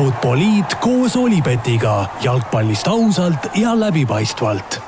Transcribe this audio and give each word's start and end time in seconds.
Futboliit 0.00 0.74
koos 0.80 1.12
Olipetiga 1.16 2.06
jalgpallist 2.24 2.86
ausalt 2.88 3.50
ja 3.60 3.74
läbipaistvalt. 3.80 4.78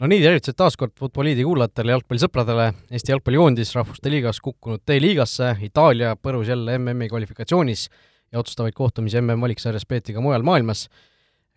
no 0.00 0.08
nii, 0.08 0.22
tervitused 0.22 0.56
taas 0.56 0.78
kord 0.80 0.94
Futboliidi 0.96 1.44
kuulajatele, 1.44 1.92
jalgpallisõpradele, 1.92 2.70
Eesti 2.88 3.12
jalgpallijoondis 3.12 3.74
Rahvuste 3.76 4.12
Liigas 4.14 4.40
kukkunud 4.40 4.80
D-liigasse, 4.88 5.50
Itaalia 5.68 6.14
põrus 6.16 6.48
jälle 6.48 6.78
MM-i 6.78 7.10
kvalifikatsioonis 7.12 7.90
ja 8.32 8.40
otsustavaid 8.40 8.72
kohtumisi 8.78 9.20
MM-valiksarjas 9.20 9.84
peeti 9.84 10.16
ka 10.16 10.24
mujal 10.24 10.40
maailmas. 10.42 10.86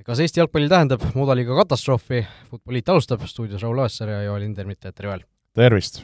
kas 0.04 0.20
Eesti 0.20 0.44
jalgpallil 0.44 0.68
tähendab 0.70 1.06
mudaliga 1.16 1.56
katastroofi? 1.64 2.26
Futboliit 2.52 2.90
alustab, 2.90 3.24
stuudios 3.24 3.64
Raul 3.64 3.80
Õessar 3.86 4.12
ja 4.12 4.24
Joel 4.24 4.50
Hindermitt, 4.50 4.84
tere 4.84 5.08
Joel! 5.08 5.24
tervist! 5.56 6.04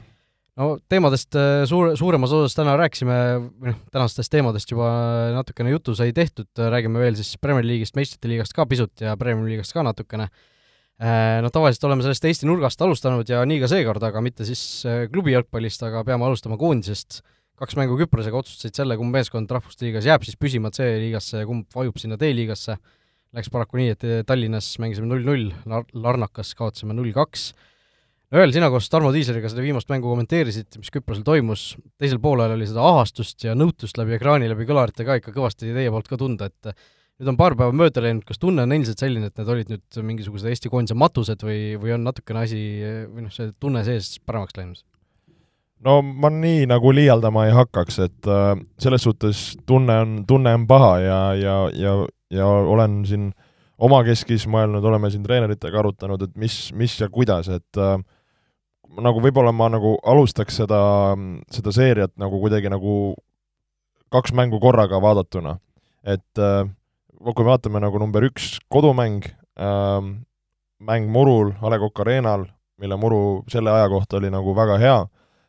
No 0.60 0.70
teemadest 0.92 1.36
äh, 1.40 1.64
suur, 1.70 1.94
suuremas 2.00 2.34
osas 2.36 2.56
täna 2.58 2.76
rääkisime, 2.80 3.18
või 3.62 3.72
noh, 3.72 3.80
tänastest 3.94 4.32
teemadest 4.34 4.72
juba 4.74 4.90
natukene 5.38 5.72
juttu 5.74 5.96
sai 5.98 6.14
tehtud, 6.16 6.50
räägime 6.60 7.02
veel 7.02 7.18
siis 7.20 7.38
Premier 7.42 7.66
League'ist, 7.66 7.96
meistrite 7.98 8.32
liigast 8.32 8.56
ka 8.56 8.68
pisut 8.70 9.06
ja 9.06 9.16
Premier 9.20 9.48
League'ist 9.48 9.76
ka 9.76 9.86
natukene. 9.86 10.30
Noh, 11.00 11.52
tavaliselt 11.56 11.86
oleme 11.88 12.04
sellest 12.04 12.26
Eesti 12.28 12.48
nurgast 12.50 12.82
alustanud 12.84 13.30
ja 13.32 13.46
nii 13.48 13.62
ka 13.62 13.70
seekord, 13.72 14.04
aga 14.04 14.20
mitte 14.24 14.44
siis 14.48 14.62
äh, 14.84 15.06
klubi 15.12 15.32
jalgpallist, 15.32 15.86
aga 15.88 16.04
peame 16.08 16.28
alustama 16.28 16.60
koondisest. 16.60 17.22
kaks 17.60 17.76
mängu 17.80 17.96
Küprosega 18.00 18.40
otsustasid 18.40 18.76
selle, 18.76 18.96
kumb 19.00 19.16
meeskond 19.16 19.52
Rahvuste 19.52 19.88
Liigas 19.88 20.08
jääb 20.08 20.24
siis 20.28 20.36
püsima 20.40 20.72
C-liigasse 20.76 21.42
ja 21.42 21.48
kumb 21.48 21.72
vajub 21.76 21.98
sinna 22.00 22.20
D-liigasse. 22.20 22.76
Läks 23.36 23.52
paraku 23.54 23.80
nii, 23.80 23.96
et 23.96 24.06
Tallinnas 24.28 24.74
mängisime 24.82 25.08
null-null, 25.08 25.52
Larnakas 25.94 26.52
kaotasime 26.58 26.96
null-kaks 26.98 27.52
Joel, 28.30 28.52
sina 28.54 28.68
koos 28.70 28.86
Tarmo 28.94 29.10
Tiiseriga 29.10 29.50
seda 29.50 29.64
viimast 29.66 29.90
mängu 29.90 30.12
kommenteerisid, 30.12 30.76
mis 30.78 30.92
Küprosel 30.94 31.24
toimus, 31.26 31.72
teisel 31.98 32.20
poolel 32.22 32.52
oli 32.54 32.68
seda 32.70 32.84
ahastust 32.86 33.42
ja 33.42 33.56
nõutust 33.58 33.98
läbi 33.98 34.14
ekraani, 34.20 34.46
läbi 34.52 34.68
kõlarite 34.70 35.06
ka 35.08 35.16
ikka 35.18 35.34
kõvasti 35.34 35.72
teie 35.74 35.90
poolt 35.90 36.12
ka 36.12 36.20
tunda, 36.22 36.46
et 36.46 36.70
nüüd 37.18 37.32
on 37.32 37.40
paar 37.40 37.56
päeva 37.58 37.74
mööda 37.74 38.04
läinud, 38.06 38.22
kas 38.30 38.38
tunne 38.38 38.68
on 38.68 38.76
endiselt 38.76 39.02
selline, 39.02 39.32
et 39.32 39.42
need 39.42 39.50
olid 39.50 39.72
nüüd 39.74 39.98
mingisugused 40.12 40.52
Eesti 40.52 40.70
koondise 40.70 40.98
matused 41.02 41.42
või, 41.42 41.74
või 41.82 41.96
on 41.96 42.06
natukene 42.06 42.44
asi 42.46 42.62
või 43.10 43.26
noh, 43.26 43.34
see 43.34 43.50
tunne 43.58 43.82
sees 43.88 44.12
paremaks 44.22 44.60
läinud? 44.60 44.86
no 45.90 45.98
ma 46.06 46.30
nii 46.30 46.70
nagu 46.70 46.94
liialdama 46.94 47.48
ei 47.50 47.58
hakkaks, 47.58 48.00
et 48.06 48.30
äh, 48.30 48.54
selles 48.78 49.10
suhtes 49.10 49.44
tunne 49.66 49.98
on, 50.04 50.16
tunne 50.30 50.54
on 50.60 50.70
paha 50.70 50.94
ja, 51.02 51.20
ja, 51.40 51.58
ja, 51.74 51.98
ja 52.30 52.46
olen 52.46 53.02
siin 53.10 53.32
omakeskis 53.82 54.46
mõelnud, 54.52 54.86
oleme 54.86 55.10
siin 55.10 55.26
treeneritega 55.26 55.82
arutanud, 55.82 56.30
et 56.30 56.38
mis, 56.38 56.62
mis 56.78 57.00
ja 57.02 57.10
kuidas, 57.10 57.50
et 57.50 57.82
äh, 57.82 57.98
nagu 58.98 59.22
võib-olla 59.22 59.52
ma 59.54 59.70
nagu 59.72 59.98
alustaks 60.08 60.60
seda, 60.62 60.80
seda 61.54 61.74
seeriat 61.76 62.16
nagu 62.20 62.40
kuidagi 62.42 62.72
nagu 62.72 63.16
kaks 64.14 64.34
mängu 64.34 64.60
korraga 64.62 65.02
vaadatuna. 65.02 65.60
et 66.04 66.40
äh, 66.40 66.66
kui 67.20 67.44
me 67.44 67.52
vaatame 67.52 67.80
nagu 67.84 68.00
number 68.00 68.24
üks 68.24 68.58
kodumäng 68.72 69.26
äh,, 69.60 70.02
mäng 70.80 71.10
murul 71.12 71.54
A 71.62 71.70
Le 71.70 71.80
Coq 71.80 72.00
Arena'l, 72.00 72.48
mille 72.80 72.96
muru 72.96 73.44
selle 73.52 73.72
aja 73.72 73.90
kohta 73.90 74.18
oli 74.18 74.30
nagu 74.32 74.56
väga 74.56 74.78
hea, 74.80 75.00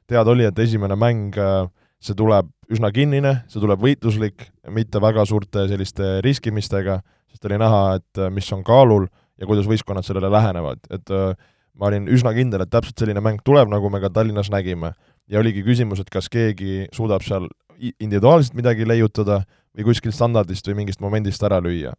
teada 0.06 0.30
oli, 0.30 0.44
et 0.44 0.58
esimene 0.58 0.96
mäng 0.98 1.38
äh, 1.38 1.68
see 2.00 2.16
tuleb 2.16 2.50
üsna 2.70 2.90
kinnine, 2.94 3.40
see 3.48 3.60
tuleb 3.62 3.80
võitluslik, 3.82 4.48
mitte 4.70 5.00
väga 5.02 5.24
suurte 5.26 5.66
selliste 5.70 6.18
riskimistega, 6.24 7.00
sest 7.30 7.46
oli 7.46 7.58
näha, 7.60 8.00
et 8.00 8.22
mis 8.34 8.50
on 8.54 8.64
kaalul 8.66 9.06
ja 9.40 9.48
kuidas 9.48 9.68
võistkonnad 9.70 10.06
sellele 10.06 10.30
lähenevad, 10.32 10.82
et 10.90 11.14
äh, 11.14 11.32
ma 11.78 11.90
olin 11.90 12.08
üsna 12.12 12.32
kindel, 12.36 12.64
et 12.64 12.70
täpselt 12.72 12.98
selline 12.98 13.22
mäng 13.24 13.40
tuleb, 13.44 13.70
nagu 13.72 13.90
me 13.90 14.00
ka 14.02 14.10
Tallinnas 14.12 14.50
nägime. 14.50 14.94
ja 15.30 15.38
oligi 15.38 15.62
küsimus, 15.62 16.00
et 16.00 16.10
kas 16.10 16.28
keegi 16.28 16.88
suudab 16.92 17.22
seal 17.22 17.46
individuaalselt 17.78 18.54
midagi 18.58 18.86
leiutada 18.88 19.44
või 19.76 19.86
kuskilt 19.86 20.14
standardist 20.14 20.66
või 20.66 20.80
mingist 20.82 21.00
momendist 21.00 21.42
ära 21.46 21.60
lüüa. 21.62 21.92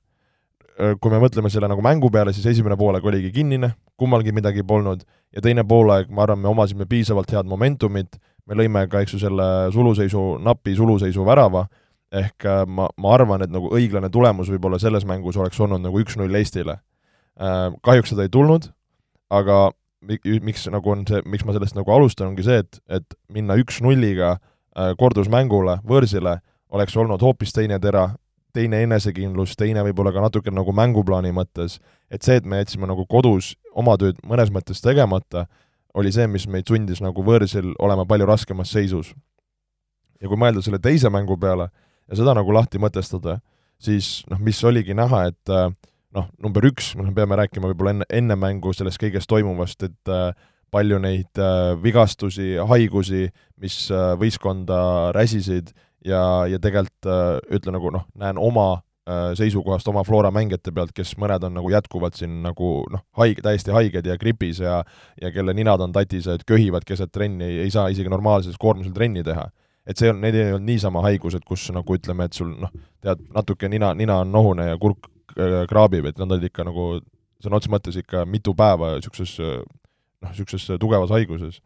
Kui 1.00 1.12
me 1.14 1.20
mõtleme 1.22 1.50
selle 1.52 1.70
nagu 1.70 1.82
mängu 1.84 2.10
peale, 2.12 2.34
siis 2.34 2.46
esimene 2.52 2.76
poolaeg 2.78 3.06
oligi 3.06 3.32
kinnine, 3.32 3.74
kummalgi 4.00 4.34
midagi 4.34 4.64
polnud, 4.68 5.04
ja 5.32 5.44
teine 5.44 5.64
poolaeg, 5.68 6.10
ma 6.10 6.26
arvan, 6.26 6.42
me 6.42 6.50
omasime 6.50 6.88
piisavalt 6.90 7.32
head 7.32 7.48
momentumit, 7.48 8.18
me 8.48 8.58
lõime 8.58 8.88
ka, 8.90 9.04
eks 9.04 9.16
ju, 9.16 9.22
selle 9.22 9.48
suluseisu, 9.74 10.24
napi 10.44 10.74
suluseisu 10.76 11.26
värava, 11.28 11.68
ehk 12.12 12.48
äh, 12.48 12.64
ma, 12.68 12.90
ma 13.00 13.14
arvan, 13.16 13.46
et 13.46 13.52
nagu 13.54 13.72
õiglane 13.72 14.10
tulemus 14.12 14.50
võib-olla 14.52 14.80
selles 14.82 15.06
mängus 15.08 15.38
oleks 15.40 15.60
olnud 15.62 15.84
nagu 15.84 16.02
üks-null 16.02 16.40
Eestile. 16.40 16.80
Äh, 17.40 17.68
kahjuks 17.86 18.12
seda 18.16 18.26
ei 18.28 18.34
tulnud, 18.34 18.72
aga 19.32 19.70
miks 20.02 20.66
nagu 20.74 20.92
on 20.92 21.06
see, 21.08 21.22
miks 21.30 21.46
ma 21.46 21.54
sellest 21.56 21.78
nagu 21.78 21.94
alustan, 21.94 22.32
ongi 22.32 22.46
see, 22.46 22.64
et, 22.64 22.80
et 22.90 23.18
minna 23.34 23.56
üks-nulliga 23.62 24.34
äh, 24.36 24.92
kordusmängule, 25.00 25.80
võõrsile, 25.88 26.40
oleks 26.74 26.98
olnud 26.98 27.22
hoopis 27.22 27.54
teine 27.54 27.78
tera, 27.84 28.10
teine 28.56 28.82
enesekindlus, 28.86 29.56
teine 29.60 29.84
võib-olla 29.86 30.14
ka 30.16 30.24
natuke 30.26 30.54
nagu 30.54 30.74
mänguplaani 30.76 31.32
mõttes, 31.36 31.78
et 32.12 32.26
see, 32.26 32.40
et 32.42 32.48
me 32.48 32.62
jätsime 32.64 32.90
nagu 32.90 33.06
kodus 33.10 33.54
oma 33.78 33.96
tööd 34.02 34.20
mõnes 34.28 34.52
mõttes 34.52 34.82
tegemata, 34.84 35.46
oli 35.96 36.12
see, 36.12 36.28
mis 36.32 36.48
meid 36.48 36.68
sundis 36.68 37.02
nagu 37.04 37.24
võõrsil 37.24 37.74
olema 37.84 38.08
palju 38.08 38.28
raskemas 38.28 38.72
seisus. 38.74 39.14
ja 40.22 40.30
kui 40.30 40.38
mõelda 40.38 40.62
selle 40.62 40.80
teise 40.80 41.10
mängu 41.10 41.38
peale 41.38 41.70
ja 42.10 42.18
seda 42.20 42.34
nagu 42.38 42.54
lahti 42.54 42.80
mõtestada, 42.80 43.40
siis 43.82 44.22
noh, 44.30 44.40
mis 44.40 44.60
oligi 44.64 44.94
näha, 44.94 45.26
et 45.32 45.50
äh, 45.50 45.72
noh, 46.16 46.28
number 46.44 46.66
üks, 46.68 46.94
me 47.00 47.12
peame 47.16 47.38
rääkima 47.40 47.72
võib-olla 47.72 47.96
enne, 47.96 48.08
enne 48.12 48.38
mängu 48.40 48.74
sellest 48.76 49.02
kõigest 49.02 49.30
toimuvast, 49.32 49.84
et 49.88 50.12
äh, 50.12 50.32
palju 50.72 51.00
neid 51.04 51.40
äh, 51.42 51.74
vigastusi, 51.84 52.54
haigusi, 52.68 53.28
mis 53.62 53.84
äh, 53.92 54.14
võistkonda 54.20 55.12
räsisid 55.16 55.74
ja, 56.06 56.48
ja 56.48 56.60
tegelikult 56.62 57.10
äh, 57.12 57.38
ütlen 57.58 57.78
nagu 57.78 57.92
noh, 57.94 58.06
näen 58.20 58.40
oma 58.40 58.68
äh, 59.08 59.32
seisukohast 59.40 59.88
oma 59.92 60.04
Flora 60.08 60.32
mängijate 60.32 60.74
pealt, 60.76 60.94
kes 60.96 61.16
mõned 61.22 61.44
on 61.48 61.58
nagu 61.60 61.72
jätkuvalt 61.74 62.20
siin 62.20 62.42
nagu 62.46 62.74
noh, 62.92 63.06
haige, 63.20 63.44
täiesti 63.46 63.76
haiged 63.76 64.08
ja 64.08 64.20
gripis 64.20 64.62
ja 64.64 64.82
ja 65.22 65.32
kelle 65.36 65.56
ninad 65.56 65.84
on 65.84 65.96
tatised, 65.96 66.48
köhivad 66.48 66.88
keset 66.88 67.12
trenni, 67.12 67.52
ei 67.66 67.72
saa 67.72 67.90
isegi 67.92 68.12
normaalses 68.12 68.60
koormusel 68.60 68.96
trenni 68.96 69.24
teha. 69.28 69.50
Et 69.88 69.98
see 69.98 70.12
on, 70.12 70.20
need 70.22 70.36
ei 70.38 70.52
olnud 70.54 70.68
niisama 70.70 71.02
haigused, 71.08 71.42
kus 71.44 71.64
nagu 71.74 71.96
ütleme, 71.98 72.28
et 72.30 72.38
sul 72.38 72.52
noh, 72.62 72.70
tead, 73.02 73.24
natuke 73.34 73.68
nina, 73.68 73.96
nina 73.98 74.20
on 74.22 74.30
nohune 74.32 74.68
ja 74.70 74.78
kurk 74.80 75.10
kraabib, 75.70 76.08
et 76.10 76.22
nad 76.22 76.32
olid 76.32 76.50
ikka 76.50 76.66
nagu 76.68 76.94
sõna 77.42 77.58
otseses 77.58 77.74
mõttes 77.74 78.00
ikka 78.02 78.26
mitu 78.30 78.54
päeva 78.58 78.96
niisuguses 78.98 79.38
noh, 79.42 80.30
niisuguses 80.30 80.80
tugevas 80.82 81.14
haiguses. 81.14 81.60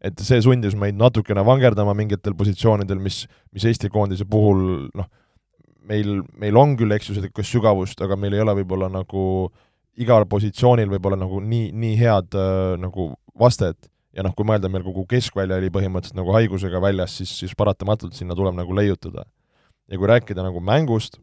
et 0.00 0.18
see 0.24 0.40
sundis 0.40 0.74
meid 0.74 0.96
natukene 0.96 1.42
vangerdama 1.44 1.92
mingitel 1.94 2.34
positsioonidel, 2.34 2.98
mis, 2.98 3.26
mis 3.52 3.66
Eesti 3.68 3.90
koondise 3.92 4.24
puhul 4.24 4.88
noh, 4.96 5.08
meil, 5.84 6.22
meil 6.40 6.56
on 6.56 6.76
küll, 6.78 6.92
eks 6.96 7.10
ju, 7.10 7.18
seda 7.18 7.44
sügavust, 7.44 8.00
aga 8.00 8.16
meil 8.16 8.36
ei 8.36 8.44
ole 8.44 8.54
võib-olla 8.62 8.88
nagu 8.92 9.50
igal 10.00 10.24
positsioonil 10.30 10.88
võib-olla 10.94 11.18
nagu 11.20 11.40
nii, 11.44 11.70
nii 11.76 11.96
head 12.00 12.36
äh, 12.38 12.76
nagu 12.80 13.10
vastet 13.38 13.90
ja 14.16 14.24
noh, 14.26 14.34
kui 14.36 14.46
mõelda, 14.48 14.70
meil 14.72 14.84
kogu 14.86 15.04
keskvälja 15.10 15.58
oli 15.60 15.70
põhimõtteliselt 15.74 16.18
nagu 16.18 16.32
haigusega 16.34 16.80
väljas, 16.82 17.18
siis, 17.20 17.32
siis 17.42 17.56
paratamatult 17.58 18.16
sinna 18.16 18.36
tuleb 18.38 18.56
nagu 18.58 18.74
leiutada. 18.74 19.26
ja 19.90 19.98
kui 19.98 20.06
rääkida 20.06 20.42
nagu 20.46 20.60
mängust, 20.62 21.18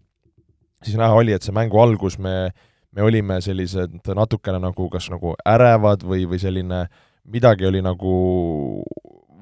siis 0.84 0.98
näha 0.98 1.14
oli, 1.14 1.34
et 1.34 1.46
see 1.46 1.56
mängu 1.56 1.80
algus 1.82 2.18
me, 2.22 2.52
me 2.96 3.06
olime 3.06 3.40
sellised 3.44 3.98
natukene 4.16 4.60
nagu 4.62 4.90
kas 4.94 5.10
nagu 5.14 5.36
ärevad 5.48 6.06
või, 6.06 6.26
või 6.30 6.40
selline, 6.42 6.86
midagi 7.28 7.68
oli 7.68 7.82
nagu, 7.86 8.14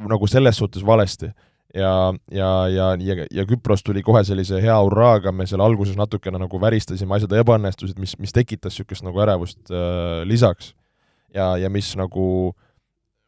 nagu 0.10 0.32
selles 0.32 0.62
suhtes 0.62 0.86
valesti. 0.86 1.32
ja, 1.76 2.14
ja, 2.32 2.50
ja, 2.72 2.96
ja, 3.00 3.26
ja 3.32 3.46
Küpros 3.46 3.84
tuli 3.84 4.02
kohe 4.04 4.24
sellise 4.24 4.62
hea 4.64 4.76
hurraaga, 4.80 5.32
me 5.32 5.48
seal 5.48 5.62
alguses 5.62 5.98
natukene 6.00 6.40
nagu 6.40 6.60
väristasime, 6.62 7.18
asjad 7.18 7.36
ebaõnnestusid, 7.36 8.00
mis, 8.00 8.16
mis 8.20 8.32
tekitas 8.34 8.74
niisugust 8.74 9.04
nagu 9.04 9.20
ärevust 9.20 9.72
äh, 9.72 10.24
lisaks. 10.24 10.74
ja, 11.36 11.58
ja 11.58 11.70
mis 11.70 11.96
nagu 12.00 12.56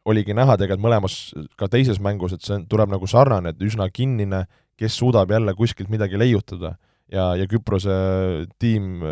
oligi 0.08 0.32
näha 0.32 0.56
tegelikult 0.56 0.86
mõlemas, 0.86 1.16
ka 1.60 1.68
teises 1.68 2.00
mängus, 2.00 2.32
et 2.32 2.40
see 2.40 2.56
tuleb 2.70 2.88
nagu 2.88 3.06
sarnane, 3.06 3.52
et 3.52 3.60
üsna 3.60 3.90
kinnine, 3.92 4.46
kes 4.80 4.96
suudab 4.96 5.30
jälle 5.30 5.52
kuskilt 5.54 5.90
midagi 5.92 6.16
leiutada 6.16 6.78
ja, 7.12 7.32
ja 7.38 7.46
Küprose 7.50 7.94
tiim, 8.60 9.02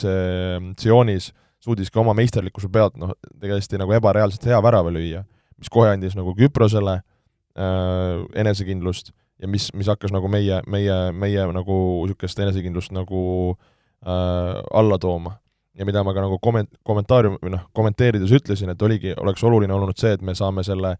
see 0.00 0.74
Sionis 0.80 1.30
suudiski 1.62 2.00
oma 2.00 2.14
meisterlikkuse 2.18 2.70
pealt 2.72 2.96
noh, 3.00 3.14
täiesti 3.40 3.78
nagu 3.80 3.94
ebareaalselt 3.94 4.46
hea 4.50 4.58
värava 4.64 4.92
lüüa, 4.94 5.22
mis 5.58 5.70
kohe 5.72 5.92
andis 5.92 6.16
nagu 6.18 6.34
Küprosele 6.38 6.98
äh, 6.98 8.24
enesekindlust 8.42 9.12
ja 9.42 9.50
mis, 9.50 9.68
mis 9.74 9.90
hakkas 9.90 10.14
nagu 10.14 10.30
meie, 10.30 10.60
meie, 10.70 10.98
meie 11.12 11.46
nagu 11.54 11.76
niisugust 12.06 12.42
enesekindlust 12.42 12.94
nagu 12.94 13.22
äh, 13.52 14.58
alla 14.72 14.98
tooma. 14.98 15.38
ja 15.72 15.86
mida 15.88 16.02
ma 16.04 16.12
ka 16.12 16.20
nagu 16.20 16.36
komment-, 16.36 16.74
kommentaarium, 16.84 17.38
või 17.40 17.54
noh, 17.54 17.62
kommenteerides 17.72 18.32
ütlesin, 18.36 18.68
et 18.74 18.82
oligi, 18.84 19.14
oleks 19.16 19.40
oluline 19.40 19.72
olnud 19.72 19.96
see, 19.96 20.10
et 20.12 20.20
me 20.20 20.34
saame 20.36 20.60
selle 20.66 20.98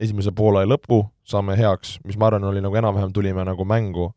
esimese 0.00 0.28
poole 0.36 0.66
lõpu, 0.68 0.98
saame 1.24 1.56
heaks, 1.56 1.94
mis 2.04 2.18
ma 2.20 2.28
arvan, 2.28 2.44
oli 2.50 2.60
nagu 2.60 2.76
enam-vähem 2.76 3.14
tulime 3.16 3.46
nagu 3.48 3.64
mängu 3.64 4.10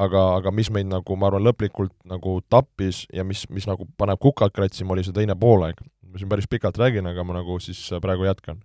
aga, 0.00 0.22
aga 0.38 0.52
mis 0.54 0.70
meid 0.74 0.88
nagu, 0.90 1.16
ma 1.18 1.28
arvan, 1.30 1.44
lõplikult 1.46 1.94
nagu 2.08 2.38
tappis 2.50 3.04
ja 3.14 3.24
mis, 3.26 3.44
mis 3.50 3.68
nagu 3.70 3.86
paneb 3.98 4.20
kukalt 4.22 4.54
kratsima, 4.54 4.94
oli 4.94 5.04
see 5.06 5.14
teine 5.16 5.36
poolaeg. 5.38 5.80
ma 6.10 6.20
siin 6.20 6.30
päris 6.30 6.46
pikalt 6.46 6.78
räägin, 6.78 7.06
aga 7.10 7.24
ma 7.26 7.34
nagu 7.40 7.58
siis 7.62 7.80
praegu 8.02 8.26
jätkan. 8.26 8.62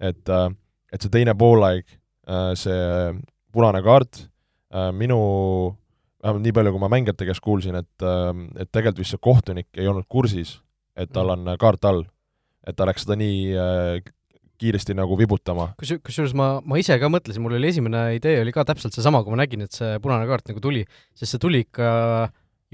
et, 0.00 0.28
äh, 0.28 0.50
et 0.92 1.02
see 1.02 1.10
teine 1.10 1.34
poolaeg, 1.34 1.86
äh, 2.28 2.52
see 2.54 3.14
punane 3.52 3.82
kaart, 3.82 4.26
äh, 4.74 4.90
minu 4.92 5.76
vähemalt 6.24 6.42
nii 6.42 6.56
palju, 6.56 6.72
kui 6.72 6.80
ma 6.80 6.88
mängijate 6.88 7.26
käest 7.28 7.42
kuulsin, 7.44 7.76
et, 7.76 8.04
et 8.56 8.70
tegelikult 8.72 9.02
vist 9.02 9.12
see 9.12 9.22
kohtunik 9.22 9.68
ei 9.76 9.88
olnud 9.90 10.06
kursis, 10.08 10.56
et 10.96 11.12
tal 11.12 11.30
on 11.34 11.50
kaart 11.60 11.84
all. 11.84 12.04
et 12.64 12.76
ta 12.76 12.86
läks 12.88 13.04
seda 13.04 13.18
nii 13.20 13.40
äh, 13.60 13.98
kiiresti 14.64 14.96
nagu 14.98 15.18
vibutama. 15.20 15.70
kus, 15.80 15.96
kusjuures 16.04 16.34
ma, 16.38 16.48
ma 16.64 16.80
ise 16.80 16.96
ka 17.00 17.10
mõtlesin, 17.12 17.44
mul 17.44 17.58
oli 17.58 17.70
esimene 17.70 18.06
idee 18.18 18.40
oli 18.42 18.54
ka 18.54 18.66
täpselt 18.68 18.96
seesama, 18.96 19.22
kui 19.24 19.34
ma 19.34 19.42
nägin, 19.44 19.66
et 19.66 19.76
see 19.76 19.98
punane 20.04 20.26
kaart 20.30 20.50
nagu 20.50 20.64
tuli, 20.64 20.84
sest 21.14 21.36
see 21.36 21.42
tuli 21.42 21.64
ikka 21.66 21.92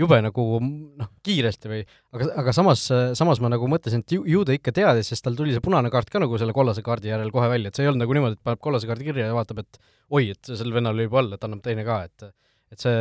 jube 0.00 0.18
nagu 0.24 0.44
noh, 0.62 1.08
kiiresti 1.26 1.70
või 1.70 1.80
aga, 1.84 2.28
aga 2.42 2.54
samas, 2.56 2.84
samas 3.18 3.40
ma 3.42 3.50
nagu 3.52 3.68
mõtlesin, 3.70 4.04
et 4.04 4.14
ju, 4.16 4.24
ju 4.28 4.44
ta 4.46 4.54
ikka 4.56 4.74
teadis, 4.76 5.10
sest 5.12 5.24
tal 5.26 5.36
tuli 5.38 5.54
see 5.54 5.64
punane 5.64 5.90
kaart 5.92 6.12
ka 6.12 6.22
nagu 6.22 6.38
selle 6.40 6.54
kollase 6.56 6.84
kaardi 6.86 7.12
järel 7.12 7.32
kohe 7.34 7.50
välja, 7.52 7.70
et 7.70 7.78
see 7.78 7.84
ei 7.84 7.90
olnud 7.90 8.04
nagu 8.04 8.16
niimoodi, 8.16 8.38
et 8.38 8.46
paneb 8.46 8.62
kollase 8.64 8.88
kaardi 8.88 9.08
kirja 9.10 9.28
ja 9.28 9.36
vaatab, 9.36 9.64
et 9.64 9.80
oi, 10.10 10.30
et 10.34 10.52
sel 10.60 10.72
vennal 10.74 10.96
oli 10.96 11.08
juba 11.08 11.20
all, 11.22 11.34
et 11.36 11.48
annab 11.48 11.64
teine 11.66 11.84
ka, 11.86 12.04
et 12.08 12.30
et 12.70 12.78
see, 12.78 12.98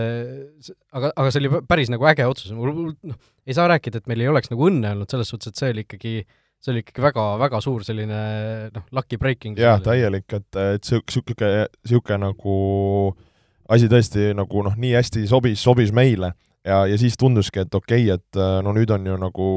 see, 0.66 0.74
aga, 0.98 1.12
aga 1.14 1.30
see 1.30 1.44
oli 1.44 1.62
päris 1.70 1.92
nagu 1.94 2.08
äge 2.10 2.26
otsus, 2.26 2.54
mul 2.58 2.96
noh, 3.06 3.18
ei 3.46 3.54
saa 3.54 3.68
rääkida, 3.70 4.02
et 4.02 4.08
meil 4.10 4.24
ei 4.24 4.32
oleks 4.32 4.50
nagu 4.50 4.66
õnne 4.66 4.96
olnud 4.96 5.14
selles 5.14 5.30
suhtes, 5.30 5.54
et 5.54 5.62
see 5.62 5.70
oli 5.76 5.84
ikkagi, 5.86 6.14
see 6.60 6.74
oli 6.74 6.84
ikkagi 6.84 7.04
väga, 7.04 7.26
väga 7.40 7.62
suur 7.64 7.86
selline 7.88 8.20
noh, 8.76 8.86
lucky 8.96 9.18
breaking. 9.18 9.58
jah, 9.60 9.80
täielik, 9.84 10.28
et, 10.34 10.50
et 10.56 10.92
niisugune, 10.92 11.66
niisugune 11.86 12.22
nagu 12.26 12.56
asi 13.70 13.90
tõesti 13.92 14.32
nagu 14.38 14.64
noh, 14.66 14.76
nii 14.78 14.96
hästi 14.98 15.28
sobis, 15.30 15.62
sobis 15.64 15.94
meile 15.96 16.34
ja, 16.66 16.84
ja 16.90 16.98
siis 17.00 17.18
tunduski, 17.20 17.64
et 17.64 17.76
okei 17.76 18.10
okay,, 18.10 18.18
et 18.20 18.66
no 18.66 18.74
nüüd 18.76 18.92
on 18.96 19.08
ju 19.08 19.16
nagu 19.20 19.48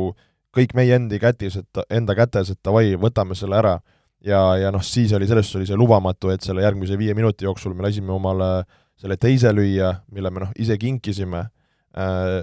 kõik 0.52 0.76
meie 0.76 0.94
endi 0.98 1.18
kätis, 1.20 1.56
et 1.62 1.82
enda 1.90 2.14
kätes, 2.16 2.52
et 2.52 2.60
davai, 2.64 2.92
võtame 3.00 3.36
selle 3.38 3.56
ära. 3.58 3.78
ja, 4.22 4.56
ja 4.60 4.70
noh, 4.70 4.82
siis 4.84 5.12
oli, 5.16 5.26
selles 5.26 5.48
suhtes 5.48 5.62
oli 5.62 5.70
see 5.72 5.80
lubamatu, 5.80 6.30
et 6.30 6.44
selle 6.44 6.62
järgmise 6.62 6.98
viie 6.98 7.14
minuti 7.14 7.44
jooksul 7.44 7.74
me 7.74 7.88
lasime 7.88 8.12
omale 8.12 8.62
selle 9.00 9.16
teise 9.16 9.50
lüüa, 9.50 9.94
mille 10.12 10.30
me 10.30 10.44
noh, 10.44 10.52
ise 10.60 10.76
kinkisime, 10.78 11.46
äh, 11.98 12.42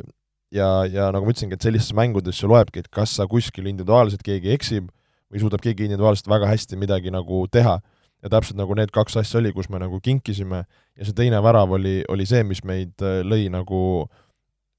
ja, 0.53 0.69
ja 0.89 1.09
nagu 1.13 1.25
ma 1.25 1.33
ütlesingi, 1.33 1.57
et 1.57 1.65
sellistes 1.65 1.95
mängudes 1.97 2.39
see 2.39 2.49
loebki, 2.49 2.83
et 2.83 2.89
kas 2.93 3.15
sa 3.19 3.27
kuskil 3.29 3.69
individuaalselt 3.69 4.23
keegi 4.25 4.53
eksib 4.55 4.89
või 5.29 5.43
suudab 5.43 5.63
keegi 5.63 5.85
individuaalselt 5.87 6.29
väga 6.31 6.49
hästi 6.49 6.79
midagi 6.79 7.13
nagu 7.13 7.45
teha. 7.51 7.79
ja 8.19 8.27
täpselt 8.27 8.57
nagu 8.59 8.75
need 8.75 8.89
kaks 8.91 9.15
asja 9.21 9.37
oli, 9.39 9.53
kus 9.55 9.69
me 9.71 9.79
nagu 9.79 9.95
kinkisime 10.03 10.65
ja 10.67 11.05
see 11.07 11.15
teine 11.15 11.39
värav 11.39 11.71
oli, 11.71 12.01
oli 12.11 12.25
see, 12.27 12.41
mis 12.43 12.59
meid 12.67 12.99
äh, 12.99 13.21
lõi 13.23 13.47
nagu 13.47 14.09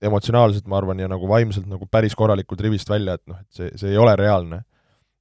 emotsionaalselt, 0.04 0.66
ma 0.68 0.76
arvan, 0.76 1.00
ja 1.00 1.08
nagu 1.08 1.28
vaimselt 1.28 1.64
nagu 1.68 1.86
päris 1.88 2.12
korralikult 2.16 2.60
rivist 2.60 2.88
välja, 2.88 3.16
et 3.16 3.24
noh, 3.28 3.38
et 3.40 3.56
see, 3.56 3.70
see 3.80 3.94
ei 3.94 3.98
ole 4.00 4.12
reaalne. 4.16 4.62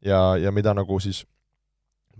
ja, 0.03 0.35
ja 0.39 0.51
mida 0.51 0.73
nagu 0.73 0.99
siis 0.99 1.25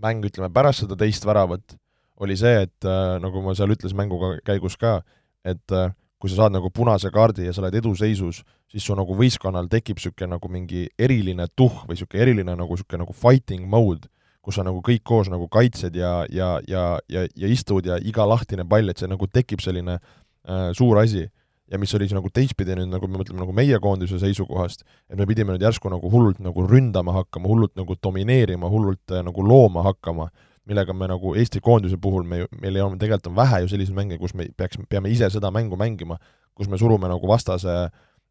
mäng, 0.00 0.24
ütleme, 0.24 0.48
pärast 0.52 0.84
seda 0.84 0.96
teist 0.96 1.24
väravat 1.26 1.76
oli 2.20 2.36
see, 2.36 2.64
et 2.66 2.88
äh, 2.88 3.16
nagu 3.20 3.42
ma 3.44 3.54
seal 3.56 3.72
ütlesin 3.72 3.96
mängu 3.96 4.20
käigus 4.44 4.76
ka, 4.80 5.00
et 5.44 5.72
äh, 5.72 5.92
kui 6.20 6.28
sa 6.28 6.42
saad 6.42 6.52
nagu 6.52 6.68
punase 6.70 7.08
kaardi 7.12 7.46
ja 7.46 7.52
sa 7.56 7.62
oled 7.64 7.78
eduseisus, 7.80 8.42
siis 8.70 8.84
su 8.84 8.94
nagu 8.96 9.16
võistkonnal 9.16 9.70
tekib 9.72 9.96
niisugune 9.96 10.34
nagu 10.34 10.50
mingi 10.52 10.84
eriline 11.00 11.46
tuhh 11.56 11.86
või 11.86 11.96
niisugune 11.96 12.24
eriline 12.26 12.56
nagu 12.60 12.76
niisugune 12.76 13.06
nagu 13.06 13.16
fighting 13.16 13.64
mode, 13.64 14.10
kus 14.44 14.58
sa 14.60 14.64
nagu 14.66 14.82
kõik 14.84 15.02
koos 15.04 15.30
nagu 15.32 15.48
kaitsed 15.48 15.96
ja, 15.96 16.26
ja, 16.28 16.58
ja, 16.68 16.84
ja, 17.08 17.24
ja 17.24 17.52
istud 17.52 17.88
ja 17.88 17.96
iga 18.04 18.28
lahtine 18.28 18.66
pall, 18.68 18.92
et 18.92 19.00
see 19.00 19.08
nagu 19.08 19.28
tekib 19.32 19.64
selline 19.64 19.96
äh, 19.96 20.70
suur 20.76 21.00
asi. 21.00 21.28
ja 21.70 21.78
mis 21.78 21.92
oli 21.94 22.08
siis 22.08 22.16
nagu 22.16 22.26
teistpidi 22.34 22.74
nüüd 22.74 22.90
nagu 22.90 23.06
me 23.06 23.20
mõtleme 23.20 23.38
nagu 23.38 23.52
meie 23.54 23.76
koondise 23.78 24.18
seisukohast, 24.18 24.82
et 25.08 25.16
me 25.16 25.26
pidime 25.26 25.54
nüüd 25.54 25.62
järsku 25.62 25.88
nagu 25.88 26.10
hullult 26.10 26.40
nagu 26.42 26.64
ründama 26.66 27.14
hakkama, 27.14 27.46
hullult 27.46 27.76
nagu 27.78 27.94
domineerima, 28.02 28.68
hullult 28.68 29.14
äh, 29.14 29.22
nagu 29.24 29.44
looma 29.46 29.86
hakkama 29.86 30.28
millega 30.68 30.92
me 30.92 31.08
nagu 31.10 31.34
Eesti 31.38 31.60
koondise 31.64 31.96
puhul 32.00 32.26
me 32.26 32.44
meil 32.60 32.76
ei 32.76 32.82
ole, 32.84 32.98
tegelikult 33.00 33.32
on 33.32 33.38
vähe 33.38 33.62
ju 33.62 33.70
selliseid 33.72 33.96
mänge, 33.96 34.18
kus 34.18 34.34
me 34.34 34.48
peaks, 34.56 34.78
peame 34.88 35.10
ise 35.12 35.30
seda 35.32 35.50
mängu 35.54 35.78
mängima, 35.80 36.18
kus 36.54 36.68
me 36.68 36.78
surume 36.78 37.08
nagu 37.08 37.28
vastase 37.28 37.70
öö, 37.70 37.88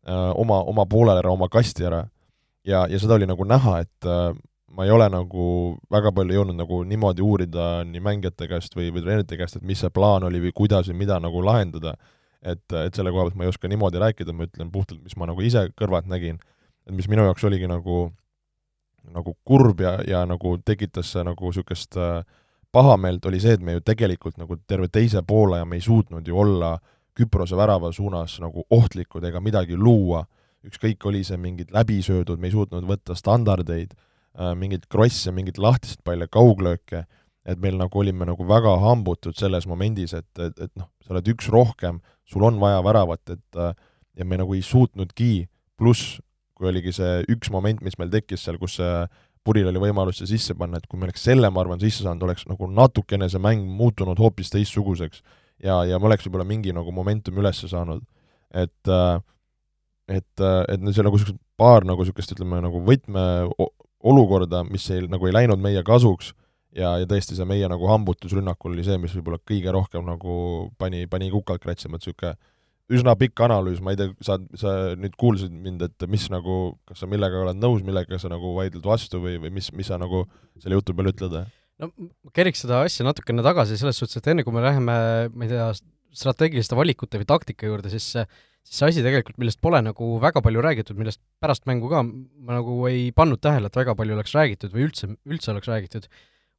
äh, 0.07 0.29
oma, 0.35 0.61
oma 0.69 0.85
poolele 0.85 1.23
ära, 1.23 1.31
oma 1.31 1.49
kasti 1.49 1.87
ära. 1.89 2.05
ja, 2.65 2.85
ja 2.87 2.99
seda 2.99 3.15
oli 3.17 3.25
nagu 3.25 3.43
näha, 3.47 3.79
et 3.81 4.05
öö, 4.05 4.29
äh, 4.29 4.37
ma 4.75 4.85
ei 4.85 4.91
ole 4.93 5.07
nagu 5.09 5.43
väga 5.91 6.11
palju 6.13 6.37
jõudnud 6.37 6.59
nagu 6.59 6.83
niimoodi 6.87 7.23
uurida 7.25 7.83
nii 7.89 8.01
mängijate 8.05 8.47
käest 8.51 8.75
või, 8.77 8.91
või 8.93 9.03
treenerite 9.03 9.37
käest, 9.39 9.57
et 9.57 9.65
mis 9.65 9.81
see 9.81 9.89
plaan 9.93 10.27
oli 10.27 10.41
või 10.43 10.53
kuidas 10.55 10.89
või 10.91 11.01
mida 11.01 11.17
nagu 11.23 11.41
lahendada, 11.43 11.95
et, 12.41 12.63
et 12.85 12.95
selle 12.95 13.11
koha 13.11 13.27
pealt 13.27 13.39
ma 13.39 13.47
ei 13.47 13.53
oska 13.53 13.71
niimoodi 13.71 14.01
rääkida, 14.01 14.35
ma 14.35 14.45
ütlen 14.47 14.71
puhtalt, 14.71 15.01
mis 15.03 15.17
ma 15.17 15.27
nagu 15.29 15.43
ise 15.45 15.65
kõrvalt 15.79 16.09
nägin, 16.11 16.37
et 16.85 16.95
mis 16.95 17.09
minu 17.11 17.25
jaoks 17.25 17.43
oligi 17.49 17.69
nagu 17.69 18.09
nagu 19.13 19.35
kurb 19.45 19.81
ja, 19.81 19.97
ja 20.07 20.23
nagu 20.29 20.57
tekitas 20.65 21.15
nagu 21.25 21.49
niisugust 21.49 21.97
äh, 21.97 22.23
pahameelt, 22.71 23.25
oli 23.25 23.39
see, 23.41 23.57
et 23.57 23.63
me 23.65 23.77
ju 23.77 23.83
tegelikult 23.85 24.37
nagu 24.37 24.57
terve 24.67 24.89
teise 24.93 25.23
poole 25.25 25.59
ja 25.61 25.65
me 25.65 25.79
ei 25.79 25.85
suutnud 25.85 26.27
ju 26.27 26.37
olla 26.37 26.77
Küprose 27.19 27.57
värava 27.57 27.91
suunas 27.91 28.37
nagu 28.39 28.63
ohtlikud 28.69 29.25
ega 29.27 29.41
midagi 29.43 29.75
luua, 29.75 30.21
ükskõik, 30.63 31.03
oli 31.09 31.23
see 31.27 31.39
mingid 31.41 31.73
läbisöödud, 31.75 32.39
me 32.39 32.47
ei 32.47 32.53
suutnud 32.53 32.85
võtta 32.87 33.15
standardeid, 33.17 33.95
äh, 34.37 34.53
mingeid 34.55 34.85
krosse, 34.91 35.33
mingeid 35.35 35.59
lahtiseid 35.59 36.03
palle, 36.07 36.29
kauglööke, 36.31 37.03
et 37.49 37.59
meil 37.59 37.75
nagu 37.79 37.99
olime 37.99 38.27
nagu 38.29 38.45
väga 38.47 38.77
hambutud 38.83 39.35
selles 39.39 39.67
momendis, 39.67 40.13
et, 40.13 40.29
et, 40.39 40.55
et 40.59 40.71
noh, 40.79 40.87
sa 41.03 41.15
oled 41.15 41.27
üks 41.33 41.49
rohkem, 41.51 41.99
sul 42.29 42.45
on 42.47 42.59
vaja 42.61 42.79
väravat, 42.85 43.35
et 43.35 43.59
äh, 43.59 43.73
ja 44.19 44.27
me 44.27 44.39
nagu 44.39 44.55
ei 44.55 44.63
suutnudki, 44.63 45.49
pluss 45.79 46.19
kui 46.59 46.69
oligi 46.69 46.93
see 46.95 47.23
üks 47.31 47.51
moment, 47.53 47.81
mis 47.85 47.95
meil 47.99 48.11
tekkis 48.13 48.43
seal, 48.45 48.59
kus 48.61 48.77
see 48.81 48.93
Puril 49.47 49.69
oli 49.71 49.79
võimalus 49.79 50.19
see 50.19 50.27
sisse 50.33 50.53
panna, 50.59 50.81
et 50.81 50.87
kui 50.91 50.99
me 50.99 51.07
oleks 51.07 51.23
selle, 51.23 51.47
ma 51.49 51.61
arvan, 51.63 51.79
sisse 51.79 52.03
saanud, 52.03 52.25
oleks 52.27 52.43
nagu 52.49 52.67
natukene 52.67 53.29
see 53.31 53.39
mäng 53.41 53.63
muutunud 53.79 54.19
hoopis 54.19 54.51
teistsuguseks. 54.51 55.23
ja, 55.63 55.79
ja 55.87 55.99
me 55.99 56.11
oleks 56.11 56.27
võib-olla 56.27 56.45
mingi 56.47 56.75
nagu 56.75 56.91
momentum 56.91 57.39
üles 57.39 57.63
saanud. 57.71 58.03
et 58.51 58.91
äh, 58.91 59.21
et, 60.09 60.41
äh, 60.41 60.63
et 60.67 60.81
see 60.81 61.05
nagu 61.05 61.15
niisugused 61.15 61.39
paar 61.59 61.85
nagu 61.87 62.03
niisugust, 62.03 62.33
ütleme, 62.35 62.59
nagu 62.65 62.81
võtmeolukorda, 62.85 64.63
mis 64.69 64.89
ei, 64.93 65.07
nagu 65.07 65.29
ei 65.29 65.35
läinud 65.35 65.61
meie 65.61 65.83
kasuks, 65.85 66.33
ja, 66.75 66.95
ja 67.01 67.07
tõesti 67.09 67.37
see 67.37 67.47
meie 67.47 67.69
nagu 67.71 67.89
hambutus 67.89 68.33
rünnakul 68.35 68.73
oli 68.73 68.85
see, 68.87 68.97
mis 69.01 69.13
võib-olla 69.17 69.39
kõige 69.45 69.73
rohkem 69.75 70.05
nagu 70.07 70.33
pani, 70.81 71.05
pani 71.09 71.29
kukalt 71.33 71.61
kratsima, 71.63 71.97
et 71.97 72.05
niisugune 72.07 72.35
üsna 72.89 73.13
pikk 73.19 73.43
analüüs, 73.45 73.79
ma 73.85 73.93
ei 73.93 73.99
tea, 73.99 74.09
sa, 74.25 74.39
sa 74.57 74.73
nüüd 74.97 75.13
kuulsid 75.19 75.53
mind, 75.53 75.83
et 75.85 76.09
mis 76.09 76.25
nagu, 76.33 76.59
kas 76.89 77.03
sa 77.03 77.09
millega 77.09 77.43
oled 77.43 77.59
nõus, 77.61 77.83
millega 77.85 78.17
sa 78.21 78.31
nagu 78.31 78.55
vaidled 78.57 78.85
vastu 78.85 79.21
või, 79.23 79.37
või 79.43 79.53
mis, 79.59 79.69
mis 79.77 79.91
sa 79.91 79.99
nagu 80.01 80.25
selle 80.57 80.79
jutu 80.79 80.97
peale 80.97 81.13
ütled? 81.13 81.39
no 81.79 81.87
keriks 82.35 82.65
seda 82.65 82.81
asja 82.83 83.05
natukene 83.07 83.45
tagasi 83.45 83.77
selles 83.79 83.99
suhtes, 84.01 84.19
et 84.19 84.27
enne 84.33 84.43
kui 84.43 84.55
me 84.55 84.65
läheme, 84.65 84.95
ma 85.31 85.45
ei 85.45 85.51
tea, 85.51 85.69
strateegiliste 86.19 86.75
valikute 86.75 87.21
või 87.21 87.29
taktika 87.29 87.69
juurde, 87.69 87.91
siis 87.93 88.15
siis 88.69 88.81
see 88.81 88.89
asi 88.91 89.03
tegelikult, 89.05 89.37
millest 89.41 89.61
pole 89.63 89.79
nagu 89.81 90.09
väga 90.21 90.43
palju 90.45 90.63
räägitud, 90.63 90.97
millest 90.99 91.21
pärast 91.41 91.65
mängu 91.69 91.89
ka 91.91 92.03
ma 92.03 92.57
nagu 92.59 92.81
ei 92.89 93.09
pannud 93.15 93.41
tähele, 93.41 93.69
et 93.69 93.79
väga 93.79 93.95
palju 93.97 94.17
oleks 94.17 94.35
räägitud 94.35 94.75
või 94.75 94.89
üldse, 94.89 95.09
üldse 95.29 95.53
oleks 95.53 95.69
räägitud, 95.71 96.09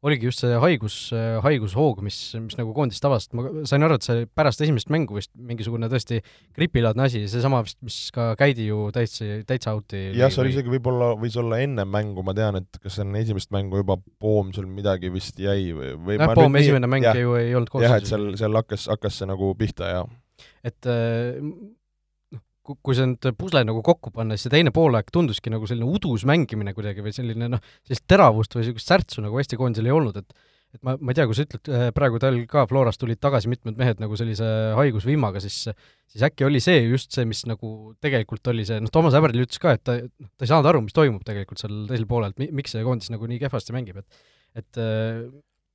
oligi 0.07 0.29
just 0.31 0.41
see 0.41 0.59
haigus, 0.63 0.95
haigushoog, 1.45 2.01
mis, 2.05 2.17
mis 2.41 2.57
nagu 2.57 2.73
koondist 2.77 3.03
tabas, 3.05 3.27
ma 3.37 3.45
sain 3.69 3.85
aru, 3.85 3.99
et 3.99 4.07
see 4.07 4.25
pärast 4.37 4.63
esimest 4.65 4.89
mängu 4.93 5.19
vist 5.19 5.31
mingisugune 5.37 5.91
tõesti 5.93 6.23
gripilaadne 6.57 7.05
asi, 7.05 7.23
seesama 7.31 7.61
vist, 7.67 7.77
mis 7.85 7.99
ka 8.15 8.31
käidi 8.41 8.71
ju 8.71 8.87
täitsa, 8.97 9.43
täitsa 9.49 9.75
out'i 9.77 10.07
jah, 10.17 10.33
see 10.33 10.45
oli 10.45 10.55
isegi 10.55 10.73
võib-olla, 10.73 11.13
võis 11.21 11.37
olla 11.41 11.61
enne 11.65 11.85
mängu, 11.89 12.25
ma 12.27 12.35
tean, 12.37 12.63
et 12.63 12.81
kas 12.81 13.01
enne 13.05 13.21
esimest 13.21 13.53
mängu 13.55 13.83
juba 13.83 13.99
Poom 14.21 14.55
seal 14.57 14.69
midagi 14.71 15.13
vist 15.13 15.39
jäi 15.41 15.75
või, 15.77 15.93
või 16.01 16.17
jah, 16.17 16.33
Poom 16.39 16.57
esimene 16.61 16.89
mäng 16.91 17.05
jah, 17.05 17.21
ju 17.21 17.37
ei 17.37 17.53
olnud 17.59 17.73
koosseisus. 17.73 17.93
jah, 17.93 18.01
et 18.01 18.09
seal, 18.09 18.27
seal 18.41 18.57
hakkas, 18.57 18.89
hakkas 18.93 19.21
see 19.21 19.29
nagu 19.29 19.53
pihta 19.59 19.93
ja 19.93 20.03
et 20.65 20.89
äh, 20.89 21.37
kui 22.67 22.95
see 22.97 23.09
nüüd 23.09 23.35
pusle 23.39 23.63
nagu 23.67 23.83
kokku 23.85 24.13
panna, 24.15 24.37
siis 24.37 24.49
see 24.49 24.55
teine 24.57 24.73
poolaeg 24.75 25.09
tunduski 25.15 25.53
nagu 25.53 25.69
selline 25.69 25.89
udus 25.89 26.27
mängimine 26.29 26.75
kuidagi 26.77 27.05
või 27.05 27.15
selline 27.17 27.49
noh, 27.55 27.63
sellist 27.89 28.07
teravust 28.11 28.55
või 28.55 28.67
niisugust 28.67 28.93
särtsu 28.93 29.25
nagu 29.25 29.41
Eesti 29.41 29.59
koondisel 29.61 29.89
ei 29.89 29.97
olnud, 29.97 30.21
et 30.21 30.49
et 30.71 30.83
ma, 30.87 30.95
ma 31.03 31.11
ei 31.11 31.19
tea, 31.19 31.27
kui 31.27 31.35
sa 31.35 31.43
ütled, 31.43 31.69
äh, 31.75 31.89
praegu 31.95 32.21
tal 32.23 32.37
ka 32.51 32.63
Florast 32.71 33.01
tulid 33.03 33.19
tagasi 33.19 33.51
mitmed 33.51 33.79
mehed 33.81 33.99
nagu 34.03 34.15
sellise 34.19 34.47
haigusvimmaga, 34.79 35.43
siis 35.43 35.65
siis 36.11 36.23
äkki 36.27 36.47
oli 36.47 36.61
see 36.63 36.85
just 36.85 37.11
see, 37.15 37.27
mis 37.27 37.43
nagu 37.51 37.91
tegelikult 38.03 38.53
oli 38.53 38.63
see, 38.69 38.79
noh, 38.83 38.93
Toomas 38.95 39.17
Häberli 39.19 39.43
ütles 39.43 39.59
ka, 39.63 39.75
et 39.75 39.83
ta, 39.87 39.97
noh, 39.99 40.31
ta 40.39 40.47
ei 40.47 40.53
saanud 40.53 40.71
aru, 40.71 40.85
mis 40.87 40.95
toimub 40.95 41.25
tegelikult 41.27 41.63
seal 41.63 41.89
teisel 41.91 42.07
poolel, 42.11 42.35
et 42.35 42.43
mi-, 42.45 42.53
miks 42.61 42.77
see 42.77 42.87
koondis 42.87 43.11
nagu 43.11 43.27
nii 43.31 43.43
kehvasti 43.43 43.75
mängib, 43.75 44.03
et 44.05 44.23
et 44.61 44.81
äh, 44.83 45.27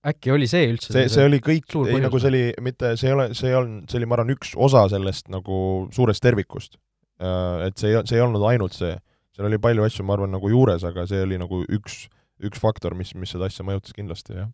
äkki 0.10 0.34
oli 0.34 0.48
see 0.50 0.68
üldse 0.70 0.94
see, 0.94 1.08
see 1.12 1.26
oli 1.26 1.40
kõik, 1.44 1.78
ei 1.90 2.02
nagu 2.04 2.20
see 2.22 2.32
oli 2.32 2.44
mitte, 2.64 2.94
see 3.00 3.10
ei 3.10 3.16
ole, 3.16 3.30
see 3.38 3.52
ei 3.52 3.58
olnud, 3.58 3.86
see 3.90 4.00
oli, 4.00 4.10
ma 4.10 4.18
arvan, 4.20 4.34
üks 4.36 4.54
osa 4.68 4.86
sellest 4.92 5.32
nagu 5.34 5.60
suurest 5.96 6.24
tervikust. 6.26 6.78
Äh, 7.22 7.70
et 7.70 7.80
see 7.82 7.94
ei, 7.94 8.02
see 8.08 8.20
ei 8.20 8.26
olnud 8.26 8.44
ainult 8.50 8.76
see, 8.78 8.94
seal 9.36 9.50
oli 9.50 9.62
palju 9.62 9.86
asju, 9.88 10.06
ma 10.08 10.18
arvan, 10.18 10.34
nagu 10.36 10.52
juures, 10.52 10.86
aga 10.88 11.08
see 11.10 11.24
oli 11.26 11.40
nagu 11.42 11.64
üks, 11.78 12.06
üks 12.46 12.62
faktor, 12.62 12.98
mis, 12.98 13.16
mis 13.18 13.34
seda 13.34 13.50
asja 13.50 13.66
mõjutas 13.68 13.96
kindlasti, 13.96 14.38
jah. 14.38 14.52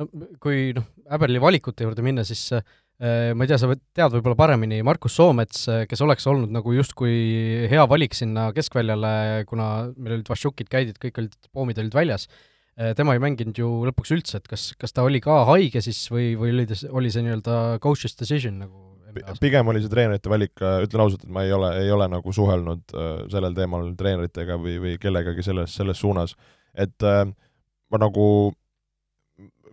no 0.00 0.08
kui 0.42 0.70
noh, 0.76 0.86
Äberli 1.12 1.42
valikute 1.42 1.84
juurde 1.84 2.04
minna, 2.06 2.24
siis 2.24 2.46
äh, 2.56 2.62
ma 3.34 3.44
ei 3.44 3.50
tea, 3.50 3.58
sa 3.60 3.68
tead 3.74 4.14
võib-olla 4.14 4.38
paremini, 4.38 4.80
Markus 4.86 5.18
Soomets, 5.18 5.66
kes 5.90 6.04
oleks 6.06 6.24
olnud 6.30 6.54
nagu 6.54 6.72
justkui 6.76 7.66
hea 7.68 7.84
valik 7.90 8.16
sinna 8.16 8.48
keskväljale, 8.56 9.42
kuna 9.50 9.68
meil 9.98 10.20
olid 10.20 10.32
Vašukid 10.32 10.70
käidid, 10.72 11.02
kõik 11.02 11.20
olid, 11.20 11.36
poomid 11.52 11.82
olid 11.82 11.98
väljas 11.98 12.30
Äh, 12.30 12.51
tema 12.98 13.16
ei 13.16 13.22
mänginud 13.22 13.58
ju 13.58 13.68
lõpuks 13.88 14.14
üldse, 14.16 14.40
et 14.40 14.48
kas, 14.50 14.70
kas 14.78 14.96
ta 14.96 15.04
oli 15.06 15.20
ka 15.22 15.42
haige 15.50 15.82
siis 15.84 16.00
või, 16.12 16.32
või 16.38 16.54
oli 16.56 16.68
ta, 16.70 16.78
oli 16.90 17.12
see 17.12 17.26
nii-öelda 17.26 17.58
coach'is 17.84 18.18
decision 18.18 18.62
nagu 18.64 18.88
pigem 19.40 19.68
oli 19.68 19.82
see 19.82 19.92
treenerite 19.92 20.30
valik, 20.32 20.54
ütlen 20.56 21.04
ausalt, 21.04 21.26
et 21.26 21.32
ma 21.32 21.44
ei 21.44 21.52
ole, 21.52 21.68
ei 21.82 21.90
ole 21.92 22.06
nagu 22.08 22.32
suhelnud 22.32 22.94
äh, 22.96 23.10
sellel 23.32 23.54
teemal 23.56 23.90
treeneritega 23.98 24.56
või, 24.60 24.78
või 24.80 24.96
kellegagi 25.00 25.44
selles, 25.44 25.74
selles 25.76 26.00
suunas, 26.00 26.32
et 26.72 27.04
äh, 27.04 27.26
ma 27.92 28.00
nagu 28.00 28.26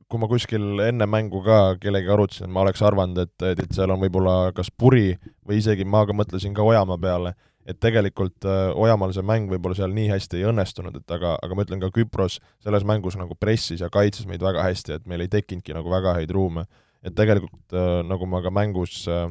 kui 0.10 0.22
ma 0.22 0.28
kuskil 0.30 0.82
enne 0.82 1.06
mängu 1.06 1.44
ka 1.46 1.78
kellegagi 1.82 2.14
arutasin, 2.14 2.50
ma 2.54 2.64
oleks 2.64 2.82
arvanud, 2.86 3.20
et, 3.22 3.36
et, 3.46 3.62
et 3.62 3.76
seal 3.78 3.94
on 3.94 4.02
võib-olla 4.02 4.52
kas 4.58 4.72
puri 4.74 5.14
või 5.46 5.60
isegi 5.62 5.86
ma 5.86 6.02
ka 6.10 6.16
mõtlesin 6.18 6.56
ka 6.58 6.66
Ojamaa 6.66 6.98
peale, 7.02 7.36
et 7.70 7.78
tegelikult 7.82 8.46
äh, 8.48 8.72
Ojamaal 8.74 9.14
see 9.14 9.26
mäng 9.26 9.50
võib-olla 9.52 9.78
seal 9.78 9.94
nii 9.94 10.10
hästi 10.10 10.40
ei 10.40 10.48
õnnestunud, 10.50 10.96
et 10.98 11.14
aga, 11.14 11.36
aga 11.44 11.58
ma 11.58 11.66
ütlen 11.66 11.82
ka 11.84 11.92
Küpros 11.94 12.40
selles 12.64 12.86
mängus 12.88 13.18
nagu 13.20 13.38
pressis 13.38 13.84
ja 13.84 13.92
kaitses 13.94 14.26
meid 14.30 14.42
väga 14.44 14.64
hästi, 14.66 14.98
et 14.98 15.10
meil 15.10 15.26
ei 15.26 15.32
tekkinudki 15.32 15.76
nagu 15.78 15.92
väga 15.92 16.16
häid 16.18 16.34
ruume. 16.36 16.66
et 17.00 17.16
tegelikult 17.16 17.72
äh, 17.72 18.02
nagu 18.04 18.26
ma 18.28 18.42
ka 18.44 18.52
mängus 18.52 19.06
äh, 19.08 19.30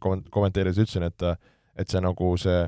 komment-, 0.00 0.30
kommenteerides 0.30 0.78
ütlesin, 0.80 1.04
et 1.10 1.26
et 1.76 1.88
see 1.88 2.00
nagu 2.00 2.36
see 2.40 2.64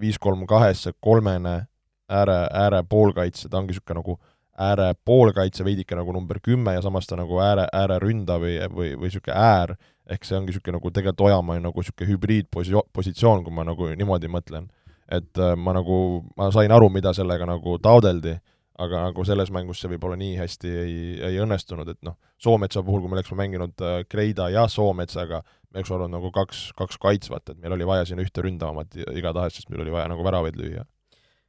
viis-kolm 0.00 0.46
kahes, 0.48 0.82
see 0.86 0.92
kolmene 1.00 1.66
ääre, 2.08 2.38
ääre 2.52 2.82
poolkaitse, 2.88 3.48
ta 3.48 3.58
ongi 3.58 3.74
niisugune 3.74 4.00
nagu 4.00 4.16
ääre 4.58 4.94
poolkaitse 5.04 5.64
veidike 5.64 5.96
nagu 5.96 6.12
number 6.12 6.40
kümme 6.42 6.74
ja 6.74 6.82
samas 6.82 7.06
ta 7.06 7.16
nagu 7.16 7.38
ääre, 7.42 7.68
ääreründa 7.72 8.38
või, 8.40 8.56
või, 8.72 8.94
või 8.96 9.10
niisugune 9.10 9.36
äär, 9.36 9.74
ehk 10.08 10.24
see 10.24 10.36
ongi 10.38 10.52
niisugune 10.52 10.78
nagu 10.78 10.92
tegelikult 10.94 11.26
Ojamaa 11.28 11.62
nagu 11.62 11.82
niisugune 11.82 12.10
hübriidpositsioon, 12.12 13.44
kui 13.46 13.54
ma 13.54 13.66
nagu 13.68 13.90
niimoodi 13.94 14.30
mõtlen. 14.32 14.68
et 15.08 15.40
äh, 15.40 15.54
ma 15.56 15.72
nagu, 15.72 16.22
ma 16.36 16.50
sain 16.52 16.72
aru, 16.72 16.90
mida 16.92 17.14
sellega 17.16 17.46
nagu 17.48 17.78
taodeldi, 17.80 18.34
aga 18.78 19.06
nagu 19.06 19.24
selles 19.24 19.48
mängus 19.50 19.80
see 19.80 19.88
võib-olla 19.94 20.18
nii 20.20 20.34
hästi 20.36 20.72
ei, 20.82 20.98
ei 21.30 21.38
õnnestunud, 21.40 21.88
et 21.88 21.98
noh, 22.04 22.18
Soometsa 22.36 22.82
puhul, 22.84 23.00
kui 23.00 23.08
me 23.08 23.16
oleksime 23.16 23.40
mänginud 23.40 23.80
äh, 23.80 24.02
Kreida 24.04 24.50
ja 24.52 24.66
Soometsaga, 24.68 25.40
me 25.72 25.80
oleks 25.80 25.94
olnud 25.96 26.12
nagu 26.12 26.28
kaks, 26.34 26.60
kaks 26.76 27.00
kaitsvat, 27.00 27.48
et 27.48 27.62
meil 27.62 27.78
oli 27.78 27.88
vaja 27.88 28.04
sinna 28.04 28.26
ühte 28.26 28.44
ründavamat 28.44 29.00
igatahes, 29.16 29.56
sest 29.56 29.72
meil 29.72 29.86
oli 29.86 29.96
vaja 29.96 30.12
nagu 30.12 30.26
väravaid 30.26 30.60
lüüa 30.60 30.84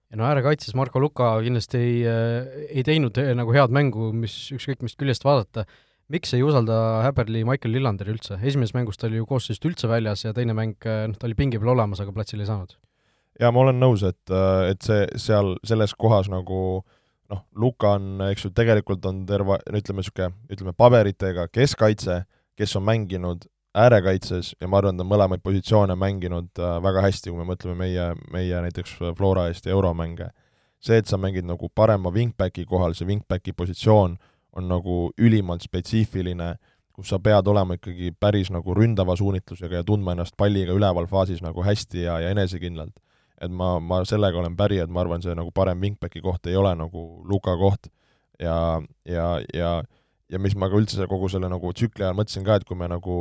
ja 0.10 0.18
no 0.18 0.26
äärekaitses 0.26 0.74
Marko 0.78 1.04
Luka 1.04 1.36
kindlasti 1.44 1.84
ei, 1.84 2.00
äh, 2.08 2.66
ei 2.80 2.84
teinud 2.88 3.20
nagu 3.38 3.54
head 3.54 3.76
mängu, 3.76 4.10
mis 4.16 4.40
ükskõik 4.56 4.88
mis 4.88 4.98
küljest 5.00 5.28
vaadata, 5.28 5.68
miks 6.14 6.34
ei 6.34 6.44
usalda 6.44 6.76
Häberli 7.06 7.44
Michael 7.48 7.76
Lillanderi 7.78 8.14
üldse? 8.16 8.40
esimeses 8.42 8.74
mängus 8.76 8.98
ta 8.98 9.08
oli 9.08 9.22
ju 9.22 9.28
koosseisust 9.30 9.66
üldse 9.70 9.90
väljas 9.90 10.26
ja 10.26 10.34
teine 10.34 10.56
mäng, 10.58 10.78
äh, 10.86 11.06
noh, 11.10 11.18
ta 11.18 11.30
oli 11.30 11.38
pingi 11.38 11.62
peal 11.62 11.76
olemas, 11.76 12.02
aga 12.02 12.14
platsil 12.16 12.42
ei 12.42 12.50
saanud. 12.50 12.76
jaa, 13.40 13.52
ma 13.56 13.64
olen 13.66 13.80
nõus, 13.82 14.04
et, 14.08 14.34
et 14.70 14.82
see 14.86 15.06
seal, 15.22 15.56
selles 15.68 15.94
kohas 15.96 16.32
nagu 16.32 16.82
noh, 17.30 17.46
Luka 17.56 17.94
on, 18.00 18.18
eks 18.32 18.48
ju, 18.48 18.54
tegelikult 18.58 19.06
on 19.06 19.24
terve, 19.30 19.60
ütleme 19.70 20.02
niisugune, 20.02 20.34
ütleme 20.52 20.74
paberitega 20.78 21.48
keskkaitse, 21.54 22.24
kes 22.58 22.76
on 22.76 22.88
mänginud 22.90 23.46
äärekaitses 23.78 24.56
ja 24.60 24.68
ma 24.68 24.80
arvan, 24.82 24.98
ta 24.98 25.06
on 25.06 25.12
mõlemaid 25.12 25.44
positsioone 25.46 25.96
mänginud 26.00 26.58
äh, 26.58 26.80
väga 26.84 27.06
hästi, 27.06 27.30
kui 27.30 27.40
me 27.40 27.48
mõtleme 27.52 27.78
meie, 27.78 28.12
meie 28.34 28.66
näiteks 28.66 28.98
Flora 29.18 29.48
eest 29.52 29.70
ja 29.70 29.78
euromänge. 29.78 30.32
see, 30.80 30.96
et 30.98 31.08
sa 31.12 31.18
mängid 31.20 31.44
nagu 31.44 31.68
parema 31.76 32.08
wingbacki 32.10 32.64
kohal, 32.66 32.94
see 32.96 33.06
wingbacki 33.06 33.52
positsioon 33.52 34.14
on 34.60 34.68
nagu 34.70 34.98
ülimalt 35.18 35.66
spetsiifiline, 35.66 36.54
kus 36.94 37.12
sa 37.14 37.20
pead 37.24 37.48
olema 37.48 37.78
ikkagi 37.80 38.12
päris 38.20 38.52
nagu 38.52 38.76
ründava 38.76 39.16
suunitlusega 39.18 39.82
ja 39.82 39.88
tundma 39.88 40.16
ennast 40.16 40.36
palliga 40.38 40.76
üleval 40.76 41.08
faasis 41.08 41.40
nagu 41.46 41.64
hästi 41.64 42.04
ja, 42.04 42.20
ja 42.20 42.34
enesekindlalt. 42.36 42.96
et 43.40 43.52
ma, 43.52 43.78
ma 43.80 44.02
sellega 44.04 44.36
olen 44.36 44.58
päri, 44.60 44.82
et 44.84 44.92
ma 44.92 45.00
arvan, 45.00 45.22
see 45.24 45.32
nagu 45.36 45.52
parem 45.56 45.80
wingbacki 45.80 46.20
koht 46.22 46.48
ei 46.52 46.58
ole 46.60 46.74
nagu 46.76 47.24
Luka 47.24 47.56
koht 47.58 47.88
ja, 48.40 48.82
ja, 49.08 49.40
ja 49.56 49.80
ja 50.30 50.40
mis 50.40 50.56
ma 50.56 50.70
ka 50.70 50.78
üldse 50.78 51.08
kogu 51.10 51.30
selle 51.32 51.50
nagu 51.50 51.72
tsükli 51.74 52.06
ajal 52.06 52.18
mõtlesin 52.18 52.46
ka, 52.46 52.60
et 52.60 52.68
kui 52.68 52.78
me 52.78 52.90
nagu 52.90 53.16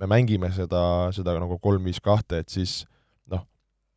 me 0.00 0.08
mängime 0.10 0.50
seda, 0.54 1.12
seda 1.14 1.36
nagu 1.38 1.58
kolm-viis-kahte, 1.62 2.42
et 2.42 2.50
siis 2.50 2.82
noh, 3.30 3.44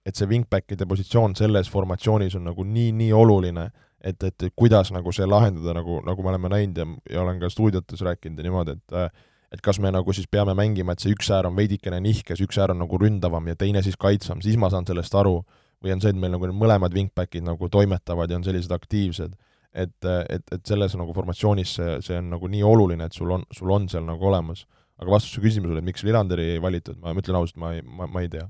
et 0.06 0.18
see 0.18 0.30
wingbackide 0.30 0.86
positsioon 0.89 1.36
selles 1.38 1.72
formatsioonis 1.72 2.38
on 2.38 2.46
nagu 2.51 2.65
nii-nii 2.68 3.12
oluline, 3.15 3.70
et, 4.05 4.24
et 4.24 4.50
kuidas 4.55 4.91
nagu 4.93 5.13
see 5.15 5.25
lahendada, 5.27 5.74
nagu, 5.79 6.00
nagu 6.05 6.24
me 6.24 6.33
oleme 6.33 6.51
näinud 6.53 6.81
ja, 6.81 6.85
ja 7.15 7.24
olen 7.24 7.41
ka 7.41 7.50
stuudiotes 7.50 8.03
rääkinud 8.05 8.39
ja 8.39 8.50
niimoodi, 8.50 8.77
et 8.77 9.24
et 9.55 9.62
kas 9.63 9.77
me 9.79 9.91
nagu 9.93 10.13
siis 10.13 10.27
peame 10.27 10.55
mängima, 10.57 10.95
et 10.95 11.03
see 11.03 11.13
üks 11.15 11.29
äär 11.31 11.47
on 11.47 11.55
veidikene 11.55 12.01
nihkes, 12.03 12.41
üks 12.43 12.57
äär 12.59 12.74
on 12.74 12.81
nagu 12.81 12.97
ründavam 13.00 13.45
ja 13.47 13.55
teine 13.55 13.83
siis 13.85 13.95
kaitsvam, 13.95 14.41
siis 14.43 14.57
ma 14.59 14.67
saan 14.74 14.88
sellest 14.88 15.15
aru, 15.15 15.38
või 15.83 15.93
on 15.95 16.01
see, 16.03 16.12
et 16.12 16.19
meil 16.19 16.33
nagu 16.33 16.50
mõlemad 16.51 16.95
wingbackid 16.95 17.45
nagu 17.45 17.69
toimetavad 17.71 18.31
ja 18.31 18.39
on 18.39 18.45
sellised 18.47 18.74
aktiivsed. 18.74 19.35
Et, 19.75 20.07
et, 20.07 20.43
et 20.55 20.67
selles 20.67 20.93
nagu 20.95 21.13
formatsioonis 21.13 21.75
see, 21.77 21.95
see 22.05 22.17
on 22.19 22.29
nagu 22.31 22.47
nii 22.51 22.63
oluline, 22.63 23.09
et 23.09 23.15
sul 23.15 23.33
on, 23.35 23.43
sul 23.53 23.71
on 23.75 23.89
seal 23.91 24.05
nagu 24.07 24.27
olemas. 24.29 24.63
Aga 25.01 25.12
vastus 25.12 25.35
su 25.35 25.43
küsimusele, 25.43 25.81
et 25.81 25.88
miks 25.88 26.05
Lillanderi 26.07 26.53
ei 26.53 26.62
valitud, 26.63 26.95
ma 27.01 27.12
ütlen 27.12 27.35
ausalt, 27.35 27.59
ma 27.59 27.74
ei, 27.75 27.81
ma, 27.83 28.07
ma 28.07 28.24
ei 28.24 28.31
tea. 28.31 28.45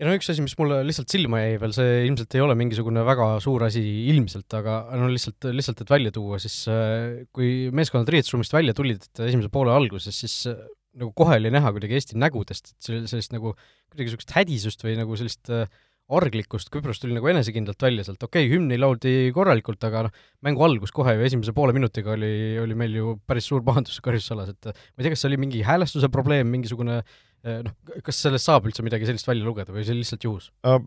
Ja 0.00 0.08
no 0.08 0.14
üks 0.16 0.30
asi, 0.32 0.42
mis 0.44 0.56
mulle 0.58 0.80
lihtsalt 0.86 1.12
silma 1.12 1.42
jäi 1.44 1.58
veel, 1.62 1.74
see 1.76 1.98
ilmselt 2.08 2.34
ei 2.34 2.42
ole 2.44 2.56
mingisugune 2.58 3.04
väga 3.06 3.28
suur 3.44 3.66
asi 3.68 3.82
ilmselt, 4.10 4.48
aga 4.58 4.80
no 4.98 5.10
lihtsalt, 5.12 5.50
lihtsalt, 5.54 5.84
et 5.84 5.92
välja 5.94 6.14
tuua, 6.14 6.40
siis 6.42 6.64
äh, 6.72 7.24
kui 7.34 7.70
meeskonnad 7.74 8.10
riietusruumist 8.10 8.56
välja 8.56 8.74
tulid 8.76 9.06
esimese 9.26 9.52
poole 9.54 9.74
alguses, 9.74 10.18
siis 10.24 10.40
äh, 10.50 10.58
nagu 10.98 11.14
kohe 11.16 11.38
oli 11.40 11.50
näha 11.54 11.72
kuidagi 11.74 11.98
Eesti 11.98 12.18
nägudest, 12.20 12.74
et 12.74 12.92
sellist 13.10 13.34
nagu 13.34 13.54
kuidagi 13.54 14.10
niisugust 14.10 14.34
hädisust 14.36 14.86
või 14.86 14.96
nagu 14.98 15.18
sellist 15.18 15.50
äh, 15.54 15.66
arglikkust, 16.14 16.68
Küpros 16.72 17.00
tuli 17.00 17.14
nagu 17.16 17.28
enesekindlalt 17.30 17.80
välja 17.80 18.04
sealt, 18.04 18.20
okei 18.26 18.44
okay,, 18.44 18.50
hümni 18.52 18.76
lauldi 18.76 19.30
korralikult, 19.36 19.80
aga 19.88 20.04
noh, 20.06 20.18
mängu 20.44 20.64
algus 20.66 20.92
kohe 20.92 21.14
ju 21.16 21.24
esimese 21.24 21.54
poole 21.56 21.72
minutiga 21.76 22.12
oli, 22.12 22.58
oli 22.60 22.76
meil 22.76 22.98
ju 22.98 23.14
päris 23.24 23.48
suur 23.48 23.64
pahandus 23.64 24.02
karjusalas, 24.04 24.52
et 24.52 24.68
ma 24.68 24.74
ei 24.74 25.06
tea, 25.06 25.14
kas 25.14 25.24
see 25.24 25.30
oli 25.30 25.40
mingi 25.46 25.62
häälestuse 25.64 26.10
probleem, 26.12 26.50
mingisugune 26.52 26.98
eh, 27.00 27.22
noh, 27.44 27.74
kas 28.04 28.20
sellest 28.24 28.48
saab 28.48 28.68
üldse 28.68 28.84
midagi 28.86 29.08
sellist 29.08 29.28
välja 29.28 29.46
lugeda 29.46 29.74
või 29.74 29.86
see 29.86 29.96
lihtsalt 29.98 30.26
juhus 30.26 30.50
uh,? 30.66 30.80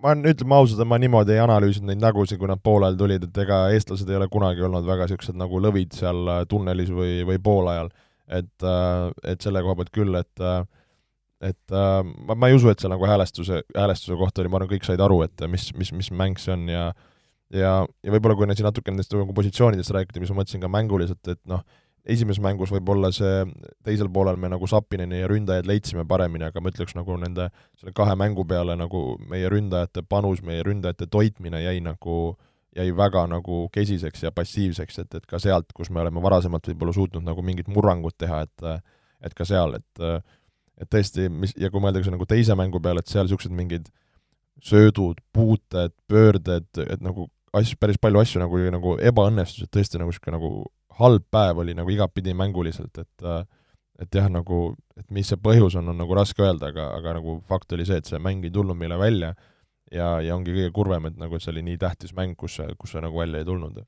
ma 0.00 0.14
ütleme 0.16 0.56
ausalt, 0.56 0.80
ma 0.88 0.96
niimoodi 0.96 1.34
ei 1.34 1.42
analüüsinud 1.42 1.90
neid 1.90 2.00
nägusid, 2.00 2.38
kui 2.40 2.48
nad 2.48 2.62
poolajal 2.64 2.96
tulid, 3.02 3.26
et 3.26 3.40
ega 3.42 3.66
eestlased 3.74 4.08
ei 4.08 4.16
ole 4.16 4.30
kunagi 4.32 4.64
olnud 4.64 4.86
väga 4.86 5.04
niisugused 5.04 5.36
nagu 5.36 5.60
lõvid 5.60 5.92
seal 5.92 6.30
äh, 6.32 6.44
tunnelis 6.48 6.88
või, 6.88 7.18
või 7.28 7.36
poolajal. 7.44 7.92
et, 8.30 8.54
äh, 8.64 9.10
et 9.34 9.44
selle 9.44 9.60
koha 9.66 9.76
pealt 9.76 9.92
küll, 9.92 10.16
et 10.16 10.46
et 11.40 11.72
ma, 11.72 12.34
ma 12.36 12.48
ei 12.50 12.56
usu, 12.56 12.68
et 12.68 12.82
see 12.82 12.88
nagu 12.92 13.06
häälestuse, 13.08 13.62
häälestuse 13.72 14.16
kohta 14.20 14.42
oli, 14.42 14.50
ma 14.52 14.58
arvan, 14.58 14.68
kõik 14.74 14.84
said 14.84 15.00
aru, 15.00 15.22
et 15.24 15.44
mis, 15.48 15.70
mis, 15.72 15.88
mis 15.96 16.10
mäng 16.12 16.36
see 16.40 16.52
on 16.52 16.66
ja 16.68 16.90
ja, 17.54 17.70
ja 18.04 18.14
võib-olla 18.14 18.36
kui 18.38 18.48
nüüd 18.48 18.60
siin 18.60 18.68
natuke 18.68 18.92
nendest 18.92 19.14
nagu 19.16 19.34
positsioonidest 19.36 19.94
rääkida, 19.94 20.22
mis 20.22 20.32
ma 20.32 20.40
mõtlesin 20.40 20.62
ka 20.62 20.70
mänguliselt, 20.72 21.22
et 21.32 21.40
noh, 21.50 21.64
esimeses 22.04 22.40
mängus 22.42 22.72
võib-olla 22.72 23.10
see 23.12 23.44
teisel 23.84 24.08
poolel 24.12 24.38
me 24.40 24.50
nagu 24.52 24.68
Sapineni 24.70 25.20
ja 25.20 25.28
ründajaid 25.30 25.68
leidsime 25.68 26.06
paremini, 26.08 26.46
aga 26.48 26.62
ma 26.62 26.72
ütleks 26.72 26.96
nagu 26.96 27.16
nende 27.20 27.50
selle 27.78 27.92
kahe 27.96 28.16
mängu 28.18 28.46
peale 28.48 28.76
nagu 28.78 29.18
meie 29.30 29.50
ründajate 29.52 30.04
panus, 30.08 30.42
meie 30.46 30.64
ründajate 30.66 31.10
toitmine 31.12 31.62
jäi 31.62 31.82
nagu, 31.84 32.36
jäi 32.76 32.88
väga 32.96 33.26
nagu 33.30 33.66
kesiseks 33.74 34.24
ja 34.26 34.32
passiivseks, 34.32 35.02
et, 35.04 35.20
et 35.20 35.28
ka 35.28 35.40
sealt, 35.42 35.72
kus 35.76 35.90
me 35.90 36.00
oleme 36.04 36.22
varasemalt 36.24 36.72
võib-olla 36.72 36.96
suutnud 36.96 37.26
nagu 37.26 37.44
mingit 37.44 37.68
murrangut 37.68 38.16
teha, 38.18 38.44
et 38.48 38.68
et 39.20 39.34
ka 39.36 39.44
seal, 39.44 39.76
et 39.76 40.04
et 40.80 40.88
tõesti, 40.88 41.28
mis, 41.28 41.52
ja 41.60 41.68
kui 41.68 41.82
mõeldakse 41.84 42.12
nagu 42.12 42.24
teise 42.24 42.56
mängu 42.56 42.80
peale, 42.80 43.02
et 43.04 43.10
seal 43.12 43.26
niisugused 43.26 43.52
mingid 43.52 43.90
söödud, 44.64 45.20
puuted, 45.32 45.92
pöörded, 46.08 46.68
et 46.86 47.04
nagu 47.04 47.28
asju, 47.56 47.78
päris 47.80 47.98
palju 48.00 48.20
asju 48.22 48.42
nagu, 48.42 48.60
nagu 48.74 48.96
ebaõnnestused, 49.10 49.70
tõesti 49.74 50.00
nagu 50.00 50.12
niisugune 50.12 50.36
nagu 50.36 50.50
halb 51.00 51.24
päev 51.32 51.62
oli 51.62 51.74
nagu 51.78 51.90
igatpidi 51.90 52.34
mänguliselt, 52.36 52.98
et 52.98 53.30
et 54.00 54.16
jah, 54.16 54.30
nagu, 54.32 54.74
et 54.96 55.04
mis 55.12 55.28
see 55.28 55.36
põhjus 55.36 55.74
on, 55.76 55.90
on 55.92 55.98
nagu 56.00 56.14
raske 56.16 56.40
öelda, 56.40 56.70
aga, 56.72 56.86
aga 56.96 57.18
nagu 57.18 57.36
fakt 57.48 57.74
oli 57.76 57.84
see, 57.84 57.98
et 58.00 58.08
see 58.08 58.20
mäng 58.22 58.46
ei 58.48 58.52
tulnud 58.54 58.78
meile 58.78 58.96
välja 58.96 59.34
ja, 59.92 60.14
ja 60.24 60.36
ongi 60.36 60.54
kõige 60.54 60.70
kurvem, 60.72 61.10
et 61.10 61.18
nagu, 61.20 61.36
et 61.36 61.44
see 61.44 61.52
oli 61.52 61.64
nii 61.66 61.80
tähtis 61.82 62.14
mäng, 62.16 62.32
kus 62.38 62.56
see, 62.56 62.68
kus 62.80 62.94
see 62.94 63.02
nagu 63.04 63.20
välja 63.20 63.42
ei 63.42 63.48
tulnud. 63.48 63.82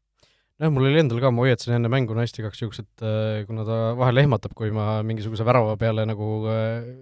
Jah, 0.61 0.69
mul 0.69 0.91
oli 0.91 1.01
endal 1.01 1.23
ka, 1.23 1.31
ma 1.33 1.47
hoiatasin 1.47 1.79
enne 1.79 1.89
mängu 1.93 2.17
naist 2.19 2.37
igaks 2.39 2.61
juhuks, 2.61 2.83
et 2.85 3.07
äh, 3.09 3.41
kuna 3.49 3.65
ta 3.65 3.79
vahel 3.99 4.21
ehmatab, 4.21 4.53
kui 4.59 4.69
ma 4.75 4.99
mingisuguse 5.07 5.47
värava 5.49 5.79
peale 5.81 6.05
nagu 6.11 6.29
äh, 6.53 6.93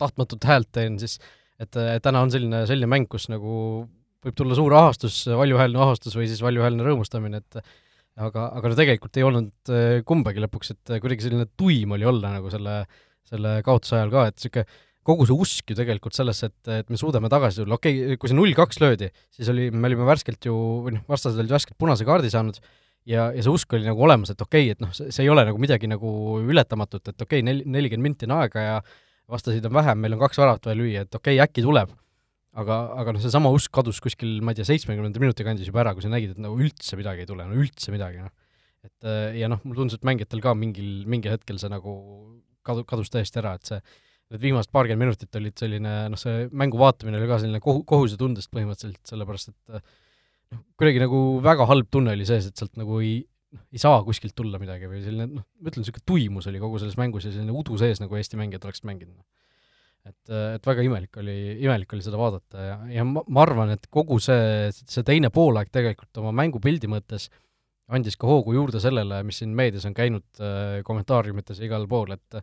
tahtmatut 0.00 0.48
häält 0.48 0.72
teen, 0.74 0.98
siis 0.98 1.20
et, 1.60 1.70
et 1.70 2.02
täna 2.02 2.24
on 2.24 2.34
selline, 2.34 2.64
selline 2.66 2.90
mäng, 2.90 3.06
kus 3.10 3.28
nagu 3.30 3.86
võib 4.26 4.38
tulla 4.38 4.56
suur 4.58 4.74
ahastus, 4.74 5.20
valjuhäälne 5.30 5.78
ahastus 5.84 6.16
või 6.18 6.26
siis 6.30 6.42
valjuhäälne 6.44 6.86
rõõmustamine, 6.86 7.42
et 7.42 7.60
aga, 8.18 8.48
aga 8.58 8.72
no 8.72 8.78
tegelikult 8.78 9.20
ei 9.20 9.26
olnud 9.28 9.72
äh, 9.72 10.00
kumbagi 10.08 10.42
lõpuks, 10.42 10.74
et 10.74 10.98
kuidagi 10.98 11.28
selline 11.28 11.46
tuim 11.58 11.94
oli 11.96 12.08
olla 12.08 12.34
nagu 12.38 12.50
selle, 12.52 12.82
selle 13.28 13.58
kaotuse 13.66 13.98
ajal 13.98 14.14
ka, 14.14 14.28
et 14.30 14.38
niisugune 14.38 14.66
kogu 15.08 15.24
see 15.28 15.38
usk 15.44 15.72
ju 15.72 15.76
tegelikult 15.78 16.16
sellesse, 16.16 16.50
et, 16.50 16.70
et 16.82 16.90
me 16.92 16.98
suudame 17.00 17.30
tagasi 17.32 17.62
tulla, 17.62 17.78
okei 17.78 18.02
okay,, 18.02 18.18
kui 18.20 18.30
see 18.30 18.36
null 18.36 18.52
kaks 18.56 18.80
löödi, 18.82 19.08
siis 19.32 19.48
oli, 19.52 19.70
me 19.72 19.88
olime 19.88 20.04
värskelt 20.08 20.48
ju, 20.50 20.56
või 20.84 20.98
noh, 20.98 21.06
vastased 21.08 21.40
olid 21.40 21.54
värskelt 21.54 21.78
punase 21.80 22.04
kaardi 22.08 22.28
saanud 22.32 22.58
ja, 23.08 23.30
ja 23.32 23.44
see 23.44 23.52
usk 23.52 23.72
oli 23.78 23.88
nagu 23.88 24.04
olemas, 24.04 24.34
et 24.34 24.44
okei 24.44 24.66
okay,, 24.68 24.76
et 24.76 24.84
noh, 24.84 24.92
see, 24.92 25.08
ei 25.24 25.30
ole 25.32 25.46
nagu 25.48 25.60
midagi 25.62 25.88
nagu 25.88 26.10
ületamatut, 26.42 27.06
et 27.06 27.14
okei 27.16 27.40
okay,, 27.40 27.46
nel-, 27.46 27.64
nelikümmend 27.64 28.10
minti 28.10 28.28
on 28.28 28.36
aega 28.42 28.66
ja 28.66 28.76
vastaseid 29.32 29.64
on 29.68 29.78
vähem, 29.78 30.04
meil 30.04 30.16
on 30.16 30.22
kaks 30.26 30.42
väravat 30.42 30.68
vaja 30.68 30.80
lüüa, 30.80 31.06
et 31.06 31.20
okei 31.20 31.38
okay,, 31.38 31.44
äkki 31.46 31.64
tuleb. 31.64 31.94
Aga, 32.58 32.80
aga 33.02 33.14
noh, 33.14 33.22
seesama 33.22 33.52
usk 33.54 33.72
kadus 33.74 34.00
kuskil, 34.04 34.38
ma 34.44 34.54
ei 34.54 34.60
tea, 34.60 34.68
seitsmekümnenda 34.68 35.20
minuti 35.22 35.46
kandis 35.46 35.68
juba 35.68 35.82
ära, 35.84 35.94
kui 35.96 36.04
sa 36.04 36.12
nägid, 36.12 36.34
et 36.34 36.42
nagu 36.42 36.58
üldse 36.58 36.98
midagi 36.98 37.24
ei 37.24 37.30
tule, 37.30 37.46
no 37.48 37.58
üldse 37.58 37.94
midagi, 37.94 38.24
noh. 38.24 38.32
et 38.88 39.08
ja 39.38 39.50
noh, 39.52 39.62
mulle 39.64 39.82
tundus, 39.82 40.00
et 40.00 40.06
mängijatel 40.08 40.42
ka 40.44 40.54
mingil, 40.58 40.90
mingil 41.10 41.34
hetkel 41.36 41.60
see 41.60 41.70
nagu 41.72 41.94
kadu, 42.66 42.84
kadus 42.88 43.12
täiesti 43.12 43.42
ära, 43.42 43.56
et 43.58 43.68
see 43.68 43.80
need 44.28 44.42
viimased 44.42 44.72
paarkümmend 44.74 45.08
minutit 45.08 45.38
olid 45.40 45.56
selline 45.56 45.94
noh, 46.12 46.20
see 46.20 46.48
mängu 46.52 46.80
vaatamine 46.80 47.16
oli 47.20 47.28
ka 47.30 47.40
selline 47.40 47.62
kohu, 47.64 47.80
kohusetundest 47.88 48.50
põhimõtteliselt, 48.52 49.00
sellepärast 49.08 49.52
et 49.52 49.78
noh, 49.78 50.62
kuidagi 50.80 51.02
nagu 51.02 51.22
väga 51.44 51.66
halb 51.70 51.88
tunne 51.92 52.12
oli 52.16 52.28
sees, 52.28 52.50
et 52.50 52.60
sealt 52.60 52.76
nagu 52.80 53.00
ei, 53.00 53.22
noh, 53.56 53.64
ei 53.72 53.80
saa 53.80 54.02
kuskilt 54.04 54.36
tulla 54.36 54.60
midagi 54.60 54.90
või 54.90 55.00
selline 55.04 55.30
noh, 55.32 55.46
ma 55.46 55.72
ütlen, 55.72 55.84
niisugune 55.84 56.04
tuimus 56.12 56.48
oli 56.50 56.60
kogu 56.60 56.80
selles 56.82 56.98
mängus 57.00 57.28
ja 57.28 57.32
selline 57.32 57.56
udu 57.56 57.80
sees, 57.80 58.02
nagu 58.04 58.20
Eesti 58.20 58.40
mängijad 58.40 58.68
oleksid 58.68 58.88
mänginud. 58.88 59.16
Et, 60.08 60.32
et 60.58 60.70
väga 60.70 60.84
imelik 60.86 61.18
oli, 61.20 61.36
imelik 61.64 61.92
oli 61.94 62.04
seda 62.04 62.20
vaadata 62.20 62.64
ja, 62.64 62.78
ja 62.98 63.04
ma, 63.08 63.24
ma 63.26 63.44
arvan, 63.44 63.74
et 63.76 63.86
kogu 63.92 64.20
see, 64.22 64.70
see 64.74 65.04
teine 65.06 65.30
poolaeg 65.34 65.70
tegelikult 65.74 66.22
oma 66.22 66.32
mängupildi 66.40 66.90
mõttes 66.90 67.28
andis 67.88 68.18
ka 68.20 68.28
hoogu 68.28 68.54
juurde 68.56 68.80
sellele, 68.82 69.22
mis 69.24 69.40
siin 69.40 69.54
meedias 69.56 69.86
on 69.88 69.96
käinud 69.96 70.42
äh, 70.44 70.80
kommentaariumites 70.86 71.60
ja 71.60 71.68
igal 71.70 71.88
pool, 71.90 72.16
et 72.16 72.42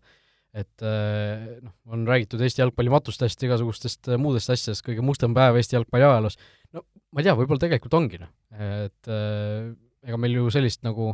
et 0.56 0.84
äh, 0.88 1.60
noh, 1.60 1.74
on 1.92 2.06
räägitud 2.08 2.40
Eesti 2.40 2.62
jalgpalli 2.62 2.92
matustest, 2.94 3.42
igasugustest 3.44 4.08
muudest 4.24 4.54
asjadest, 4.54 4.86
kõige 4.86 5.04
mustem 5.04 5.34
päev 5.36 5.58
Eesti 5.60 5.76
jalgpalli 5.76 6.08
ajaloos, 6.08 6.40
no 6.72 6.86
ma 7.12 7.20
ei 7.20 7.28
tea, 7.28 7.36
võib-olla 7.36 7.66
tegelikult 7.66 7.98
ongi, 8.00 8.22
noh. 8.22 8.32
et 8.56 9.12
äh, 9.12 9.74
ega 10.08 10.20
meil 10.22 10.38
ju 10.38 10.48
sellist 10.54 10.86
nagu, 10.88 11.12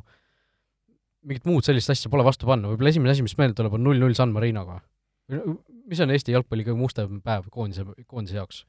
mingit 1.26 1.50
muud 1.50 1.66
sellist 1.66 1.90
asja 1.94 2.12
pole 2.14 2.26
vastu 2.28 2.50
panna, 2.50 2.70
võib-olla 2.70 2.94
esimene 2.94 3.16
asi, 3.16 3.26
mis 3.26 3.38
meelde 3.40 3.58
tuleb, 3.58 3.78
on 3.78 3.86
null-null 3.88 4.18
San 4.18 4.34
Marinoga. 4.36 4.78
Mis 5.32 6.04
on 6.04 6.14
Eesti 6.14 6.36
jalgpalli 6.36 6.68
kõige 6.68 6.80
mustem 6.80 7.20
päev 7.26 7.50
koondise, 7.54 7.88
koondise 8.08 8.40
jaoks? 8.40 8.64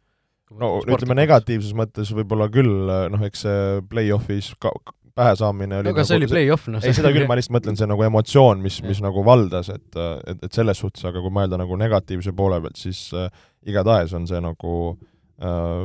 no 0.60 0.74
ütleme 0.84 1.16
negatiivses 1.16 1.72
mõttes 1.76 2.10
võib-olla 2.12 2.48
küll, 2.52 2.90
noh, 3.12 3.22
eks 3.24 3.46
see 3.46 3.84
play-off'is 3.88 4.52
ka 4.60 4.72
pähesaamine 5.16 5.78
oli 5.80 5.88
no 5.88 5.92
aga 5.92 6.02
nagu, 6.02 6.08
see 6.08 6.18
oli 6.20 6.28
play-off, 6.30 6.68
noh. 6.72 6.84
ei, 6.84 6.94
seda 6.96 7.12
küll, 7.12 7.26
ma 7.28 7.36
lihtsalt 7.36 7.56
mõtlen, 7.56 7.78
see 7.78 7.88
nagu 7.88 8.04
emotsioon, 8.06 8.62
mis, 8.64 8.78
mis 8.84 9.02
nagu 9.04 9.24
valdas, 9.26 9.68
et, 9.72 9.98
et, 10.28 10.46
et 10.48 10.56
selles 10.56 10.80
suhtes, 10.80 11.04
aga 11.08 11.20
kui 11.24 11.32
mõelda 11.34 11.60
nagu 11.60 11.76
negatiivse 11.80 12.32
poole 12.36 12.60
pealt, 12.64 12.80
siis 12.80 13.04
äh, 13.16 13.28
igatahes 13.68 14.14
on 14.16 14.28
see 14.28 14.40
nagu 14.44 14.76
äh, 14.92 15.84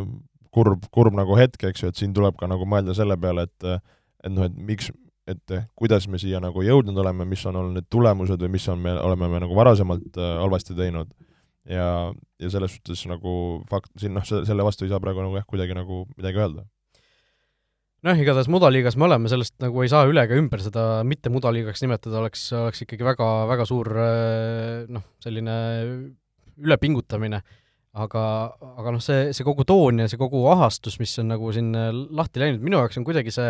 kurb, 0.56 0.88
kurb 0.96 1.18
nagu 1.18 1.38
hetk, 1.40 1.68
eks 1.70 1.84
ju, 1.84 1.92
et 1.92 2.00
siin 2.00 2.16
tuleb 2.16 2.40
ka 2.40 2.50
nagu 2.50 2.68
mõelda 2.70 2.96
selle 2.98 3.20
peale, 3.22 3.48
et 3.50 3.72
et 4.26 4.34
noh, 4.34 4.48
et 4.48 4.56
miks, 4.70 4.90
et 5.28 5.56
kuidas 5.76 6.08
me 6.08 6.20
siia 6.22 6.40
nagu 6.44 6.64
jõudnud 6.64 6.98
oleme, 7.04 7.28
mis 7.28 7.44
on 7.50 7.60
olnud 7.60 7.76
need 7.78 7.90
tulemused 7.92 8.40
või 8.44 8.54
mis 8.56 8.68
on 8.72 8.80
me, 8.84 8.94
oleme 9.04 9.28
me 9.32 9.42
nagu 9.44 9.58
varasemalt 9.58 10.20
äh, 10.20 10.38
halvasti 10.42 10.78
teinud. 10.78 11.12
Ja, 11.68 12.14
ja 12.40 12.50
selles 12.54 12.78
suhtes 12.78 13.02
nagu 13.12 13.32
fakt, 13.68 13.92
siin 14.00 14.14
noh, 14.16 14.24
selle 14.24 14.64
vastu 14.64 14.86
ei 14.86 14.92
saa 14.94 15.02
praegu 15.04 15.20
nagu 15.20 15.36
jah, 15.36 15.44
kuidagi 15.50 15.76
nagu 15.76 16.06
midagi 16.16 16.40
öelda. 16.40 16.64
Noh, 18.08 18.20
igatahes 18.22 18.48
mudaliigas 18.54 18.96
me 18.96 19.08
oleme, 19.08 19.28
sellest 19.28 19.58
nagu 19.60 19.82
ei 19.84 19.90
saa 19.92 20.06
üle 20.08 20.24
ega 20.24 20.38
ümber, 20.40 20.62
seda 20.64 21.02
mitte 21.04 21.32
mudaliigaks 21.34 21.82
nimetada 21.84 22.22
oleks, 22.22 22.46
oleks 22.56 22.86
ikkagi 22.86 23.04
väga, 23.04 23.30
väga 23.50 23.66
suur 23.68 23.90
äh, 24.00 24.86
noh, 24.94 25.04
selline 25.24 25.56
ülepingutamine, 26.62 27.42
aga, 27.98 28.24
aga 28.80 28.94
noh, 28.96 29.04
see, 29.04 29.34
see 29.36 29.46
kogu 29.46 29.66
toon 29.68 30.06
ja 30.06 30.08
see 30.08 30.22
kogu 30.22 30.46
ahastus, 30.54 31.02
mis 31.02 31.18
on 31.20 31.34
nagu 31.34 31.52
siin 31.52 31.74
äh, 31.76 31.90
lahti 31.92 32.46
läinud, 32.46 32.64
minu 32.64 32.80
jaoks 32.80 33.02
on 33.02 33.08
kuidagi 33.10 33.34
see 33.34 33.50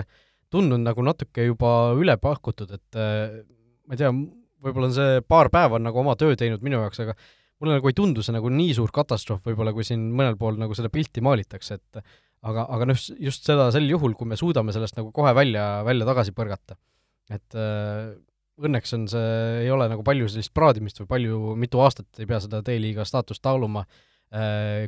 tundunud 0.54 0.86
nagu 0.86 1.04
natuke 1.06 1.48
juba 1.48 1.72
üle 1.98 2.16
pakutud, 2.22 2.72
et 2.77 3.00
äh, 3.00 3.42
ma 3.88 3.96
ei 3.96 4.01
tea, 4.01 4.12
võib-olla 4.63 4.89
on 4.89 4.96
see 4.96 5.25
paar 5.27 5.51
päeva 5.54 5.77
on 5.80 5.86
nagu 5.88 6.01
oma 6.01 6.16
töö 6.20 6.38
teinud 6.39 6.63
minu 6.66 6.80
jaoks, 6.82 7.01
aga 7.04 7.18
mulle 7.62 7.77
nagu 7.80 7.89
ei 7.89 7.98
tundu 7.98 8.24
see 8.25 8.36
nagu 8.36 8.51
nii 8.54 8.75
suur 8.77 8.94
katastroof 8.96 9.44
võib-olla, 9.48 9.74
kui 9.75 9.86
siin 9.88 10.08
mõnel 10.16 10.38
pool 10.39 10.60
nagu 10.62 10.77
seda 10.77 10.92
pilti 10.94 11.24
maalitakse, 11.25 11.80
et 11.80 12.01
aga, 12.48 12.66
aga 12.66 12.89
noh, 12.89 13.04
just 13.24 13.48
seda 13.48 13.70
sel 13.75 13.89
juhul, 13.89 14.16
kui 14.18 14.30
me 14.30 14.39
suudame 14.39 14.75
sellest 14.75 15.00
nagu 15.00 15.12
kohe 15.16 15.34
välja, 15.38 15.68
välja 15.88 16.08
tagasi 16.08 16.36
põrgata. 16.38 16.77
et 17.34 17.58
äh, 17.60 18.16
õnneks 18.58 18.94
on 18.96 19.08
see, 19.12 19.32
ei 19.66 19.72
ole 19.72 19.86
nagu 19.92 20.04
palju 20.06 20.30
sellist 20.32 20.54
praadimist 20.56 21.04
või 21.04 21.10
palju, 21.12 21.42
mitu 21.60 21.82
aastat 21.84 22.22
ei 22.22 22.30
pea 22.30 22.39
seda 22.42 22.63
D-liiga 22.66 23.06
staatust 23.06 23.44
taaluma 23.46 23.84
äh,, 23.84 24.06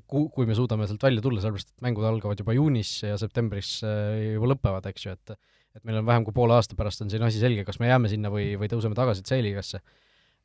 ku-, 0.10 0.28
kui 0.36 0.48
me 0.50 0.58
suudame 0.58 0.88
sealt 0.90 1.04
välja 1.06 1.24
tulla, 1.24 1.40
sellepärast 1.44 1.72
et 1.72 1.86
mängud 1.86 2.08
algavad 2.08 2.42
juba 2.42 2.56
juunis 2.58 2.92
ja 3.06 3.16
septembris 3.22 3.78
äh, 3.88 4.34
juba 4.34 4.54
lõpevad, 4.54 4.90
eks 4.92 5.08
ju, 5.08 5.16
et 5.16 5.38
et 5.78 5.84
meil 5.86 6.00
on 6.00 6.08
vähem 6.08 6.24
kui 6.26 6.34
poole 6.34 6.56
aasta 6.58 6.76
pärast 6.76 7.04
on 7.06 7.12
siin 7.14 7.24
asi 7.24 7.40
selge, 7.40 7.62
kas 7.64 7.78
me 7.80 7.88
jääme 7.88 8.10
sinna 8.10 8.32
või, 8.34 8.56
või 8.60 8.68
tõuseme 8.72 8.98
tagasi 8.98 9.22
C-liigasse. 9.24 9.80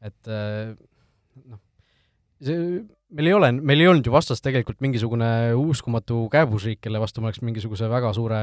et 0.05 0.29
äh, 0.31 0.75
noh, 1.49 1.63
see, 2.45 2.85
meil 3.15 3.31
ei 3.31 3.35
ole, 3.35 3.51
meil 3.57 3.83
ei 3.83 3.89
olnud 3.91 4.07
ju 4.07 4.13
vastas 4.15 4.45
tegelikult 4.45 4.83
mingisugune 4.85 5.29
uskumatu 5.59 6.27
kääbusriik, 6.33 6.83
kelle 6.85 7.01
vastu 7.03 7.23
me 7.23 7.31
oleks 7.31 7.43
mingisuguse 7.43 7.89
väga 7.91 8.13
suure 8.15 8.41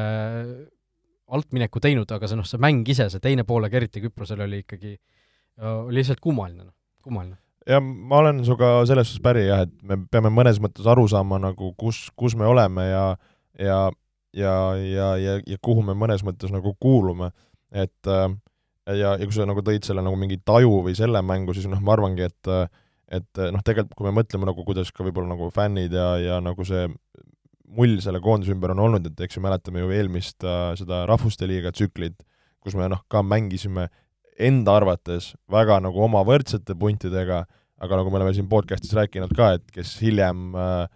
altmineku 1.32 1.80
teinud, 1.80 2.12
aga 2.12 2.28
see 2.28 2.40
noh, 2.40 2.48
see 2.48 2.60
mäng 2.62 2.88
ise, 2.92 3.08
see 3.14 3.24
teine 3.24 3.46
poolaeg, 3.48 3.78
eriti 3.80 4.04
Küprosel, 4.04 4.42
oli 4.44 4.64
ikkagi, 4.66 4.98
oli 5.62 6.02
lihtsalt 6.02 6.20
kummaline, 6.24 6.66
noh, 6.66 6.76
kummaline. 7.06 7.38
Ja 7.70 7.82
ma 7.82 8.22
olen 8.22 8.44
sinuga 8.46 8.74
selles 8.90 9.10
suhtes 9.12 9.24
päri 9.24 9.48
jah, 9.48 9.66
et 9.68 9.74
me 9.86 10.00
peame 10.12 10.32
mõnes 10.34 10.62
mõttes 10.64 10.88
aru 10.88 11.08
saama 11.12 11.40
nagu, 11.42 11.74
kus, 11.80 12.08
kus 12.18 12.36
me 12.36 12.48
oleme 12.50 12.88
ja 12.90 13.06
ja, 13.60 13.82
ja, 14.34 14.56
ja, 14.76 15.10
ja, 15.20 15.40
ja 15.46 15.58
kuhu 15.62 15.84
me 15.86 15.94
mõnes 15.98 16.24
mõttes 16.26 16.54
nagu 16.54 16.74
kuulume, 16.80 17.32
et 17.72 18.10
äh, 18.10 18.30
ja, 18.88 19.16
ja 19.18 19.26
kui 19.26 19.36
sa 19.36 19.46
nagu 19.50 19.64
tõid 19.66 19.86
selle 19.86 20.04
nagu 20.06 20.18
mingi 20.18 20.40
taju 20.46 20.82
või 20.88 20.96
selle 20.98 21.22
mängu, 21.22 21.54
siis 21.54 21.70
noh, 21.70 21.82
ma 21.84 21.94
arvangi, 21.98 22.30
et 22.32 22.52
äh, 22.52 22.66
et 23.12 23.42
eh, 23.42 23.52
noh, 23.52 23.62
tegelikult 23.66 23.98
kui 24.00 24.08
me 24.08 24.16
mõtleme 24.16 24.48
nagu, 24.48 24.64
kuidas 24.68 24.92
ka 24.96 25.04
võib-olla 25.06 25.34
nagu 25.34 25.50
fännid 25.54 25.94
ja, 25.96 26.14
ja 26.22 26.40
nagu 26.44 26.64
see 26.68 26.88
mull 27.72 28.00
selle 28.04 28.22
koondise 28.24 28.54
ümber 28.56 28.74
on 28.74 28.86
olnud, 28.88 29.08
et 29.08 29.26
eks 29.26 29.38
ju 29.38 29.44
mäletame 29.44 29.84
ju 29.84 29.92
eelmist 29.96 30.44
äh, 30.48 30.72
seda 30.80 31.04
Rahvuste 31.10 31.48
Liiga 31.50 31.74
tsüklit, 31.76 32.18
kus 32.64 32.76
me 32.80 32.88
noh, 32.92 33.04
ka 33.12 33.24
mängisime 33.24 33.90
enda 34.40 34.78
arvates 34.80 35.34
väga 35.52 35.80
nagu 35.84 36.02
oma 36.06 36.24
võrdsete 36.28 36.76
puntidega, 36.80 37.44
aga 37.82 38.00
nagu 38.00 38.12
me 38.12 38.22
oleme 38.22 38.34
siin 38.38 38.50
podcastis 38.50 38.94
rääkinud 38.98 39.34
ka, 39.38 39.54
et 39.58 39.72
kes 39.76 39.98
hiljem 40.02 40.52
äh, 40.56 40.88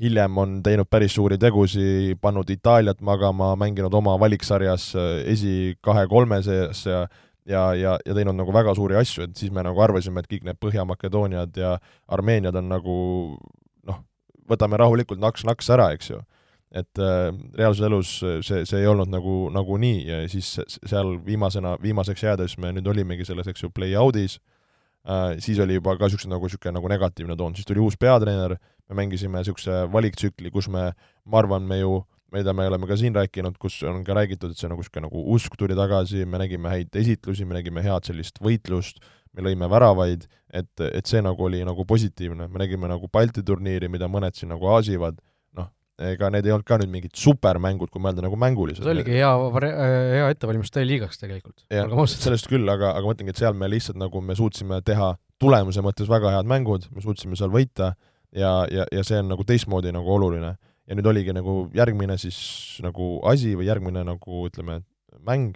hiljem 0.00 0.38
on 0.38 0.56
teinud 0.62 0.88
päris 0.90 1.14
suuri 1.14 1.38
tegusid, 1.38 2.18
pannud 2.22 2.48
Itaaliat 2.50 3.00
magama, 3.00 3.52
mänginud 3.58 3.94
oma 3.94 4.16
valiksarjas 4.20 4.88
äh, 4.98 5.12
esi 5.34 5.54
kahe-kolme 5.84 6.42
sees 6.42 6.86
ja 6.86 7.06
ja, 7.44 7.74
ja, 7.76 7.98
ja 8.06 8.14
teinud 8.16 8.36
nagu 8.38 8.52
väga 8.54 8.74
suuri 8.76 8.96
asju, 8.96 9.26
et 9.26 9.36
siis 9.36 9.52
me 9.52 9.62
nagu 9.64 9.80
arvasime, 9.84 10.22
et 10.22 10.30
kõik 10.30 10.46
need 10.46 10.60
Põhja-Makedooniad 10.62 11.58
ja 11.60 11.74
Armeeniad 12.08 12.56
on 12.56 12.70
nagu 12.72 12.96
noh, 13.84 13.98
võtame 14.48 14.80
rahulikult 14.80 15.20
naks-naks 15.20 15.68
ära, 15.76 15.90
eks 15.96 16.14
ju. 16.14 16.22
Et 16.74 16.98
äh, 16.98 17.28
reaalses 17.54 17.86
elus 17.86 18.12
see, 18.18 18.64
see 18.66 18.80
ei 18.80 18.88
olnud 18.90 19.10
nagu, 19.12 19.36
nagu 19.54 19.78
nii 19.78 20.00
ja 20.08 20.22
siis 20.30 20.56
seal 20.74 21.14
viimasena, 21.26 21.76
viimaseks 21.82 22.24
jäädes 22.26 22.56
me 22.58 22.72
nüüd 22.74 22.88
olimegi 22.90 23.26
selles, 23.28 23.46
eks 23.50 23.62
ju, 23.62 23.70
play-out'is. 23.74 24.40
Äh,, 25.04 25.36
siis 25.44 25.60
oli 25.60 25.76
juba 25.76 25.94
ka 26.00 26.08
niisugune 26.08 26.34
nagu, 26.34 26.48
niisugune 26.48 26.74
nagu 26.78 26.90
negatiivne 26.90 27.36
toon, 27.36 27.54
siis 27.54 27.68
tuli 27.68 27.82
uus 27.84 27.98
peatreener, 28.00 28.56
me 28.88 28.98
mängisime 29.02 29.38
niisuguse 29.38 29.84
valiktsükli, 29.92 30.50
kus 30.50 30.70
me, 30.72 30.90
ma 31.28 31.42
arvan, 31.42 31.68
me 31.68 31.82
ju 31.82 32.00
mida 32.34 32.52
me 32.52 32.66
oleme 32.66 32.88
ka 32.90 32.96
siin 32.98 33.14
rääkinud, 33.14 33.58
kus 33.62 33.76
on 33.86 34.02
ka 34.04 34.16
räägitud, 34.16 34.50
et 34.50 34.58
see 34.58 34.70
nagu 34.70 34.82
niisugune 34.82 35.06
nagu 35.06 35.20
usk 35.36 35.54
tuli 35.60 35.76
tagasi, 35.78 36.24
me 36.26 36.40
nägime 36.42 36.72
häid 36.72 36.96
esitlusi, 36.98 37.46
me 37.46 37.58
nägime 37.60 37.84
head 37.84 38.08
sellist 38.08 38.40
võitlust, 38.42 38.98
me 39.34 39.44
lõime 39.46 39.68
väravaid, 39.70 40.26
et, 40.50 40.72
et 40.88 41.10
see 41.10 41.22
nagu 41.22 41.46
oli 41.46 41.62
nagu 41.66 41.86
positiivne, 41.86 42.48
me 42.50 42.62
nägime 42.62 42.90
nagu 42.90 43.10
Balti 43.12 43.44
turniiri, 43.46 43.90
mida 43.92 44.08
mõned 44.10 44.34
siin 44.38 44.50
nagu 44.54 44.66
aasivad, 44.74 45.20
ega 46.02 46.30
need 46.34 46.46
ei 46.48 46.54
olnud 46.54 46.66
ka 46.66 46.78
nüüd 46.80 46.90
mingid 46.90 47.14
supermängud, 47.18 47.90
kui 47.92 48.02
mõelda 48.02 48.24
nagu 48.24 48.38
mänguliselt. 48.40 48.82
see 48.82 48.94
oligi 48.96 49.14
hea, 49.14 49.30
hea 49.62 50.30
ettevalmistus 50.34 50.74
teie 50.74 50.88
liigaks 50.88 51.20
tegelikult. 51.20 51.66
jah, 51.70 51.90
sellest 52.10 52.48
küll, 52.50 52.66
aga, 52.70 52.96
aga 52.98 53.06
ma 53.06 53.12
mõtlengi, 53.12 53.34
et 53.34 53.42
seal 53.42 53.54
me 53.58 53.68
lihtsalt 53.70 54.00
nagu 54.00 54.22
me 54.24 54.34
suutsime 54.38 54.80
teha 54.86 55.12
tulemuse 55.42 55.84
mõttes 55.86 56.10
väga 56.10 56.34
head 56.34 56.50
mängud, 56.50 56.88
me 56.94 57.04
suutsime 57.04 57.38
seal 57.38 57.52
võita 57.54 57.92
ja, 58.34 58.64
ja, 58.70 58.88
ja 58.90 59.04
see 59.06 59.20
on 59.22 59.30
nagu 59.30 59.46
teistmoodi 59.46 59.92
nagu 59.94 60.10
oluline 60.16 60.54
ja 60.54 60.96
nüüd 60.98 61.06
oligi 61.08 61.34
nagu 61.36 61.68
järgmine 61.76 62.16
siis 62.20 62.38
nagu 62.84 63.16
asi 63.30 63.54
või 63.54 63.68
järgmine 63.68 64.02
nagu 64.06 64.44
ütleme, 64.48 64.80
mäng 65.24 65.54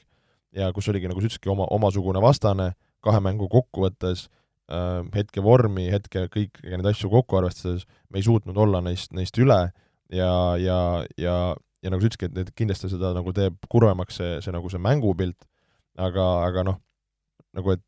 ja 0.54 0.70
kus 0.72 0.88
oligi, 0.88 1.10
nagu 1.10 1.20
sa 1.20 1.28
ütlesidki, 1.28 1.50
oma, 1.52 1.66
omasugune 1.74 2.22
vastane, 2.24 2.72
kahe 3.04 3.20
mängu 3.24 3.50
kokkuvõttes 3.52 4.28
äh,, 4.70 5.02
hetke 5.16 5.42
vormi, 5.44 5.88
hetke 5.92 6.26
kõiki 6.32 6.72
neid 6.72 6.88
asju 6.88 7.10
kokku 7.12 7.40
arvestades, 7.40 7.84
me 8.08 8.22
ei 8.22 8.26
suutnud 8.26 8.56
olla 8.56 8.80
neist, 8.84 9.12
neist 9.16 9.36
üle 9.42 9.66
ja, 10.14 10.32
ja, 10.60 10.78
ja, 11.20 11.36
ja 11.82 11.92
nagu 11.92 12.02
sa 12.02 12.10
ütlesidki, 12.10 12.30
et, 12.30 12.42
et 12.46 12.54
kindlasti 12.58 12.90
seda 12.92 13.12
nagu 13.16 13.34
teeb 13.36 13.58
kurvemaks 13.70 14.20
see, 14.20 14.36
see 14.44 14.54
nagu 14.54 14.70
see 14.72 14.82
mängupilt, 14.82 15.48
aga, 15.98 16.28
aga 16.48 16.64
noh, 16.70 16.80
nagu 17.56 17.74
et 17.74 17.84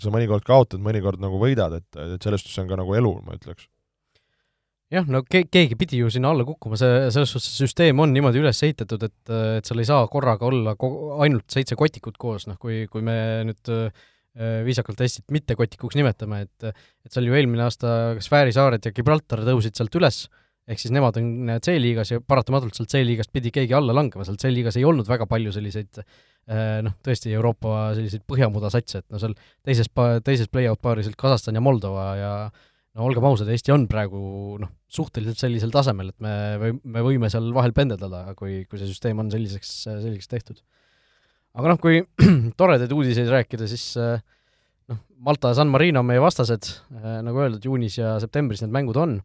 sa 0.00 0.10
mõnikord 0.14 0.46
kaotad, 0.46 0.82
mõnikord 0.82 1.22
nagu 1.22 1.38
võidad, 1.38 1.76
et, 1.78 1.88
et 2.16 2.22
selles 2.22 2.42
suhtes 2.42 2.62
on 2.62 2.70
ka 2.70 2.78
nagu 2.80 2.96
elu, 2.98 3.14
ma 3.26 3.36
ütleks. 3.38 3.68
Jah, 4.92 5.06
no 5.10 5.22
ke-, 5.26 5.46
keegi 5.50 5.78
pidi 5.80 5.98
ju 6.02 6.10
sinna 6.12 6.30
alla 6.34 6.44
kukkuma, 6.46 6.76
see, 6.78 7.06
selles 7.14 7.30
suhtes 7.32 7.48
see 7.50 7.64
süsteem 7.64 8.02
on 8.02 8.12
niimoodi 8.14 8.42
üles 8.42 8.60
ehitatud, 8.66 9.06
et, 9.06 9.32
et 9.58 9.68
seal 9.68 9.80
ei 9.82 9.88
saa 9.88 10.04
korraga 10.12 10.46
olla 10.50 10.74
ko-, 10.78 11.16
ainult 11.24 11.46
seitse 11.50 11.78
kotikut 11.78 12.18
koos, 12.20 12.48
noh 12.50 12.58
kui, 12.60 12.84
kui 12.92 13.02
me 13.06 13.16
nüüd 13.48 13.72
äh, 13.72 14.04
viisakalt 14.66 15.00
Eestit 15.06 15.30
mitte 15.34 15.56
kotikuks 15.58 15.96
nimetame, 15.98 16.44
et 16.44 16.68
et 16.68 17.14
seal 17.14 17.28
ju 17.28 17.36
eelmine 17.38 17.64
aasta 17.66 18.14
kas 18.18 18.28
Fääri 18.30 18.54
saared 18.54 18.84
ja 18.84 18.92
Gibraltar 18.94 19.44
tõusid 19.46 19.78
sealt 19.78 19.94
üles, 19.98 20.24
ehk 20.64 20.80
siis 20.80 20.92
nemad 20.94 21.16
on 21.20 21.56
C-liigas 21.64 22.14
ja 22.14 22.20
paratamatult 22.24 22.76
sealt 22.76 22.92
C-liigast 22.92 23.32
pidi 23.34 23.52
keegi 23.52 23.74
alla 23.76 23.94
langema, 23.96 24.24
sealt 24.24 24.40
C-liigas 24.40 24.78
ei 24.80 24.86
olnud 24.88 25.08
väga 25.08 25.26
palju 25.28 25.52
selliseid 25.52 26.00
noh, 26.84 26.94
tõesti 27.04 27.32
Euroopa 27.32 27.90
selliseid 27.96 28.24
põhjamuda 28.28 28.70
satse, 28.72 29.00
et 29.00 29.06
no 29.12 29.20
seal 29.20 29.34
teises 29.64 29.88
pa-, 29.88 30.20
teises 30.24 30.50
play-out 30.52 30.80
paaris 30.84 31.08
olid 31.08 31.18
Kasahstan 31.20 31.56
ja 31.56 31.62
Moldova 31.64 32.06
ja 32.18 32.32
no 32.94 33.08
olgem 33.08 33.26
ausad, 33.28 33.48
Eesti 33.52 33.72
on 33.74 33.86
praegu 33.90 34.20
noh, 34.60 34.72
suhteliselt 34.92 35.40
sellisel 35.40 35.72
tasemel, 35.74 36.12
et 36.12 36.24
me 36.24 36.34
või 36.60 36.76
me 36.96 37.04
võime 37.08 37.30
seal 37.32 37.48
vahel 37.56 37.74
pendeldada, 37.76 38.26
kui, 38.38 38.62
kui 38.68 38.80
see 38.80 38.90
süsteem 38.90 39.20
on 39.22 39.32
selliseks, 39.32 39.72
selliseks 39.88 40.30
tehtud. 40.30 40.60
aga 41.58 41.74
noh, 41.74 41.80
kui 41.80 42.04
toredaid 42.60 42.92
uudiseid 42.92 43.32
rääkida, 43.32 43.68
siis 43.70 43.94
noh, 43.98 45.00
Malta 45.24 45.52
ja 45.52 45.60
San 45.60 45.72
Marino 45.72 46.04
on 46.04 46.12
meie 46.12 46.22
vastased, 46.22 46.70
nagu 47.24 47.44
öeldud, 47.44 47.64
juunis 47.64 47.98
ja 47.98 48.18
septembris 48.22 48.64
need 48.64 48.72
mängud 48.76 49.00
on 49.00 49.18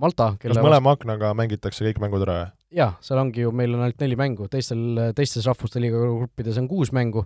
Malta, 0.00 0.32
kelle 0.40 0.56
kas 0.56 0.64
mõlema 0.64 0.92
vast... 0.92 1.02
aknaga 1.02 1.30
mängitakse 1.36 1.84
kõik 1.84 2.00
mängud 2.02 2.24
ära, 2.24 2.36
jah? 2.40 2.50
jaa, 2.80 2.90
seal 3.04 3.20
ongi 3.20 3.44
ju, 3.44 3.52
meil 3.56 3.74
on 3.76 3.84
ainult 3.84 4.02
neli 4.02 4.16
mängu, 4.18 4.46
teistel, 4.52 4.82
teistes 5.16 5.48
rahvuste 5.48 5.82
liiga 5.82 6.00
gruppides 6.00 6.60
on 6.60 6.68
kuus 6.70 6.92
mängu, 6.96 7.24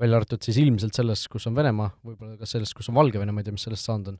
välja 0.00 0.18
arvatud 0.20 0.42
siis 0.44 0.58
ilmselt 0.60 0.96
selles, 0.96 1.26
kus 1.32 1.46
on 1.48 1.56
Venemaa, 1.56 1.92
võib-olla 2.06 2.36
ka 2.40 2.48
selles, 2.48 2.72
kus 2.76 2.90
on 2.90 2.96
Valgevene, 2.98 3.34
ma 3.34 3.42
ei 3.42 3.46
tea, 3.46 3.56
mis 3.56 3.66
sellest 3.68 3.88
saanud 3.88 4.14
on. 4.14 4.18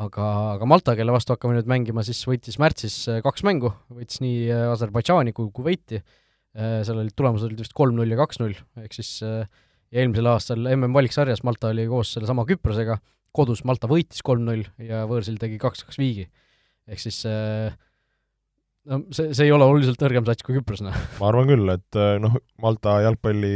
aga, 0.00 0.26
aga 0.56 0.68
Malta, 0.68 0.94
kelle 0.98 1.14
vastu 1.14 1.34
hakkame 1.34 1.56
nüüd 1.56 1.70
mängima, 1.70 2.04
siis 2.06 2.20
võitis 2.28 2.60
märtsis 2.62 2.96
äh, 3.10 3.22
kaks 3.24 3.44
mängu, 3.46 3.72
võitis 3.92 4.20
nii 4.22 4.44
äh, 4.50 4.66
Aserbaidžaani 4.70 5.34
kui 5.36 5.50
Kuveiti, 5.54 6.00
äh, 6.00 6.76
seal 6.86 7.00
olid 7.02 7.16
tulemused 7.18 7.48
olid 7.48 7.64
vist 7.64 7.74
kolm-null 7.76 8.14
ja 8.14 8.20
kaks-null, 8.20 8.54
ehk 8.84 8.94
siis 8.96 9.16
ja 9.20 10.04
eelmisel 10.04 10.28
aastal 10.30 10.68
MM-valiksarjas 10.76 11.42
Malta 11.46 11.72
oli 11.74 11.88
koos 11.90 12.14
sellesama 12.14 12.46
Küprosega, 12.48 13.00
kodus 13.34 13.64
Malta 13.66 13.90
võitis 13.90 14.22
kolm-null 14.26 14.68
ja 14.86 15.02
võõrsil 15.10 15.40
tegi 15.42 15.58
kaks-kaks 15.62 15.98
viigi 15.98 16.28
ehk 16.90 17.02
siis 17.02 17.22
äh, 17.28 17.70
no 18.90 19.02
see, 19.14 19.32
see 19.36 19.48
ei 19.48 19.54
ole 19.54 19.66
oluliselt 19.66 20.00
nõrgem 20.02 20.26
sats 20.28 20.46
kui 20.46 20.56
Küpros, 20.58 20.82
noh. 20.84 20.96
ma 21.20 21.28
arvan 21.30 21.50
küll, 21.50 21.74
et 21.74 21.98
äh, 21.98 22.16
noh, 22.22 22.38
Malta 22.62 23.00
jalgpalli 23.04 23.52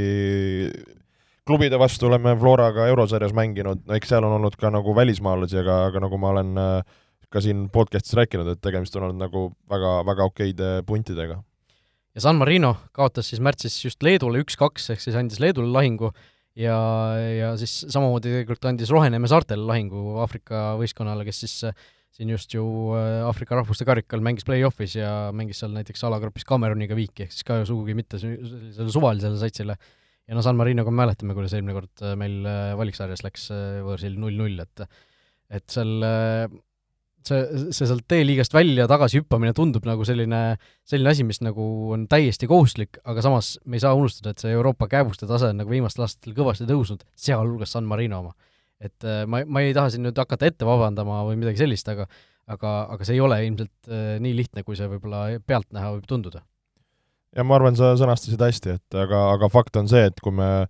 klubide 1.44 1.78
vastu 1.80 2.08
oleme 2.08 2.34
Floraga 2.40 2.88
eurosarjas 2.92 3.34
mänginud, 3.36 3.82
no 3.84 3.96
eks 3.96 4.12
seal 4.12 4.24
on 4.24 4.38
olnud 4.38 4.56
ka 4.60 4.70
nagu 4.72 4.94
välismaalasi, 4.96 5.60
aga, 5.60 5.80
aga 5.90 6.04
nagu 6.06 6.20
ma 6.20 6.34
olen 6.34 6.60
äh, 6.60 7.00
ka 7.34 7.42
siin 7.44 7.66
podcast'is 7.74 8.16
rääkinud, 8.18 8.52
et 8.52 8.62
tegemist 8.64 8.94
on 8.98 9.08
olnud 9.08 9.20
nagu 9.24 9.48
väga, 9.70 9.96
väga 10.06 10.28
okeide 10.30 10.70
puntidega. 10.88 11.40
ja 12.14 12.22
San 12.22 12.38
Marino 12.38 12.76
kaotas 12.94 13.32
siis 13.32 13.42
märtsis 13.42 13.80
just 13.84 14.02
Leedule 14.06 14.44
üks-kaks, 14.44 14.92
ehk 14.94 15.02
siis 15.02 15.18
andis 15.18 15.42
Leedule 15.42 15.72
lahingu 15.74 16.12
ja, 16.54 16.78
ja 17.18 17.50
siis 17.58 17.82
samamoodi 17.90 18.30
tegelikult 18.30 18.70
andis 18.70 18.92
Roheneeme 18.94 19.28
saartele 19.30 19.66
lahingu 19.66 20.20
Aafrika 20.22 20.76
võistkonnale, 20.78 21.26
kes 21.26 21.42
siis 21.44 21.56
siin 22.14 22.30
just 22.30 22.54
ju 22.54 22.64
äh, 22.94 23.24
Aafrika 23.26 23.58
rahvuste 23.58 23.86
karikal 23.88 24.22
mängis 24.24 24.46
play-off'is 24.46 24.96
ja 25.00 25.10
mängis 25.34 25.62
seal 25.62 25.74
näiteks 25.74 26.04
alagrupis 26.06 26.46
Cameroniga 26.48 26.96
viiki, 26.98 27.26
ehk 27.26 27.34
siis 27.34 27.46
ka 27.46 27.62
sugugi 27.66 27.96
mitte 27.98 28.20
sellisele 28.22 28.94
suvalisele 28.94 29.40
satsile. 29.40 29.76
ja 30.24 30.36
no 30.36 30.42
San 30.42 30.56
Marinoga 30.56 30.92
me 30.92 31.02
mäletame, 31.02 31.34
kuidas 31.36 31.56
eelmine 31.56 31.74
kord 31.76 32.04
äh, 32.06 32.14
meil 32.18 32.46
äh, 32.46 32.76
valiksarjas 32.78 33.24
läks 33.26 33.48
võõrsil 33.86 34.14
null-null, 34.20 34.62
et 34.62 34.86
et 35.54 35.66
seal 35.70 36.00
see, 37.28 37.42
see 37.74 37.88
sealt 37.90 38.06
D-liigast 38.10 38.54
välja 38.54 38.86
tagasi 38.90 39.20
hüppamine 39.20 39.52
tundub 39.54 39.84
nagu 39.86 40.06
selline, 40.08 40.56
selline 40.88 41.12
asi, 41.12 41.26
mis 41.26 41.42
nagu 41.44 41.66
on 41.94 42.06
täiesti 42.10 42.48
kohustuslik, 42.50 42.98
aga 43.04 43.22
samas 43.26 43.54
me 43.66 43.76
ei 43.76 43.84
saa 43.84 43.92
unustada, 43.98 44.32
et 44.32 44.42
see 44.42 44.54
Euroopa 44.54 44.88
kääbuste 44.90 45.28
tase 45.30 45.50
on 45.52 45.60
nagu 45.60 45.70
viimastel 45.70 46.06
aastatel 46.06 46.34
kõvasti 46.38 46.66
tõusnud, 46.70 47.04
sealhulgas 47.26 47.76
San 47.76 47.90
Marino 47.90 48.22
oma 48.24 48.34
et 48.84 49.08
äh, 49.08 49.24
ma, 49.30 49.42
ma 49.48 49.64
ei 49.64 49.74
taha 49.76 49.92
siin 49.92 50.04
nüüd 50.06 50.18
hakata 50.20 50.48
ette 50.50 50.68
vabandama 50.68 51.22
või 51.28 51.38
midagi 51.40 51.62
sellist, 51.64 51.88
aga 51.92 52.08
aga, 52.50 52.72
aga 52.92 53.06
see 53.06 53.16
ei 53.16 53.22
ole 53.24 53.40
ilmselt 53.46 53.90
äh, 53.90 54.16
nii 54.22 54.36
lihtne, 54.40 54.64
kui 54.66 54.76
see 54.78 54.88
võib-olla 54.90 55.26
pealtnäha 55.46 55.92
võib 55.96 56.08
tunduda. 56.08 56.44
ja 57.34 57.44
ma 57.44 57.58
arvan, 57.58 57.76
sa 57.78 57.94
sõnastasid 57.98 58.40
hästi, 58.40 58.78
et 58.78 58.98
aga, 59.04 59.26
aga 59.34 59.50
fakt 59.52 59.76
on 59.80 59.88
see, 59.90 60.04
et 60.10 60.20
kui 60.22 60.34
me, 60.34 60.66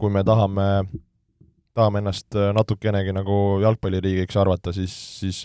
kui 0.00 0.12
me 0.12 0.22
tahame, 0.26 0.66
tahame 1.76 2.04
ennast 2.04 2.38
äh, 2.38 2.52
natukenegi 2.56 3.14
nagu 3.16 3.60
jalgpalliriigiks 3.64 4.38
arvata, 4.40 4.74
siis, 4.76 4.94
siis 5.20 5.44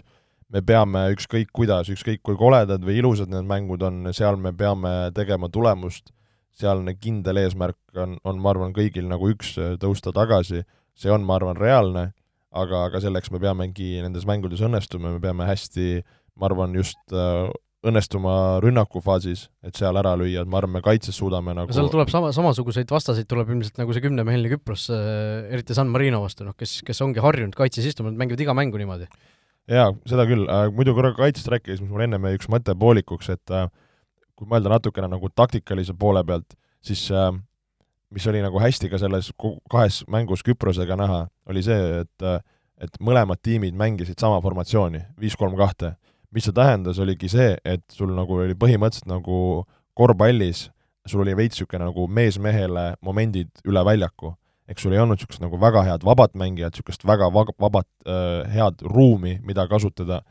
me 0.53 0.61
peame 0.61 1.07
ükskõik 1.15 1.49
kuidas, 1.55 1.89
ükskõik 1.91 2.21
kui 2.23 2.37
koledad 2.39 2.83
või 2.85 2.99
ilusad 3.01 3.33
need 3.33 3.49
mängud 3.49 3.83
on, 3.85 4.05
seal 4.13 4.37
me 4.39 4.53
peame 4.55 4.93
tegema 5.17 5.49
tulemust, 5.49 6.13
sealne 6.55 6.93
kindel 6.95 7.41
eesmärk 7.41 7.99
on, 7.99 8.15
on 8.23 8.37
ma 8.39 8.53
arvan, 8.53 8.71
kõigil 8.75 9.09
nagu 9.09 9.27
üks, 9.33 9.57
tõusta 9.81 10.13
tagasi 10.15 10.61
see 10.99 11.11
on, 11.11 11.25
ma 11.27 11.37
arvan, 11.39 11.59
reaalne, 11.59 12.09
aga, 12.55 12.85
aga 12.89 13.01
selleks 13.03 13.31
me 13.33 13.41
peamegi 13.43 13.99
nendes 14.03 14.25
mängudes 14.27 14.63
õnnestuma, 14.65 15.13
me 15.15 15.21
peame 15.23 15.47
hästi, 15.49 15.99
ma 16.39 16.49
arvan, 16.49 16.75
just 16.77 16.99
äh, 17.13 17.49
õnnestuma 17.85 18.35
rünnakufaasis, 18.63 19.45
et 19.65 19.77
seal 19.77 19.97
ära 19.99 20.15
lüüa, 20.17 20.41
et 20.41 20.49
ma 20.49 20.59
arvan, 20.61 20.77
me 20.77 20.81
kaitses 20.85 21.17
suudame 21.19 21.53
nagu 21.57 21.73
seal 21.75 21.91
tuleb 21.93 22.09
sama, 22.13 22.31
samasuguseid 22.35 22.89
vastaseid 22.91 23.29
tuleb 23.29 23.51
ilmselt 23.53 23.77
nagu 23.81 23.93
see 23.93 24.03
kümnemeheline 24.05 24.55
Küpros 24.55 24.87
äh,, 24.93 25.45
eriti 25.53 25.77
San 25.77 25.91
Marino 25.93 26.23
vastu, 26.23 26.47
noh, 26.47 26.55
kes, 26.57 26.79
kes 26.87 27.01
ongi 27.05 27.23
harjunud 27.23 27.55
kaitses 27.57 27.85
istuma, 27.91 28.11
nad 28.11 28.23
mängivad 28.23 28.41
iga 28.41 28.55
mängu 28.57 28.81
niimoodi. 28.81 29.09
jaa, 29.71 29.91
seda 30.09 30.25
küll 30.29 30.47
äh,, 30.49 30.67
muidu 30.73 30.95
korra 30.97 31.13
kaitsest 31.17 31.51
rääkides, 31.53 31.83
mis 31.83 31.91
mul 31.91 32.07
ennem 32.07 32.25
jäi 32.25 32.39
üks 32.39 32.49
mõte 32.51 32.73
poolikuks, 32.79 33.29
et 33.35 33.57
kui 34.35 34.49
mõelda 34.49 34.73
natukene 34.73 35.09
nagu 35.11 35.29
taktikalise 35.31 35.95
poole 35.97 36.23
pealt, 36.27 36.57
siis 36.85 37.05
äh, 37.13 37.29
mis 38.13 38.27
oli 38.27 38.41
nagu 38.43 38.59
hästi 38.61 38.89
ka 38.91 38.99
selles 39.01 39.31
kahes 39.71 40.03
mängus 40.11 40.43
Küprosega 40.45 40.97
näha, 40.99 41.25
oli 41.49 41.63
see, 41.65 42.03
et 42.03 42.27
et 42.81 42.97
mõlemad 42.99 43.39
tiimid 43.43 43.75
mängisid 43.77 44.19
sama 44.19 44.41
formatsiooni, 44.43 44.99
viis-kolm-kahte. 45.21 45.95
mis 46.35 46.43
see 46.43 46.51
tähendas, 46.51 46.97
oligi 46.99 47.29
see, 47.31 47.53
et 47.63 47.83
sul 47.95 48.09
nagu 48.11 48.41
oli 48.43 48.55
põhimõtteliselt 48.59 49.07
nagu 49.07 49.63
korvpallis, 49.95 50.65
sul 51.07 51.21
oli 51.23 51.35
veits 51.37 51.55
niisugune 51.55 51.85
nagu 51.87 52.07
mees 52.11 52.39
mehele 52.39 52.95
momendid 53.01 53.47
üle 53.63 53.85
väljaku. 53.85 54.35
eks 54.67 54.81
sul 54.81 54.93
ei 54.93 54.99
olnud 54.99 55.19
niisugust 55.19 55.41
nagu 55.41 55.57
väga 55.61 55.83
head 55.85 56.03
vabat 56.03 56.33
mängijat, 56.33 56.73
niisugust 56.73 57.05
väga 57.05 57.29
vab-, 57.31 57.55
vabat 57.59 57.87
äh, 58.07 58.51
head 58.51 58.81
ruumi, 58.81 59.39
mida 59.45 59.67
kasutada, 59.67 60.23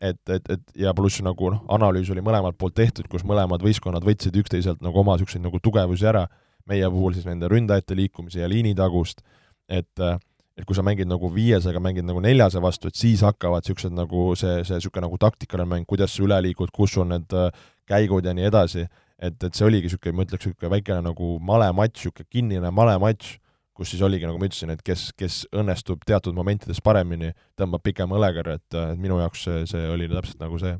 et, 0.00 0.18
et, 0.28 0.50
et 0.50 0.62
ja 0.74 0.94
pluss 0.94 1.22
nagu 1.22 1.50
noh, 1.52 1.62
analüüs 1.68 2.10
oli 2.10 2.24
mõlemalt 2.24 2.58
poolt 2.58 2.74
tehtud, 2.74 3.06
kus 3.08 3.22
mõlemad 3.22 3.62
võistkonnad 3.62 4.02
võtsid 4.02 4.36
üksteiselt 4.42 4.82
nagu 4.82 4.98
oma 4.98 5.14
niisuguseid 5.14 5.44
nagu 5.44 5.60
tugevusi 5.62 6.08
ära 6.08 6.26
meie 6.70 6.90
puhul 6.90 7.16
siis 7.16 7.26
nende 7.28 7.48
ründajate 7.50 7.96
liikumise 7.98 8.42
ja 8.42 8.50
liinitagust, 8.50 9.24
et 9.68 10.04
et 10.52 10.66
kui 10.68 10.76
sa 10.76 10.84
mängid 10.84 11.08
nagu 11.08 11.30
viiesega, 11.32 11.80
mängid 11.80 12.04
nagu 12.04 12.20
neljase 12.20 12.60
vastu, 12.62 12.90
et 12.90 12.98
siis 12.98 13.22
hakkavad 13.24 13.64
niisugused 13.64 13.94
nagu 13.96 14.32
see, 14.38 14.58
see 14.68 14.76
niisugune 14.76 15.06
nagu 15.06 15.16
taktikaline 15.20 15.68
mäng, 15.70 15.86
kuidas 15.88 16.12
sa 16.12 16.26
üle 16.26 16.36
liigud, 16.44 16.72
kus 16.76 16.98
on 17.00 17.14
need 17.14 17.32
äh, 17.36 17.48
käigud 17.88 18.28
ja 18.28 18.34
nii 18.36 18.50
edasi, 18.50 18.84
et, 19.16 19.38
et 19.38 19.48
see 19.56 19.64
oligi 19.64 19.88
niisugune, 19.88 20.18
ma 20.18 20.26
ütleks, 20.26 20.44
niisugune 20.44 20.74
väikene 20.74 21.06
nagu 21.08 21.30
malematš, 21.48 22.02
niisugune 22.02 22.28
kinnine 22.28 22.74
malematš, 22.74 23.38
kus 23.72 23.94
siis 23.94 24.04
oligi, 24.04 24.28
nagu 24.28 24.36
ma 24.36 24.50
ütlesin, 24.50 24.74
et 24.74 24.84
kes, 24.84 25.08
kes 25.16 25.42
õnnestub 25.56 26.04
teatud 26.06 26.36
momentides 26.36 26.82
paremini, 26.84 27.32
tõmbab 27.58 27.84
pikema 27.88 28.20
õlekõrre, 28.20 28.60
et, 28.60 28.80
et 28.92 29.00
minu 29.00 29.16
jaoks 29.22 29.48
see, 29.48 29.62
see 29.72 29.88
oli 29.88 30.10
täpselt 30.12 30.44
nagu 30.44 30.60
see 30.60 30.76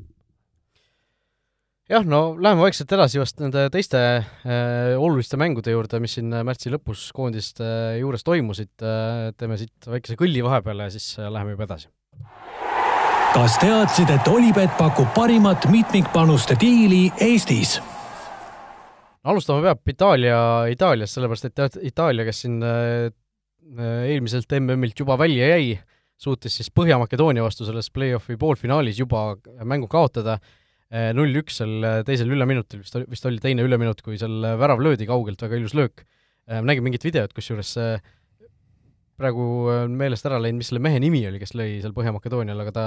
jah, 1.91 2.05
no 2.07 2.21
läheme 2.39 2.63
vaikselt 2.63 2.91
edasi 2.95 3.19
vast 3.19 3.41
nende 3.43 3.65
teiste 3.73 3.99
äh, 3.99 4.93
oluliste 4.95 5.39
mängude 5.39 5.73
juurde, 5.73 5.99
mis 6.03 6.15
siin 6.17 6.31
märtsi 6.45 6.71
lõpus 6.71 7.09
koondiste 7.15 7.65
äh, 7.65 7.97
juures 7.99 8.23
toimusid 8.23 8.85
äh,, 8.85 9.31
teeme 9.37 9.57
siit 9.59 9.89
väikese 9.91 10.17
kõlli 10.19 10.43
vahepeale 10.45 10.87
ja 10.87 10.93
siis 10.93 11.13
äh, 11.19 11.31
läheme 11.33 11.57
juba 11.57 11.67
edasi. 11.67 11.89
kas 13.33 13.57
teadsid, 13.59 14.13
et 14.13 14.29
Olipet 14.31 14.77
pakub 14.79 15.11
parimat 15.15 15.67
mitmikpanuste 15.71 16.55
diili 16.61 17.09
Eestis? 17.21 17.79
alustama 19.23 19.63
peab 19.67 19.93
Itaalia, 19.95 20.39
Itaaliast, 20.71 21.17
sellepärast 21.17 21.49
et 21.49 21.83
Itaalia, 21.91 22.27
kes 22.27 22.45
siin 22.45 22.63
äh, 22.63 23.11
äh 23.73 24.07
eelmiselt 24.13 24.51
MM-ilt 24.59 24.99
juba 24.99 25.19
välja 25.19 25.51
jäi, 25.55 25.77
suutis 26.15 26.55
siis 26.59 26.71
Põhja-Makedoonia 26.71 27.43
vastu 27.43 27.67
selles 27.67 27.91
play-off'i 27.91 28.39
poolfinaalis 28.39 28.99
juba 28.99 29.33
mängu 29.67 29.91
kaotada 29.91 30.39
Eh, 30.93 31.09
null-üks 31.17 31.55
seal 31.57 31.79
eh, 31.81 31.99
teisel 32.05 32.29
üleminutil, 32.29 32.83
vist 32.83 32.93
oli, 32.99 33.07
vist 33.09 33.23
oli 33.25 33.39
teine 33.41 33.63
üleminut, 33.65 34.03
kui 34.05 34.19
seal 34.21 34.43
eh, 34.45 34.57
värav 34.61 34.81
löödi 34.83 35.07
kaugelt, 35.09 35.41
väga 35.41 35.57
ilus 35.57 35.73
löök. 35.77 36.05
nägin 36.43 36.83
mingit 36.83 37.05
videot, 37.05 37.31
kusjuures 37.31 37.69
praegu 39.15 39.43
on 39.71 39.93
meelest 39.95 40.25
ära 40.27 40.35
läinud, 40.43 40.59
mis 40.59 40.67
selle 40.67 40.81
mehe 40.83 40.99
nimi 40.99 41.21
oli, 41.29 41.39
kes 41.39 41.53
lõi 41.55 41.77
seal 41.79 41.93
Põhja-Makedoonial, 41.95 42.59
aga 42.65 42.73
ta, 42.75 42.83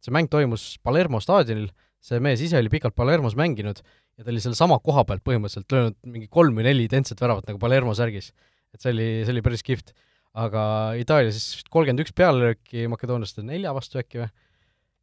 see 0.00 0.14
mäng 0.16 0.30
toimus 0.32 0.78
Palermo 0.80 1.20
staadionil, 1.20 1.66
see 2.00 2.22
mees 2.24 2.40
ise 2.46 2.56
oli 2.56 2.72
pikalt 2.72 2.96
Palermos 2.96 3.36
mänginud 3.36 3.82
ja 3.84 4.24
ta 4.24 4.32
oli 4.32 4.40
selle 4.40 4.56
sama 4.56 4.78
koha 4.80 5.04
pealt 5.04 5.20
põhimõtteliselt 5.28 5.76
löönud 5.76 5.98
mingi 6.16 6.30
kolm 6.32 6.56
või 6.56 6.64
neli 6.70 6.88
identset 6.88 7.20
väravat 7.20 7.50
nagu 7.50 7.60
Palermo 7.60 7.92
särgis. 7.92 8.32
et 8.72 8.80
see 8.80 8.96
oli, 8.96 9.10
see 9.28 9.36
oli 9.36 9.44
päris 9.44 9.66
kihvt. 9.68 9.92
aga 10.32 10.64
Itaalia 10.96 11.36
siis 11.36 11.60
kolmkümmend 11.68 12.06
üks 12.06 12.16
pealelööki 12.16 12.88
makedoonlaste 12.88 13.44
nelja 13.44 13.76
vastu 13.76 14.00
äkki 14.00 14.24
või 14.24 14.32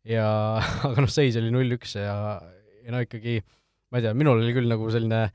ja 0.08 0.28
aga 0.88 1.06
noh, 1.06 1.12
seis 1.12 1.38
oli 1.40 1.52
null-üks 1.54 1.96
ja, 2.00 2.18
ja 2.82 2.94
no 2.94 3.02
ikkagi 3.04 3.40
ma 3.92 4.00
ei 4.00 4.08
tea, 4.08 4.16
minul 4.18 4.40
oli 4.40 4.54
küll 4.56 4.72
nagu 4.72 4.90
selline 4.94 5.26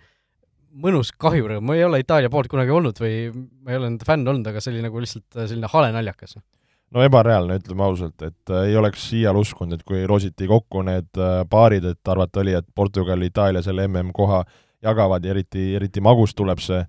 mõnus 0.77 1.13
kahjurõõm, 1.17 1.65
ma 1.65 1.77
ei 1.77 1.85
ole 1.87 2.03
Itaalia 2.03 2.33
poolt 2.33 2.51
kunagi 2.53 2.73
olnud 2.75 2.99
või 3.01 3.31
ma 3.33 3.73
ei 3.73 3.79
ole 3.79 3.91
nende 3.91 4.07
fänn 4.09 4.29
olnud, 4.29 4.49
aga 4.49 4.61
see 4.61 4.75
oli 4.75 4.85
nagu 4.85 5.01
lihtsalt 5.01 5.39
selline 5.47 5.71
hale 5.73 5.91
naljakas. 5.95 6.37
no 6.93 7.05
ebareaalne, 7.05 7.59
ütleme 7.61 7.87
ausalt, 7.87 8.21
et 8.23 8.53
äh, 8.53 8.69
ei 8.71 8.77
oleks 8.77 9.09
iial 9.17 9.39
uskunud, 9.41 9.79
et 9.79 9.87
kui 9.87 10.05
roositi 10.09 10.49
kokku 10.51 10.85
need 10.87 11.21
äh, 11.21 11.43
paarid, 11.51 11.85
et 11.93 12.13
arvata 12.13 12.43
oli, 12.45 12.55
et 12.57 12.69
Portugal, 12.75 13.23
Itaalia 13.23 13.63
selle 13.65 13.89
MM-koha 13.89 14.45
jagavad 14.85 15.25
ja 15.25 15.33
eriti, 15.33 15.73
eriti 15.77 16.01
magus 16.05 16.35
tuleb 16.37 16.61
see, 16.63 16.83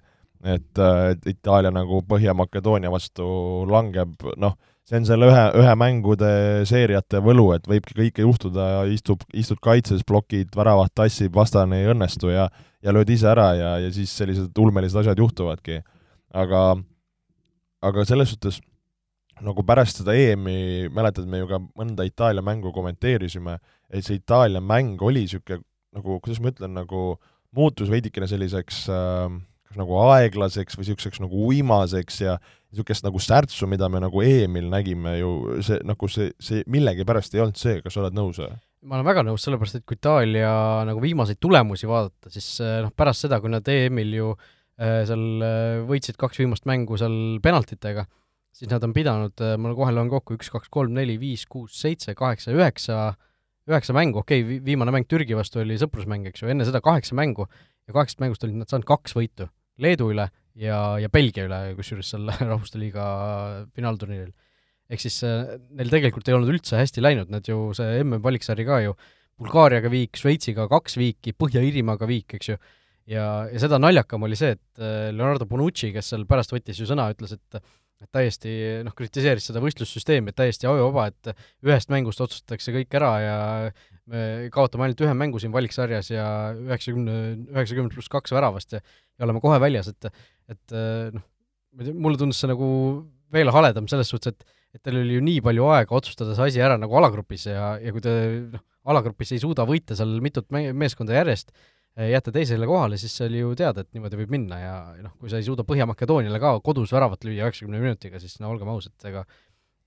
et, 0.43 0.79
et 1.11 1.29
Itaalia 1.31 1.71
nagu 1.73 2.03
Põhja-Makedoonia 2.07 2.91
vastu 2.93 3.27
langeb, 3.71 4.15
noh, 4.37 4.57
see 4.87 5.01
on 5.01 5.07
selle 5.07 5.27
ühe, 5.27 5.43
ühe 5.59 5.73
mängude 5.79 6.29
seeriate 6.69 7.19
võlu, 7.23 7.49
et 7.55 7.67
võibki 7.67 7.97
kõike 7.97 8.23
juhtuda 8.23 8.67
ja 8.71 8.81
istub, 8.91 9.25
istud 9.35 9.59
kaitses, 9.63 10.05
plokid, 10.07 10.53
väravat 10.55 10.93
tassib, 10.95 11.33
vastane 11.35 11.81
ei 11.81 11.91
õnnestu 11.91 12.31
ja 12.31 12.47
ja 12.85 12.93
lööd 12.95 13.09
ise 13.11 13.27
ära 13.31 13.51
ja, 13.57 13.71
ja 13.83 13.91
siis 13.93 14.13
sellised 14.15 14.57
ulmelised 14.61 15.01
asjad 15.01 15.19
juhtuvadki. 15.19 15.81
aga, 16.37 16.61
aga 17.81 18.03
selles 18.05 18.33
suhtes 18.33 18.59
nagu 19.41 19.63
pärast 19.65 20.01
seda 20.01 20.15
EM-i, 20.17 20.87
mäletad, 20.93 21.27
me 21.29 21.43
ju 21.43 21.49
ka 21.49 21.59
mõnda 21.61 22.05
Itaalia 22.07 22.41
mängu 22.41 22.71
kommenteerisime, 22.73 23.57
et 23.89 24.05
see 24.05 24.17
Itaalia 24.17 24.61
mäng 24.61 25.01
oli 25.01 25.25
niisugune 25.25 25.61
nagu, 25.97 26.17
kuidas 26.21 26.41
ma 26.41 26.51
ütlen, 26.51 26.73
nagu 26.77 27.03
muutus 27.55 27.89
veidikene 27.89 28.27
selliseks 28.29 28.85
äh, 28.93 29.29
kas 29.67 29.79
nagu 29.79 29.97
aeglaseks 30.07 30.77
või 30.77 30.85
niisuguseks 30.85 31.21
nagu 31.23 31.47
uimaseks 31.49 32.21
ja 32.23 32.37
niisugust 32.71 33.05
nagu 33.05 33.19
särtsu, 33.21 33.67
mida 33.69 33.89
me 33.91 34.01
nagu 34.03 34.23
EM-il 34.23 34.69
nägime 34.71 35.17
ju, 35.19 35.33
see 35.65 35.79
nagu 35.87 36.09
see, 36.11 36.31
see 36.43 36.63
millegipärast 36.71 37.35
ei 37.35 37.43
olnud 37.43 37.59
see, 37.59 37.81
kas 37.83 37.95
sa 37.95 38.03
oled 38.03 38.17
nõus 38.17 38.39
või? 38.43 38.55
ma 38.87 38.97
olen 38.97 39.07
väga 39.07 39.23
nõus, 39.25 39.43
sellepärast 39.43 39.79
et 39.79 39.85
kui 39.87 39.97
Itaalia 39.97 40.51
nagu 40.87 41.01
viimaseid 41.03 41.39
tulemusi 41.43 41.89
vaadata, 41.89 42.31
siis 42.33 42.47
äh, 42.63 42.79
noh, 42.85 42.93
pärast 42.95 43.25
seda, 43.25 43.41
kui 43.43 43.51
nad 43.51 43.67
EM-il 43.71 44.13
ju 44.15 44.31
äh, 44.33 45.01
seal 45.09 45.43
äh, 45.43 45.79
võitsid 45.87 46.19
kaks 46.21 46.39
viimast 46.43 46.67
mängu 46.69 46.99
seal 46.99 47.39
penaltitega, 47.43 48.05
siis 48.55 48.71
nad 48.71 48.85
on 48.85 48.93
pidanud, 48.95 49.43
ma 49.61 49.73
kohe 49.77 49.93
loen 49.93 50.11
kokku, 50.11 50.37
üks, 50.37 50.51
kaks, 50.53 50.69
kolm, 50.73 50.95
neli, 50.97 51.17
viis, 51.21 51.43
kuus, 51.49 51.75
seitse, 51.81 52.15
kaheksa, 52.17 52.53
üheksa, 52.55 53.01
üheksa 53.69 53.97
mängu, 53.97 54.23
okei 54.23 54.45
okay,, 54.45 54.61
viimane 54.65 54.93
mäng 54.95 55.09
Türgi 55.09 55.35
vastu 55.37 55.61
oli 55.61 55.77
sõprusmäng, 55.81 56.29
eks 56.29 56.45
ju, 56.45 56.49
enne 56.53 56.65
seda 56.65 56.81
kaheksa 56.85 57.17
mängu 57.17 57.49
ja 57.49 57.95
kaheksast 57.95 58.23
mängust 58.23 58.45
olid 58.47 58.61
nad 58.61 58.71
saanud 58.71 58.87
kaks 58.87 59.17
võitu 59.17 59.49
Leedu 59.83 60.11
üle 60.13 60.27
ja, 60.57 60.79
ja 61.01 61.09
Belgia 61.13 61.45
üle, 61.47 61.59
kusjuures 61.77 62.09
seal 62.13 62.27
Rahvuste 62.49 62.81
Liiga 62.81 63.05
finaalturniiril. 63.77 64.33
ehk 64.87 65.03
siis 65.03 65.19
äh, 65.27 65.57
neil 65.77 65.91
tegelikult 65.93 66.27
ei 66.29 66.37
olnud 66.37 66.53
üldse 66.55 66.79
hästi 66.79 67.03
läinud, 67.03 67.31
nad 67.33 67.47
ju, 67.47 67.71
see 67.77 68.01
MM-valiksari 68.03 68.65
ka 68.67 68.81
ju, 68.85 68.97
Bulgaariaga 69.37 69.91
viik, 69.93 70.17
Šveitsiga 70.17 70.65
kaks 70.71 70.97
viiki, 70.97 71.35
Põhja-Iirimaaga 71.37 72.07
viik, 72.09 72.37
eks 72.39 72.53
ju, 72.53 72.55
ja, 73.11 73.25
ja 73.51 73.59
seda 73.61 73.77
naljakam 73.81 74.25
oli 74.25 74.39
see, 74.39 74.55
et 74.57 74.81
äh, 74.81 75.09
Leonardo 75.11 75.45
Bonucci, 75.49 75.91
kes 75.95 76.13
seal 76.13 76.25
pärast 76.29 76.55
võttis 76.55 76.79
ju 76.81 76.87
sõna, 76.89 77.09
ütles, 77.13 77.35
et 77.37 77.61
et 78.03 78.09
täiesti 78.13 78.51
noh, 78.85 78.93
kritiseeris 78.97 79.49
seda 79.49 79.61
võistlussüsteemi, 79.63 80.31
et 80.31 80.37
täiesti 80.37 80.69
ajuvaba, 80.69 81.07
et 81.09 81.31
ühest 81.65 81.89
mängust 81.93 82.21
otsustatakse 82.21 82.75
kõik 82.75 82.97
ära 82.99 83.11
ja 83.23 83.37
me 84.07 84.21
kaotame 84.53 84.85
ainult 84.85 85.01
ühe 85.03 85.15
mängu 85.17 85.41
siin 85.41 85.55
valiksarjas 85.55 86.11
ja 86.13 86.27
üheksakümne, 86.53 87.17
üheksakümmend 87.55 87.95
pluss 87.95 88.11
kaks 88.13 88.35
väravast 88.37 88.77
ja 88.77 88.83
ja 89.17 89.25
oleme 89.25 89.41
kohe 89.43 89.59
väljas, 89.61 89.89
et 89.91 90.09
et 90.47 90.77
noh, 91.15 91.25
mulle 91.93 92.19
tundus 92.19 92.39
see 92.41 92.51
nagu 92.51 92.67
veel 93.33 93.51
haledam 93.51 93.89
selles 93.91 94.13
suhtes, 94.13 94.35
et 94.35 94.55
et 94.75 94.83
teil 94.83 94.99
oli 94.99 95.15
ju 95.15 95.23
nii 95.23 95.41
palju 95.41 95.63
aega 95.73 95.95
otsustada 95.95 96.35
see 96.37 96.51
asi 96.51 96.61
ära 96.61 96.75
nagu 96.77 96.93
alagrupis 96.99 97.47
ja, 97.47 97.77
ja 97.81 97.93
kui 97.95 98.03
te 98.03 98.13
noh, 98.51 98.61
alagrupis 98.91 99.33
ei 99.33 99.41
suuda 99.41 99.65
võita 99.67 99.95
seal 99.97 100.19
mitut 100.21 100.51
meeskonda 100.53 101.15
järjest, 101.17 101.49
jääte 101.97 102.31
teisele 102.35 102.67
kohale, 102.69 102.99
siis 103.01 103.15
see 103.17 103.25
oli 103.29 103.41
ju 103.41 103.55
teada, 103.57 103.81
et 103.81 103.89
niimoodi 103.97 104.19
võib 104.19 104.33
minna 104.35 104.61
ja 104.61 104.77
noh, 105.01 105.15
kui 105.17 105.31
sa 105.31 105.41
ei 105.41 105.47
suuda 105.47 105.65
Põhja-Makedooniale 105.67 106.39
ka 106.43 106.53
kodus 106.65 106.93
väravat 106.93 107.25
lüüa 107.25 107.47
üheksakümne 107.47 107.81
minutiga, 107.81 108.21
siis 108.21 108.37
no 108.43 108.51
olgem 108.53 108.69
ausad, 108.73 108.95
ega 109.09 109.25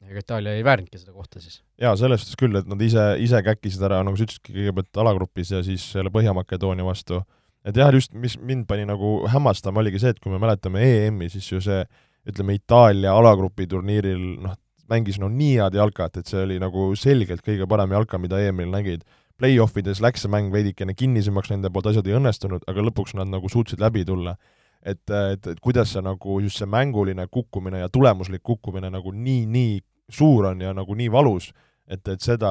ega 0.01 0.23
Itaalia 0.23 0.55
ei 0.57 0.64
väärinudki 0.64 0.99
seda 0.99 1.12
kohta 1.12 1.42
siis. 1.42 1.61
jaa, 1.79 1.92
selles 2.01 2.25
suhtes 2.25 2.38
küll, 2.40 2.57
et 2.57 2.66
nad 2.70 2.81
ise, 2.83 3.05
ise 3.20 3.42
käkkisid 3.44 3.85
ära, 3.85 4.01
nagu 4.07 4.16
sa 4.16 4.25
ütlesidki, 4.25 4.57
kõigepealt 4.57 5.03
alagrupis 5.05 5.53
ja 5.53 5.61
siis 5.66 5.85
selle 5.92 6.12
Põhja-Makedoonia 6.14 6.87
vastu 6.87 7.20
et 7.64 7.77
jah, 7.77 7.92
just 7.94 8.14
mis 8.16 8.37
mind 8.38 8.66
pani 8.68 8.87
nagu 8.88 9.20
hämmastama, 9.31 9.83
oligi 9.83 10.01
see, 10.03 10.14
et 10.14 10.20
kui 10.23 10.33
me 10.33 10.40
mäletame 10.42 10.83
EM-i, 10.87 11.29
siis 11.33 11.49
ju 11.51 11.61
see 11.64 11.83
ütleme, 12.29 12.57
Itaalia 12.59 13.12
alagrupi 13.16 13.66
turniiril 13.68 14.23
noh, 14.44 14.57
mängis 14.90 15.20
no 15.23 15.29
nii 15.33 15.59
head 15.61 15.77
jalkat, 15.79 16.20
et 16.20 16.31
see 16.31 16.42
oli 16.46 16.59
nagu 16.62 16.90
selgelt 16.99 17.44
kõige 17.46 17.68
parem 17.70 17.92
jalka, 17.94 18.18
mida 18.18 18.40
EM-il 18.42 18.73
nägid. 18.73 19.05
Play-offides 19.40 20.03
läks 20.05 20.24
see 20.24 20.33
mäng 20.33 20.50
veidikene 20.53 20.94
kinnisemaks 20.94 21.53
nende 21.53 21.70
poolt, 21.72 21.90
asjad 21.90 22.09
ei 22.11 22.16
õnnestunud, 22.18 22.66
aga 22.68 22.85
lõpuks 22.87 23.16
nad 23.18 23.31
nagu 23.33 23.48
suutsid 23.48 23.81
läbi 23.81 24.05
tulla. 24.09 24.37
et, 24.81 25.03
et, 25.12 25.46
et 25.46 25.59
kuidas 25.61 25.90
see 25.92 26.00
nagu 26.00 26.38
just 26.40 26.57
see 26.57 26.68
mänguline 26.68 27.26
kukkumine 27.29 27.83
ja 27.83 27.88
tulemuslik 27.92 28.42
kukkumine 28.42 28.88
nagu 28.90 29.12
nii, 29.12 29.46
nii 29.46 29.81
suur 30.09 30.46
on 30.53 30.61
ja 30.61 30.72
nagu 30.72 30.94
nii 30.96 31.11
valus, 31.12 31.50
et, 31.88 32.00
et 32.09 32.20
seda, 32.20 32.50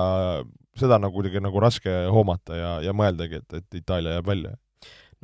seda 0.78 1.00
nagu 1.02 1.14
kuidagi 1.14 1.42
nagu 1.42 1.60
raske 1.60 1.96
hoomata 2.14 2.58
ja, 2.58 2.74
ja 2.86 2.94
mõeldagi, 2.94 3.42
et, 3.42 3.62
et 3.64 3.80
Itaalia 3.82 4.20
jääb 4.20 4.30
välja 4.30 4.54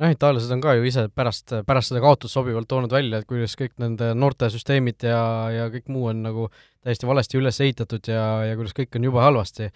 noh, 0.00 0.12
itaallased 0.12 0.52
on 0.52 0.62
ka 0.64 0.74
ju 0.76 0.86
ise 0.88 1.06
pärast, 1.14 1.54
pärast 1.68 1.92
seda 1.92 2.02
kaotust 2.04 2.36
sobivalt 2.36 2.68
toonud 2.68 2.92
välja, 2.92 3.20
et 3.20 3.28
kuidas 3.28 3.56
kõik 3.58 3.76
nende 3.82 4.12
noortesüsteemid 4.18 5.06
ja, 5.08 5.20
ja 5.52 5.68
kõik 5.72 5.88
muu 5.92 6.10
on 6.12 6.22
nagu 6.26 6.48
täiesti 6.84 7.08
valesti 7.08 7.40
üles 7.40 7.60
ehitatud 7.64 8.10
ja, 8.10 8.26
ja 8.50 8.58
kuidas 8.58 8.76
kõik 8.76 8.98
on 8.98 9.08
jube 9.08 9.22
halvasti, 9.24 9.70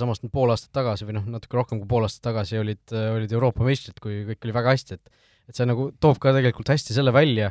samas 0.00 0.22
nüüd 0.22 0.32
pool 0.32 0.52
aastat 0.54 0.72
tagasi 0.76 1.06
või 1.08 1.18
noh, 1.18 1.28
natuke 1.36 1.58
rohkem 1.58 1.82
kui 1.82 1.90
pool 1.90 2.06
aastat 2.06 2.24
tagasi 2.30 2.60
olid, 2.60 2.82
olid 2.94 3.32
Euroopa 3.36 3.66
meistrid, 3.66 4.00
kui 4.02 4.22
kõik 4.30 4.48
oli 4.48 4.56
väga 4.56 4.76
hästi, 4.76 4.98
et 4.98 5.22
et 5.44 5.58
see 5.58 5.66
nagu 5.68 5.90
toob 6.00 6.16
ka 6.22 6.32
tegelikult 6.32 6.70
hästi 6.72 6.94
selle 6.96 7.12
välja, 7.12 7.50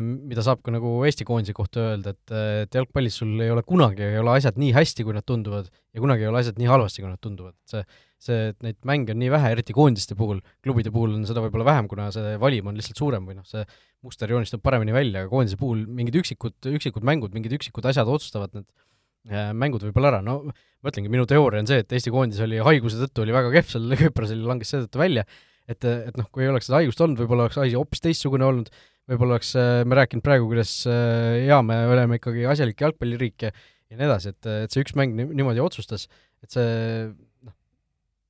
mida 0.00 0.44
saab 0.46 0.60
ka 0.64 0.70
nagu 0.70 0.92
Eesti 1.04 1.24
koondise 1.26 1.52
kohta 1.56 1.82
öelda, 1.82 2.12
et, 2.14 2.34
et 2.62 2.76
jalgpallis 2.78 3.18
sul 3.18 3.32
ei 3.42 3.50
ole 3.50 3.64
kunagi, 3.66 4.04
ei 4.06 4.20
ole 4.20 4.36
asjad 4.38 4.60
nii 4.62 4.70
hästi, 4.76 5.04
kui 5.04 5.16
nad 5.16 5.26
tunduvad, 5.26 5.66
ja 5.90 6.04
kunagi 6.04 6.22
ei 6.22 6.30
ole 6.30 6.38
asjad 6.40 6.60
nii 6.60 6.70
halvasti, 6.70 7.02
kui 7.02 7.10
nad 7.10 7.20
tunduvad, 7.20 7.56
et 7.58 7.74
see 7.74 7.82
see, 8.26 8.48
et 8.52 8.62
neid 8.64 8.78
mänge 8.88 9.12
on 9.12 9.20
nii 9.20 9.28
vähe, 9.32 9.50
eriti 9.52 9.74
koondiste 9.76 10.16
puhul, 10.18 10.40
klubide 10.64 10.92
puhul 10.94 11.18
on 11.18 11.26
seda 11.28 11.42
võib-olla 11.44 11.66
vähem, 11.68 11.88
kuna 11.90 12.08
see 12.14 12.36
valim 12.40 12.70
on 12.70 12.78
lihtsalt 12.78 13.02
suurem 13.02 13.26
või 13.28 13.36
noh, 13.36 13.44
see 13.48 13.64
muster 14.06 14.30
joonistub 14.32 14.62
paremini 14.64 14.94
välja, 14.96 15.24
aga 15.24 15.32
koondise 15.32 15.58
puhul 15.60 15.84
mingid 15.98 16.16
üksikud, 16.22 16.56
üksikud 16.72 17.04
mängud, 17.06 17.34
mingid 17.36 17.52
üksikud 17.58 17.86
asjad 17.90 18.08
otsustavad 18.08 18.56
need 18.56 18.64
äh, 18.64 18.95
mängud 19.26 19.82
võib-olla 19.88 20.14
ära, 20.14 20.22
no 20.24 20.40
ma 20.46 20.92
ütlengi, 20.92 21.10
minu 21.12 21.26
teooria 21.28 21.64
on 21.64 21.68
see, 21.70 21.80
et 21.82 21.94
Eesti 21.96 22.12
koondis 22.14 22.42
oli 22.44 22.60
haiguse 22.62 23.00
tõttu 23.00 23.24
oli 23.24 23.34
väga 23.34 23.52
kehv 23.54 23.70
seal, 23.72 23.94
Küprosel 23.98 24.44
langes 24.46 24.70
seetõttu 24.74 25.02
välja, 25.02 25.24
et, 25.66 25.82
et 25.82 26.18
noh, 26.18 26.28
kui 26.30 26.46
ei 26.46 26.52
oleks 26.52 26.68
seda 26.70 26.82
haigust 26.82 27.02
olnud, 27.02 27.18
võib-olla 27.22 27.48
oleks 27.48 27.58
asi 27.58 27.74
hoopis 27.74 28.04
teistsugune 28.04 28.46
olnud, 28.46 28.70
võib-olla 29.10 29.38
oleks 29.38 29.54
äh, 29.58 29.80
me 29.88 29.98
rääkinud 29.98 30.22
praegu, 30.26 30.46
kuidas 30.50 30.76
äh, 30.90 31.46
jaa, 31.48 31.58
me 31.66 31.80
oleme 31.90 32.20
ikkagi 32.20 32.46
asjalik 32.52 32.86
jalgpalliriik 32.86 33.48
ja 33.48 33.54
ja 33.90 33.98
nii 33.98 34.08
edasi, 34.08 34.32
et, 34.34 34.48
et 34.66 34.74
see 34.74 34.82
üks 34.82 34.96
mäng 34.98 35.14
niimoodi 35.14 35.62
otsustas, 35.62 36.06
et 36.42 36.54
see 36.54 36.66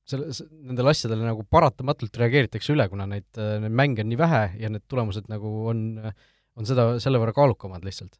selle, 0.07 0.29
nendele 0.69 0.93
asjadele 0.93 1.25
nagu 1.25 1.43
paratamatult 1.51 2.19
reageeritakse 2.21 2.75
üle, 2.75 2.87
kuna 2.91 3.07
neid, 3.09 3.27
neid 3.35 3.73
mänge 3.75 4.05
on 4.05 4.11
nii 4.11 4.19
vähe 4.21 4.43
ja 4.61 4.71
need 4.71 4.85
tulemused 4.87 5.27
nagu 5.31 5.51
on, 5.71 5.81
on 6.57 6.69
seda, 6.69 6.93
selle 7.03 7.21
võrra 7.21 7.35
kaalukamad 7.35 7.85
lihtsalt. 7.87 8.19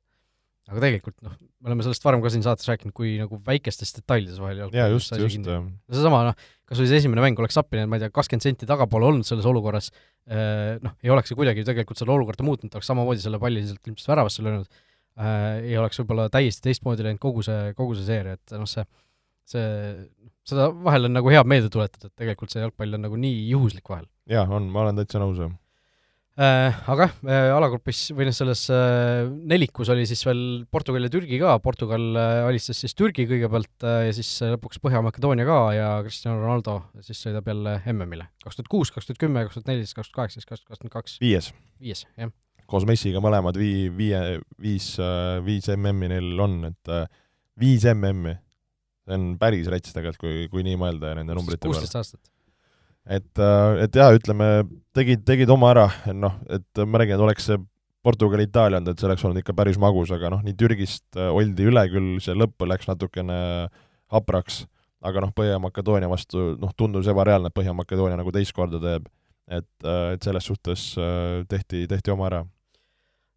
Aga 0.68 0.84
tegelikult 0.84 1.16
noh, 1.24 1.36
me 1.62 1.72
oleme 1.72 1.86
sellest 1.86 2.04
varem 2.06 2.24
ka 2.24 2.32
siin 2.34 2.44
saates 2.46 2.68
rääkinud, 2.70 2.94
kui 2.96 3.16
nagu 3.22 3.40
väikestes 3.46 3.96
detailides 3.96 4.42
vahel 4.42 4.66
jaa, 4.66 4.90
just, 4.92 5.16
just. 5.16 5.40
no 5.48 5.96
seesama 5.96 6.24
noh, 6.30 6.46
kas 6.68 6.82
või 6.82 6.90
see 6.92 7.02
esimene 7.04 7.24
mäng 7.24 7.40
oleks 7.40 7.60
appi 7.62 7.80
läinud, 7.80 7.92
ma 7.94 8.00
ei 8.00 8.06
tea, 8.06 8.14
kakskümmend 8.16 8.48
senti 8.50 8.70
tagapoole 8.70 9.08
olnud 9.08 9.28
selles 9.28 9.48
olukorras, 9.48 9.90
eh, 10.28 10.76
noh, 10.84 10.98
ei 11.04 11.14
oleks 11.14 11.32
see 11.32 11.40
kuidagi 11.40 11.64
tegelikult 11.68 12.02
seda 12.02 12.16
olukorda 12.16 12.46
muutnud, 12.48 12.74
oleks 12.76 12.92
samamoodi 12.92 13.24
selle 13.24 13.40
palli 13.42 13.64
lihtsalt 13.64 13.92
ilmselt 13.92 14.12
väravasse 14.12 14.46
löönud 14.46 14.68
äh,, 14.68 15.64
ei 15.64 15.80
oleks 15.80 16.04
võib-olla 16.04 16.28
täiesti 16.34 16.68
teistmoodi 16.68 17.08
läinud 17.08 17.24
kogu 17.24 17.46
see, 17.48 17.72
kogu 17.78 17.96
see 17.96 18.10
seeria, 18.12 18.36
et 18.36 18.58
noh, 18.60 18.68
see 18.68 18.84
see, 19.48 19.68
seda 20.48 20.68
vahel 20.84 21.08
on 21.08 21.16
nagu 21.18 21.32
hea 21.32 21.44
meelde 21.48 21.72
tuletada, 21.74 22.10
et 22.10 22.20
tegelikult 22.20 22.54
see 22.54 22.64
jalgpall 22.64 22.98
on 22.98 23.06
nagu 23.08 23.20
nii 23.20 23.48
juhuslik 23.54 23.88
vahel. 23.92 24.08
jaa, 24.30 24.44
on, 24.52 24.68
ma 24.74 24.84
olen 24.84 25.00
täitsa 25.00 25.24
nõus, 25.24 25.40
jah 25.40 25.52
äh,. 25.52 25.67
Aga 26.38 27.08
äh, 27.26 27.50
alagrupis 27.50 28.12
või 28.14 28.28
noh, 28.28 28.36
selles 28.36 28.68
äh, 28.70 29.26
nelikus 29.50 29.90
oli 29.90 30.04
siis 30.06 30.22
veel 30.28 30.42
Portugal 30.70 31.08
ja 31.08 31.10
Türgi 31.10 31.40
ka, 31.42 31.56
Portugal 31.64 32.04
äh, 32.14 32.42
alistas 32.46 32.78
siis 32.84 32.94
Türgi 32.94 33.26
kõigepealt 33.26 33.86
äh, 33.90 34.04
ja 34.06 34.14
siis 34.14 34.30
äh, 34.46 34.54
lõpuks 34.54 34.78
Põhja-Makedoonia 34.84 35.48
ka 35.50 35.58
ja 35.74 35.88
Cristiano 36.06 36.38
Ronaldo 36.44 36.78
siis 37.02 37.24
sõidab 37.26 37.50
jälle 37.50 37.80
MM-ile. 37.90 38.30
kaks 38.46 38.60
tuhat 38.60 38.70
kuus, 38.70 38.94
kaks 38.94 39.10
tuhat 39.10 39.22
kümme, 39.26 39.48
kaks 39.48 39.58
tuhat 39.58 39.72
neliteist, 39.72 39.98
kaks 39.98 40.12
tuhat 40.12 40.20
kaheksateist, 40.22 40.50
kaks 40.52 40.62
tuhat 40.62 40.76
kakskümmend 40.76 40.98
kaks. 41.00 41.18
viies. 41.26 41.50
viies, 41.82 42.06
jah. 42.22 42.34
koos 42.70 42.86
Messiga 42.86 43.24
mõlemad 43.24 43.58
vii-, 43.58 43.90
viie, 43.98 44.22
viis, 44.62 44.94
viis 45.48 45.74
MM-i 45.74 46.14
neil 46.14 46.46
on, 46.46 46.60
et 46.70 46.94
viis 47.58 47.90
MM-i 47.98 48.38
see 49.08 49.18
on 49.18 49.28
päris 49.40 49.68
rets 49.72 49.96
tegelikult, 49.96 50.20
kui, 50.22 50.48
kui 50.52 50.66
nii 50.68 50.78
mõelda 50.80 51.14
nende 51.18 51.36
numbrite 51.38 51.64
peale. 51.64 51.80
kuusteist 51.80 51.98
aastat. 52.00 52.37
Et, 53.08 53.40
äh, 53.40 53.82
et 53.86 53.98
jaa, 53.98 54.12
ütleme, 54.16 54.48
tegid, 54.96 55.24
tegid 55.28 55.52
oma 55.54 55.72
ära, 55.74 55.88
noh, 56.16 56.38
et 56.52 56.84
ma 56.86 57.02
räägin, 57.02 57.18
et 57.18 57.26
oleks 57.28 57.50
see 57.50 57.60
Portugal-Itaalia 58.08 58.80
olnud, 58.80 58.94
et 58.94 59.02
see 59.02 59.10
oleks 59.10 59.26
olnud 59.26 59.42
ikka 59.42 59.56
päris 59.58 59.80
magus, 59.82 60.12
aga 60.16 60.32
noh, 60.34 60.44
nii 60.46 60.56
Türgist 60.60 61.06
äh, 61.20 61.30
oldi 61.34 61.68
üle 61.72 61.84
küll, 61.92 62.18
see 62.24 62.36
lõpp 62.38 62.68
läks 62.68 62.90
natukene 62.90 63.38
hapraks, 64.14 64.66
aga 65.08 65.24
noh, 65.24 65.32
Põhja-Makedoonia 65.38 66.10
vastu 66.12 66.54
noh, 66.60 66.74
tundus 66.78 67.10
ebareaalne, 67.12 67.52
et 67.52 67.58
Põhja-Makedoonia 67.58 68.20
nagu 68.20 68.34
teist 68.36 68.56
korda 68.56 68.82
teeb. 68.84 69.08
et, 69.48 69.70
äh, 69.86 70.14
et 70.18 70.24
selles 70.24 70.44
suhtes 70.44 70.82
tehti, 71.48 71.86
tehti 71.88 72.12
oma 72.12 72.26
ära 72.28 72.42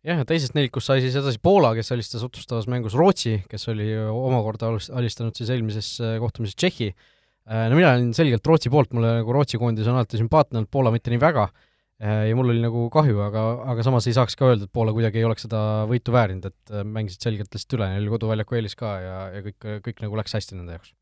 jah, 0.02 0.18
ja 0.18 0.24
teisest 0.26 0.56
nelikust 0.56 0.90
sai 0.90 0.98
siis 1.04 1.14
edasi 1.14 1.38
Poola, 1.38 1.70
kes 1.76 1.92
alistas 1.94 2.24
otsustavas 2.26 2.66
mängus 2.66 2.96
Rootsi, 2.98 3.36
kes 3.46 3.68
oli 3.70 3.92
omakorda 4.10 4.72
alistanud 4.98 5.38
siis 5.38 5.52
eelmises 5.54 5.92
kohtumises 6.18 6.58
Tšehhi. 6.58 6.90
Äh, 7.48 7.66
no 7.72 7.78
mina 7.78 7.94
olin 7.96 8.12
selgelt 8.16 8.46
Rootsi 8.46 8.72
poolt, 8.72 8.92
mulle 8.96 9.20
nagu 9.20 9.34
Rootsi 9.36 9.60
koondis 9.60 9.88
on 9.88 9.98
alati 9.98 10.20
sümpaatne 10.20 10.60
olnud, 10.60 10.70
Poola 10.72 10.92
mitte 10.94 11.12
nii 11.12 11.22
väga, 11.22 11.48
ja 12.00 12.36
mul 12.36 12.48
oli 12.54 12.62
nagu 12.62 12.86
kahju, 12.88 13.18
aga, 13.20 13.40
aga 13.74 13.84
samas 13.84 14.06
ei 14.08 14.14
saaks 14.16 14.38
ka 14.38 14.46
öelda, 14.48 14.64
et 14.64 14.72
Poola 14.72 14.94
kuidagi 14.96 15.20
ei 15.20 15.26
oleks 15.28 15.44
seda 15.44 15.58
võitu 15.90 16.14
väärinud, 16.14 16.46
et 16.48 16.72
mängisid 16.88 17.26
selgelt 17.26 17.52
lihtsalt 17.52 17.76
üle, 17.76 17.90
neil 17.92 18.06
oli 18.06 18.14
koduväljaku 18.14 18.56
eelis 18.56 18.78
ka 18.78 18.94
ja, 19.04 19.18
ja 19.34 19.42
kõik, 19.44 19.68
kõik 19.84 20.00
nagu 20.06 20.16
läks 20.16 20.38
hästi 20.38 20.56
nende 20.56 20.78
jaoks 20.78 20.94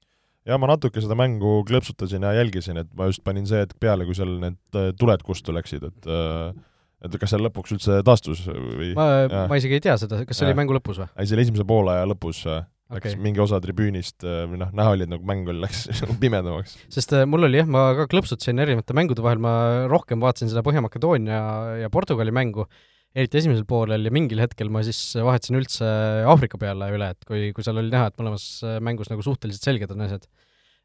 ja 0.48 0.56
ma 0.60 0.70
natuke 0.70 1.02
seda 1.02 1.16
mängu 1.18 1.60
klõpsutasin 1.68 2.24
ja 2.24 2.32
jälgisin, 2.38 2.80
et 2.82 2.90
ma 2.96 3.08
just 3.10 3.22
panin 3.26 3.46
see 3.48 3.60
hetk 3.62 3.76
peale, 3.82 4.06
kui 4.08 4.16
seal 4.16 4.38
need 4.42 4.80
tuled 5.00 5.24
kustu 5.26 5.54
läksid, 5.56 5.84
et 5.90 6.10
et 6.98 7.14
kas 7.20 7.30
seal 7.30 7.44
lõpuks 7.46 7.76
üldse 7.76 8.00
taastus 8.06 8.42
või? 8.48 8.90
ma, 8.98 9.06
ma 9.50 9.58
isegi 9.60 9.78
ei 9.78 9.84
tea 9.84 9.94
seda, 10.00 10.24
kas 10.26 10.40
see 10.40 10.46
ja. 10.46 10.50
oli 10.50 10.58
mängu 10.58 10.74
lõpus 10.74 10.98
või? 11.02 11.10
ei, 11.14 11.28
see 11.28 11.36
oli 11.36 11.46
esimese 11.46 11.66
poolaja 11.68 12.08
lõpus 12.10 12.42
läks 12.88 13.12
okay. 13.12 13.20
mingi 13.20 13.40
osa 13.42 13.58
tribüünist 13.60 14.24
või 14.24 14.60
noh, 14.62 14.70
näha 14.76 14.94
oli, 14.94 15.04
et 15.04 15.12
nagu 15.12 15.26
mäng 15.28 15.48
oli, 15.50 15.60
läks 15.64 15.84
pimedamaks. 16.22 16.76
sest 16.92 17.12
äh, 17.16 17.26
mul 17.28 17.44
oli 17.48 17.60
jah, 17.60 17.68
ma 17.68 17.90
ka 17.98 18.08
klõpsutasin 18.12 18.62
erinevate 18.64 18.96
mängude 18.96 19.24
vahel, 19.24 19.42
ma 19.44 19.52
rohkem 19.90 20.22
vaatasin 20.24 20.50
seda 20.52 20.64
Põhja-Makedoonia 20.66 21.40
ja 21.82 21.90
Portugali 21.92 22.32
mängu, 22.34 22.64
eriti 23.12 23.42
esimesel 23.42 23.66
poolel 23.68 24.08
ja 24.08 24.14
mingil 24.14 24.40
hetkel 24.40 24.72
ma 24.72 24.82
siis 24.86 25.00
vahetasin 25.16 25.60
üldse 25.60 25.90
Aafrika 26.28 26.60
peale 26.60 26.88
üle, 26.94 27.10
et 27.12 27.28
kui, 27.28 27.50
kui 27.56 27.66
seal 27.66 27.80
oli 27.82 27.92
näha, 27.92 28.08
et 28.08 28.20
mõlemas 28.20 28.48
mängus 28.84 29.12
nagu 29.12 29.24
suhteliselt 29.26 29.68
selged 29.68 29.92
on 29.92 30.06
asjad. 30.08 30.24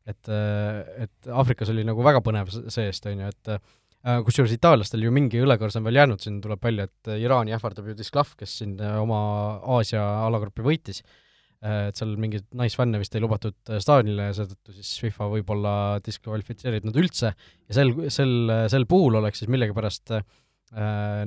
et, 0.03 0.27
äh, 0.27 1.07
et 1.07 1.31
Aafrikas 1.31 1.71
oli 1.71 1.87
nagu 1.87 2.03
väga 2.03 2.19
põnev 2.25 2.51
seest, 2.51 3.07
on 3.07 3.23
ju, 3.23 3.31
et 3.31 3.55
äh, 3.55 4.19
kusjuures 4.27 4.51
itaallastel 4.51 5.07
ju 5.07 5.15
mingi 5.15 5.39
õlekõrs 5.39 5.79
on 5.79 5.87
veel 5.87 6.03
jäänud, 6.03 6.19
siin 6.19 6.43
tuleb 6.43 6.59
välja, 6.59 6.91
et 6.91 7.15
Iraani 7.15 7.55
ähvardab 7.55 7.87
ju 7.87 7.95
Disklav, 7.95 8.35
kes 8.35 8.59
siin 8.59 8.75
oma 8.99 9.19
Aasia 9.79 10.03
alagrupi 10.27 10.65
võitis 10.65 10.99
Äh, 10.99 11.22
et 11.63 11.95
seal 11.99 12.15
mingeid 12.19 12.45
naisfänne 12.59 12.99
vist 12.99 13.13
ei 13.15 13.23
lubatud 13.23 13.55
äh, 13.71 13.79
staadionile 13.83 14.29
ja 14.29 14.37
seetõttu 14.37 14.75
siis 14.75 14.93
FIFA 15.03 15.29
võib-olla 15.31 15.73
diskvalifitseerib 16.03 16.87
nad 16.89 16.97
üldse. 16.99 17.33
Ja 17.69 17.77
sel, 17.77 17.93
sel, 18.11 18.33
sel 18.71 18.87
puhul 18.89 19.19
oleks 19.21 19.43
siis 19.43 19.51
millegipärast 19.53 20.15
äh, 20.17 20.25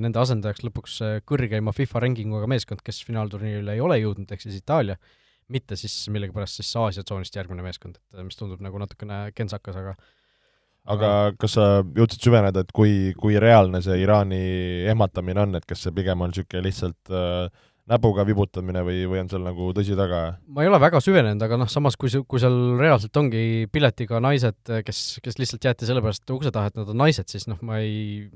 nende 0.02 0.20
asendajaks 0.20 0.66
lõpuks 0.66 0.98
äh, 1.06 1.14
kõrgeima 1.24 1.72
FIFA 1.76 2.04
rankinguga 2.04 2.50
meeskond, 2.52 2.82
kes 2.84 3.00
finaalturniirile 3.08 3.78
ei 3.78 3.84
ole 3.84 3.96
jõudnud, 4.02 4.28
ehk 4.32 4.44
siis 4.44 4.58
Itaalia, 4.60 4.98
mitte 5.52 5.78
siis 5.80 5.94
millegipärast 6.12 6.60
siis 6.60 6.74
Aasia 6.82 7.06
tsoonist 7.06 7.36
järgmine 7.38 7.64
meeskond, 7.64 7.96
et 8.12 8.26
mis 8.26 8.36
tundub 8.36 8.60
nagu 8.64 8.80
natukene 8.82 9.30
kentsakas, 9.36 9.78
aga 9.80 9.96
aga 10.92 11.12
kas 11.40 11.56
sa 11.56 11.64
jõudsid 11.82 12.28
süveneda, 12.28 12.62
et 12.62 12.74
kui, 12.74 13.14
kui 13.18 13.38
reaalne 13.42 13.80
see 13.82 13.96
Iraani 14.04 14.42
ehmatamine 14.92 15.42
on, 15.42 15.58
et 15.58 15.64
kas 15.66 15.82
see 15.82 15.94
pigem 15.96 16.22
on 16.22 16.30
niisugune 16.30 16.62
lihtsalt 16.66 17.10
äh, 17.10 17.48
näpuga 17.90 18.24
vibutamine 18.26 18.82
või, 18.86 19.04
või 19.10 19.20
on 19.22 19.30
seal 19.30 19.44
nagu 19.46 19.70
tõsi 19.76 19.94
taga? 19.98 20.20
ma 20.50 20.64
ei 20.64 20.70
ole 20.70 20.80
väga 20.82 21.00
süvenenud, 21.04 21.42
aga 21.46 21.60
noh, 21.60 21.70
samas 21.70 21.98
kui, 22.00 22.10
kui 22.26 22.42
seal 22.42 22.58
reaalselt 22.80 23.16
ongi 23.20 23.44
piletiga 23.72 24.20
naised, 24.22 24.58
kes, 24.86 25.04
kes 25.22 25.38
lihtsalt 25.40 25.68
jäeti 25.68 25.88
sellepärast 25.88 26.34
ukse 26.34 26.52
taha, 26.54 26.72
et 26.72 26.80
nad 26.80 26.90
on 26.92 27.00
naised, 27.04 27.30
siis 27.30 27.46
noh, 27.50 27.60
ma 27.66 27.80
ei, 27.84 28.26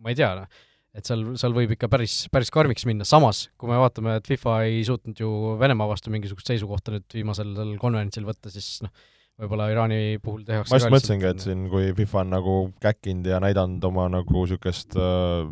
ma 0.00 0.12
ei 0.12 0.18
tea, 0.20 0.30
noh, 0.36 0.62
et 0.94 1.08
seal, 1.08 1.24
seal 1.40 1.56
võib 1.56 1.72
ikka 1.74 1.88
päris, 1.92 2.20
päris 2.32 2.52
karmiks 2.54 2.84
minna, 2.88 3.08
samas 3.08 3.46
kui 3.58 3.72
me 3.72 3.80
vaatame, 3.80 4.18
et 4.20 4.28
FIFA 4.30 4.60
ei 4.68 4.84
suutnud 4.86 5.24
ju 5.24 5.32
Venemaa 5.60 5.88
vastu 5.90 6.12
mingisugust 6.14 6.52
seisukohta 6.52 6.94
nüüd 6.94 7.16
viimasel 7.16 7.54
seal 7.56 7.74
konverentsil 7.80 8.28
võtta, 8.28 8.52
siis 8.52 8.84
noh, 8.84 8.92
võib-olla 9.40 9.70
Iraani 9.72 10.18
puhul 10.22 10.44
tehakse 10.46 10.74
ma 10.74 10.78
just 10.78 10.92
mõtlesingi, 10.92 11.30
et 11.32 11.42
siin, 11.42 11.64
kui 11.72 11.88
FIFA 11.96 12.20
on 12.20 12.34
nagu 12.36 12.58
käkkinud 12.84 13.32
ja 13.32 13.40
näidanud 13.42 13.88
oma 13.88 14.10
nagu 14.12 14.44
niisugust 14.44 14.94
äh, 15.00 15.48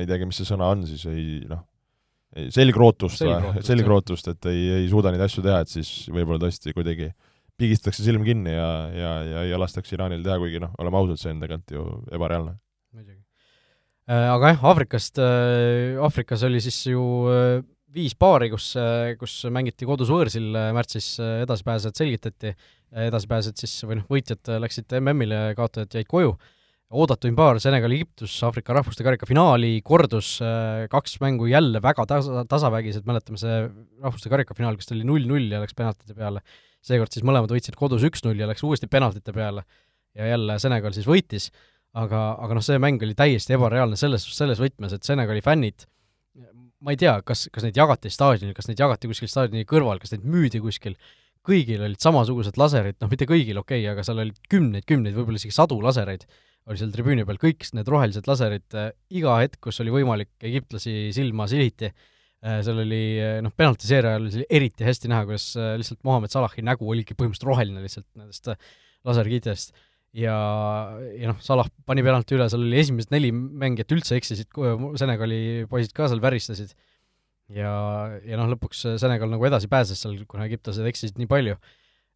ei 0.00 0.08
teagi, 0.08 0.26
mis 0.26 0.40
see 0.40 0.48
sõna 0.48 0.72
on 0.72 0.86
siis, 0.88 1.04
ei 1.10 1.44
noh, 1.50 1.62
selgrootust, 2.32 3.20
selgrootust, 3.20 3.68
selgrootust, 3.68 4.30
et 4.32 4.48
ei, 4.52 4.62
ei 4.80 4.88
suuda 4.90 5.12
neid 5.12 5.24
asju 5.26 5.44
teha, 5.44 5.60
et 5.64 5.72
siis 5.72 5.90
võib-olla 6.12 6.40
tõesti 6.46 6.72
kuidagi 6.76 7.10
pigistatakse 7.60 8.04
silm 8.04 8.24
kinni 8.26 8.54
ja, 8.54 8.70
ja, 8.96 9.10
ja, 9.26 9.42
ja 9.52 9.58
lastakse 9.60 9.96
Iraanil 9.96 10.24
teha, 10.24 10.38
kuigi 10.40 10.62
noh, 10.62 10.72
oleme 10.82 10.98
ausad, 11.02 11.20
see 11.20 11.34
on 11.34 11.42
tegelikult 11.42 11.76
ju 11.76 11.84
ebareaalne. 12.16 12.56
muidugi. 12.96 13.20
Äh, 14.10 14.28
aga 14.32 14.54
jah, 14.54 14.64
Aafrikast, 14.72 15.20
äh, 15.22 16.00
Aafrikas 16.02 16.42
oli 16.48 16.62
siis 16.64 16.80
ju 16.88 17.04
äh, 17.30 17.60
viis 17.92 18.16
paari, 18.18 18.48
kus, 18.50 18.70
kus 19.20 19.36
mängiti 19.52 19.86
kodus 19.86 20.08
võõrsil 20.10 20.48
märtsis, 20.72 21.18
edasipääsejad 21.20 21.98
selgitati, 22.00 22.54
edasipääsejad 23.04 23.60
siis, 23.60 23.74
või 23.84 23.98
noh, 24.00 24.06
võitjad 24.08 24.48
läksid 24.64 24.96
MM-ile, 24.96 25.42
kaotajad 25.58 25.98
jäid 26.00 26.08
koju 26.08 26.32
oodatuim 26.92 27.36
paar, 27.36 27.58
Senegal-Egiptus 27.62 28.34
Aafrika 28.46 28.74
rahvuste 28.76 29.04
karika 29.06 29.26
finaali 29.28 29.78
kordus 29.86 30.34
äh, 30.44 30.84
kaks 30.92 31.16
mängu 31.22 31.48
jälle 31.50 31.80
väga 31.82 32.04
tasa, 32.08 32.44
tasavägised, 32.48 33.06
mäletame 33.08 33.40
see 33.40 33.62
rahvuste 34.02 34.32
karika 34.32 34.56
finaal, 34.58 34.76
kus 34.76 34.90
ta 34.90 34.96
oli 34.96 35.06
null-null 35.08 35.48
ja 35.54 35.62
läks 35.62 35.76
penaltite 35.78 36.16
peale. 36.18 36.42
seekord 36.82 37.14
siis 37.14 37.24
mõlemad 37.24 37.52
võitsid 37.52 37.78
kodus 37.78 38.04
üks-null 38.08 38.40
ja 38.42 38.48
läks 38.50 38.64
uuesti 38.66 38.88
penaltite 38.90 39.32
peale. 39.32 39.62
Ja 40.18 40.26
jälle 40.34 40.58
Senegal 40.60 40.92
siis 40.92 41.06
võitis, 41.08 41.48
aga, 41.96 42.34
aga 42.42 42.58
noh, 42.58 42.64
see 42.64 42.80
mäng 42.82 43.00
oli 43.06 43.14
täiesti 43.16 43.54
ebareaalne 43.56 43.96
selles, 43.96 44.26
selles 44.36 44.60
võtmes, 44.60 44.92
et 44.92 45.06
Senegali 45.06 45.40
fännid 45.44 45.86
ma 46.82 46.92
ei 46.92 46.98
tea, 46.98 47.14
kas, 47.24 47.46
kas 47.54 47.64
neid 47.64 47.78
jagati 47.78 48.10
staadionil, 48.10 48.54
kas 48.56 48.68
neid 48.68 48.80
jagati 48.82 49.08
kuskil 49.10 49.30
staadioni 49.30 49.68
kõrval, 49.68 50.00
kas 50.02 50.12
neid 50.14 50.24
müüdi 50.26 50.60
kuskil, 50.62 50.96
kõigil 51.46 51.82
olid 51.86 52.02
samasugused 52.02 52.58
laserid, 52.58 52.98
noh 53.02 53.10
mitte 53.10 53.26
kõigil, 53.30 53.60
okei 53.62 53.84
okay,, 53.84 53.90
aga 53.92 54.04
seal 54.06 54.22
olid 54.22 54.38
kümneid, 54.50 54.86
kümneid, 54.88 55.14
võib-olla 55.14 55.38
isegi 55.38 55.54
sadu 55.54 55.78
lasereid 55.82 56.26
oli 56.70 56.78
seal 56.78 56.92
tribüüni 56.94 57.26
peal, 57.26 57.38
kõik 57.42 57.66
need 57.76 57.88
rohelised 57.90 58.28
laserid 58.30 58.76
äh, 58.78 58.90
iga 59.18 59.36
hetk, 59.42 59.60
kus 59.66 59.80
oli 59.82 59.94
võimalik 59.94 60.30
egiptlasi 60.44 61.10
silma 61.14 61.48
siliti 61.50 61.88
äh,, 61.90 62.60
seal 62.64 62.82
oli 62.84 63.02
äh, 63.18 63.38
noh, 63.44 63.54
penaltiseeria 63.58 64.14
ajal 64.14 64.28
oli 64.28 64.46
eriti 64.60 64.86
hästi 64.86 65.10
näha, 65.10 65.26
kuidas 65.30 65.48
lihtsalt 65.80 66.02
Mohammed 66.06 66.34
Salahi 66.34 66.64
nägu 66.66 66.86
oligi 66.88 67.16
põhimõtteliselt 67.18 67.48
roheline 67.50 67.82
lihtsalt 67.82 68.08
nendest 68.18 68.52
laserkiidest. 69.08 69.74
ja, 70.14 70.36
ja 71.18 71.32
noh, 71.32 71.42
Salah 71.42 71.68
pani 71.88 72.04
penalti 72.06 72.36
üle, 72.36 72.46
seal 72.52 72.62
oli 72.62 72.78
esimesed 72.78 73.14
neli 73.14 73.32
mängijat 73.32 73.94
üldse 73.96 74.18
eksisid, 74.20 74.52
Senegali 75.00 75.66
poisid 75.70 75.94
ka 75.96 76.10
seal 76.12 76.22
väristasid 76.22 76.76
ja, 77.52 77.72
ja 78.22 78.38
noh, 78.38 78.50
lõpuks 78.54 78.86
Senegal 79.02 79.32
nagu 79.32 79.48
edasi 79.48 79.70
pääses 79.72 80.02
seal, 80.04 80.20
kuna 80.30 80.46
egiptlased 80.46 80.86
eksisid 80.92 81.18
nii 81.18 81.30
palju 81.30 81.58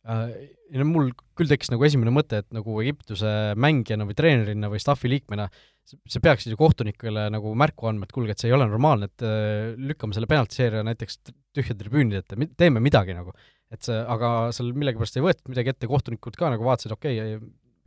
ja 0.06 0.80
no 0.80 0.86
mul 0.86 1.08
küll 1.38 1.50
tekkis 1.50 1.72
nagu 1.72 1.84
esimene 1.86 2.12
mõte, 2.14 2.42
et 2.42 2.48
nagu 2.54 2.76
Egiptuse 2.82 3.30
mängijana 3.58 4.06
või 4.06 4.16
treenerina 4.18 4.70
või 4.70 4.82
staffi 4.82 5.10
liikmena 5.10 5.48
see 5.86 6.22
peaksid 6.22 6.52
ju 6.52 6.58
kohtunikele 6.58 7.28
nagu 7.30 7.52
märku 7.58 7.88
andma, 7.90 8.06
et 8.06 8.14
kuulge, 8.14 8.34
et 8.34 8.42
see 8.42 8.50
ei 8.50 8.56
ole 8.56 8.66
normaalne, 8.68 9.08
et 9.10 9.24
äh, 9.26 9.74
lükkame 9.78 10.16
selle 10.16 10.28
penaltiseeria 10.30 10.82
näiteks 10.86 11.20
tühja 11.54 11.76
tribüünide 11.78 12.22
ette, 12.24 12.48
teeme 12.58 12.82
midagi 12.82 13.14
nagu. 13.16 13.34
et 13.70 13.82
see, 13.82 13.96
aga 13.98 14.52
seal 14.54 14.68
millegipärast 14.78 15.16
ei 15.18 15.24
võetud 15.24 15.50
midagi 15.50 15.72
ette, 15.72 15.88
kohtunikud 15.90 16.36
ka 16.38 16.52
nagu 16.52 16.62
vaatasid, 16.66 16.92
okei 16.94 17.16
okay,, 17.18 17.38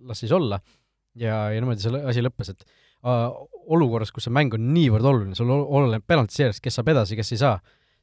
las 0.09 0.19
siis 0.19 0.31
olla, 0.35 0.59
ja, 1.15 1.45
ja 1.53 1.59
niimoodi 1.59 1.85
see 1.85 2.01
asi 2.11 2.23
lõppes, 2.23 2.51
et 2.51 2.65
äh, 3.07 3.27
olukorras, 3.71 4.11
kus 4.15 4.27
see 4.27 4.35
mäng 4.35 4.55
on 4.55 4.65
niivõrd 4.75 5.07
oluline, 5.07 5.37
sul 5.39 5.51
oleneb 5.55 6.03
penaltiseeriast, 6.07 6.63
kes 6.63 6.79
saab 6.79 6.91
edasi, 6.95 7.15
kes 7.19 7.31
ei 7.35 7.41
saa, 7.43 7.55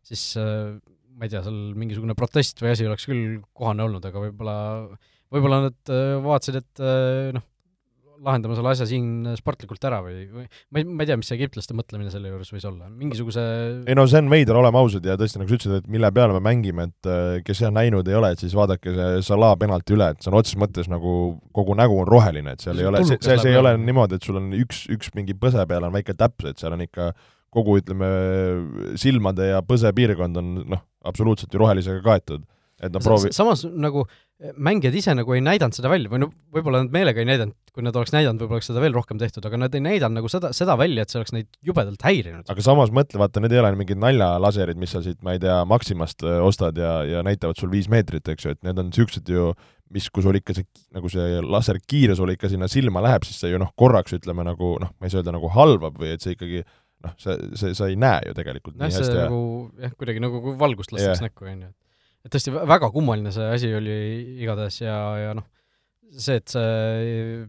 siis 0.09 0.25
äh, 0.41 0.77
ma 1.17 1.27
ei 1.27 1.33
tea, 1.33 1.43
seal 1.45 1.59
mingisugune 1.79 2.17
protest 2.19 2.61
või 2.63 2.75
asi 2.75 2.87
oleks 2.89 3.09
küll 3.09 3.37
kohane 3.57 3.87
olnud, 3.87 4.05
aga 4.05 4.23
võib-olla, 4.27 4.57
võib-olla 5.33 5.67
nad 5.69 5.93
äh, 5.93 6.17
vaatasid, 6.25 6.61
et 6.61 6.83
äh, 6.85 7.35
noh, 7.37 7.45
lahendame 8.25 8.57
selle 8.57 8.73
asja 8.73 8.87
siin 8.89 9.35
sportlikult 9.37 9.83
ära 9.87 9.99
või, 10.05 10.25
või 10.33 10.45
ma 10.47 10.81
ei, 10.81 10.87
ma 10.87 11.05
ei 11.05 11.11
tea, 11.11 11.19
mis 11.21 11.29
see 11.31 11.37
egiptlaste 11.39 11.77
mõtlemine 11.77 12.13
selle 12.13 12.31
juures 12.31 12.51
võis 12.55 12.65
olla, 12.69 12.89
mingisuguse 12.89 13.45
ei 13.89 13.97
no 13.97 14.07
see 14.09 14.23
on 14.23 14.31
veider, 14.33 14.57
oleme 14.57 14.81
ausad, 14.81 15.07
ja 15.07 15.19
tõesti, 15.21 15.41
nagu 15.41 15.53
sa 15.53 15.59
ütlesid, 15.59 15.85
et 15.85 15.93
mille 15.93 16.11
peale 16.17 16.37
me 16.37 16.43
mängime, 16.45 16.89
et 16.91 17.11
äh, 17.13 17.39
kes 17.47 17.63
jah 17.65 17.73
näinud 17.75 18.09
ei 18.09 18.19
ole, 18.19 18.33
et 18.35 18.43
siis 18.43 18.57
vaadake 18.57 18.95
see 18.97 19.23
Salah 19.27 19.57
penalti 19.61 19.97
üle, 19.97 20.11
et 20.15 20.25
sõna 20.25 20.41
otseses 20.41 20.61
mõttes 20.61 20.91
nagu 20.93 21.15
kogu 21.57 21.77
nägu 21.79 22.01
on 22.03 22.11
roheline, 22.11 22.57
et 22.57 22.65
seal 22.65 22.77
see 22.77 22.87
ei 22.87 22.91
ole, 22.93 23.05
see, 23.05 23.21
see, 23.21 23.41
see 23.43 23.55
ei 23.55 23.61
ole 23.61 23.77
niimoodi, 23.81 24.19
et 24.19 24.29
sul 24.29 24.41
on 24.41 24.53
üks, 24.57 24.87
üks 24.93 25.13
mingi 25.17 25.37
põse 25.39 25.65
peal 25.69 25.89
on 25.89 25.97
väike 25.97 26.17
täps, 26.17 26.49
et 26.53 26.63
seal 26.63 26.77
on 26.77 26.85
ikka 26.87 27.13
kogu, 27.57 27.79
ütleme, 27.81 28.11
silmade 29.01 29.51
ja 29.53 29.63
põse 29.67 29.91
piirkond 29.97 30.43
on 30.43 30.53
noh, 30.77 30.85
absoluutselt 31.07 31.53
ju 31.53 31.63
rohelisega 31.63 32.05
kaetud. 32.05 32.47
et 32.77 32.93
noh, 32.93 33.01
proovi 33.01 33.31
samas 33.33 33.63
nagu 33.65 34.03
eh, 34.05 34.51
mängijad 34.53 34.97
ise 34.99 35.15
nagu 35.17 35.33
ei 35.33 35.41
näidanud 35.41 35.73
seda 35.73 35.89
välja 35.89 36.11
või 36.13 36.21
no 36.21 36.27
võib-olla 36.53 36.83
nad 36.85 36.93
meelega 36.93 37.23
ei 37.23 37.29
näidanud, 37.31 37.57
kui 37.73 37.85
nad 37.87 37.97
oleks 37.97 38.13
näidanud, 38.13 38.43
võib-olla 38.43 38.61
oleks 38.61 38.69
seda 38.69 38.83
veel 38.85 38.93
rohkem 38.93 39.21
tehtud, 39.21 39.47
aga 39.49 39.61
nad 39.63 39.79
ei 39.79 39.85
näidanud 39.85 40.21
nagu 40.21 40.29
seda, 40.29 40.51
seda 40.57 40.77
välja, 40.77 41.07
et 41.07 41.13
see 41.13 41.23
oleks 41.23 41.33
neid 41.33 41.49
jubedalt 41.65 42.05
häirinud. 42.05 42.45
aga 42.53 42.67
samas 42.67 42.93
mõtle, 42.93 43.21
vaata, 43.23 43.41
need 43.41 43.57
ei 43.57 43.63
ole 43.63 43.73
mingid 43.81 44.03
naljalaserid, 44.03 44.77
mis 44.77 44.93
sa 44.93 45.01
siit, 45.05 45.23
ma 45.25 45.39
ei 45.39 45.41
tea, 45.41 45.57
Maximast 45.69 46.27
eh, 46.27 46.37
ostad 46.45 46.77
ja, 46.81 46.99
ja 47.09 47.25
näitavad 47.25 47.57
sul 47.57 47.73
viis 47.73 47.89
meetrit, 47.93 48.29
eks 48.29 48.45
ju, 48.45 48.53
et 48.53 48.61
need 48.67 48.83
on 48.83 48.93
niisugused 48.93 49.33
ju 49.33 49.55
mis, 49.95 50.09
kui 50.11 50.25
sul 50.25 50.39
ikka 50.39 50.57
see, 50.57 50.67
nagu 50.95 51.11
see 51.11 51.41
laserkiire 51.45 52.17
sul 52.19 52.33
ikka 52.35 52.51
sinna 52.51 52.69
silma 52.71 53.03
läheb, 53.05 53.27
siis 53.27 53.39
see 53.43 53.53
ju 53.53 53.61
noh, 53.63 53.71
korraks 53.79 54.17
ütleme 54.17 54.47
nagu 54.47 54.77
noh, 54.83 54.93
ma 54.99 55.07
ei 55.07 55.13
saa 55.13 55.23
öelda 55.23 55.37
nagu 55.37 55.51
halvab 55.55 56.01
või 56.01 56.15
et 56.15 56.25
see 56.25 56.35
ikkagi 56.37 56.65
noh, 57.05 57.17
see, 57.21 57.37
see, 57.61 57.75
sa 57.79 57.91
ei 57.91 57.99
näe 58.01 58.23
ju 58.29 58.37
tegelikult 58.37 58.79
jah, 58.81 58.95
see 58.95 59.19
nagu 59.19 59.41
jah, 59.83 59.93
kuidagi 59.99 60.23
nagu 60.23 60.55
valgust 60.61 60.95
lastakse 60.95 61.19
yeah. 61.21 61.27
näkku, 61.29 61.49
on 61.51 61.67
ju. 61.67 61.75
et 62.27 62.33
tõesti 62.37 62.55
väga 62.57 62.91
kummaline 62.95 63.35
see 63.35 63.51
asi 63.59 63.75
oli 63.77 63.99
igatahes 64.45 64.81
ja, 64.85 64.97
ja 65.25 65.37
noh, 65.37 65.47
see, 66.17 66.41
et 66.41 66.55
see 66.55 67.45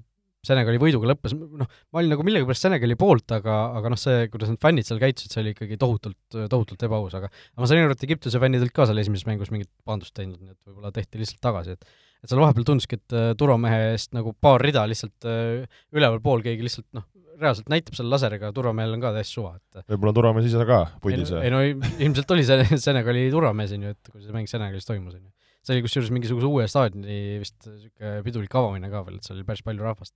Senegali 0.47 0.79
võiduga 0.79 1.09
lõppes, 1.09 1.33
noh, 1.35 1.67
ma 1.91 1.99
olin 1.99 2.13
nagu 2.13 2.23
millegipärast 2.23 2.63
Senegali 2.63 2.95
poolt, 2.99 3.33
aga, 3.35 3.55
aga 3.75 3.89
noh, 3.91 3.99
see, 3.99 4.27
kuidas 4.31 4.51
need 4.51 4.61
fännid 4.63 4.87
seal 4.87 5.01
käitusid, 5.01 5.33
see 5.33 5.41
oli 5.41 5.51
ikkagi 5.51 5.79
tohutult, 5.81 6.19
tohutult 6.53 6.85
ebaaus, 6.87 7.15
aga 7.17 7.27
ma 7.57 7.67
sain 7.67 7.83
aru, 7.83 7.97
et 7.97 8.05
Egiptuse 8.07 8.39
fännidelt 8.39 8.71
ka 8.75 8.85
seal 8.87 9.01
esimeses 9.01 9.27
mängus 9.27 9.51
mingit 9.51 9.71
pahandust 9.87 10.15
teinud, 10.15 10.39
nii 10.39 10.53
et 10.53 10.59
võib-olla 10.69 10.93
tehti 10.95 11.19
lihtsalt 11.19 11.41
tagasi, 11.43 11.75
et 11.75 11.89
et 12.23 12.31
seal 12.31 12.41
vahepeal 12.41 12.65
tunduski, 12.65 12.97
et 12.97 13.13
äh, 13.13 13.27
turvamehe 13.37 13.91
eest 13.91 14.15
nagu 14.17 14.31
paar 14.41 14.63
rida 14.63 14.85
lihtsalt 14.89 15.27
äh, 15.29 15.67
ülevalpool 15.93 16.41
keegi 16.45 16.65
lihtsalt 16.65 16.87
noh, 16.97 17.05
reaalselt 17.41 17.71
näitab 17.71 17.97
selle 17.97 18.11
laseriga, 18.13 18.51
turvamehel 18.55 18.95
on 18.97 19.03
ka 19.03 19.13
täiesti 19.15 19.37
suva, 19.37 19.55
et 19.57 19.91
võib-olla 19.93 20.13
turvamees 20.17 20.49
ise 20.49 20.67
ka 20.67 20.79
pundis 21.03 21.31
ei 21.37 21.51
no, 21.53 21.63
ei 21.63 21.73
no 21.75 21.89
ilmselt 22.07 22.35
oli 22.35 22.45
see 22.47 22.79
Senegali 22.81 23.27
turvamees, 23.33 23.73
on 23.77 23.87
ju, 23.87 23.95
et 23.95 24.11
kui 24.11 24.23
see 24.23 24.35
mäng 24.35 24.49
Senegalis 24.51 24.87
toimus, 24.87 25.17
on 25.17 25.23
ju. 25.23 25.51
see 25.67 25.75
oli 25.75 25.85
kusjuures 25.85 26.13
mingisuguse 26.15 26.49
uue 26.49 26.69
staadioni 26.71 27.41
vist 27.41 27.57
niisugune 27.67 28.21
pidulik 28.25 28.61
avamine 28.61 28.91
ka 28.93 29.03
veel, 29.07 29.19
et 29.19 29.27
seal 29.27 29.37
oli 29.39 29.47
päris 29.47 29.65
palju 29.65 29.85
rahvast. 29.85 30.15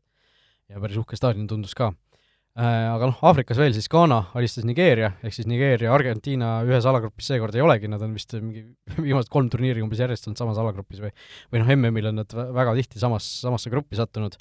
ja 0.71 0.81
päris 0.83 1.01
uhke 1.01 1.19
staadion 1.19 1.49
tundus 1.51 1.75
ka 1.77 1.91
äh, 1.91 2.87
aga 2.93 3.11
noh, 3.11 3.19
Aafrikas 3.29 3.59
veel 3.61 3.75
siis 3.75 3.89
Ghana 3.91 4.23
alistas 4.39 4.65
Nigeeria, 4.67 5.13
ehk 5.21 5.37
siis 5.37 5.49
Nigeeria, 5.51 5.91
Argentiina 5.93 6.55
ühes 6.67 6.87
alagrupis 6.89 7.29
seekord 7.33 7.57
ei 7.57 7.65
olegi, 7.65 7.91
nad 7.91 8.01
on 8.05 8.17
vist 8.17 8.33
mingi 8.39 8.65
viimased 9.05 9.29
kolm 9.33 9.51
turniiri 9.53 9.85
umbes 9.85 10.01
järjest 10.01 10.29
olnud 10.29 10.41
samas 10.41 10.61
alagrupis 10.63 11.03
või 11.03 11.13
või 11.53 11.63
noh, 11.63 11.75
MM-il 11.77 12.11
on 12.13 12.21
nad 12.23 12.41
väga 12.61 12.75
tihti 12.81 13.03
samas, 13.03 13.29
samasse 13.45 13.73
gruppi 13.73 13.99
sattunud 13.99 14.39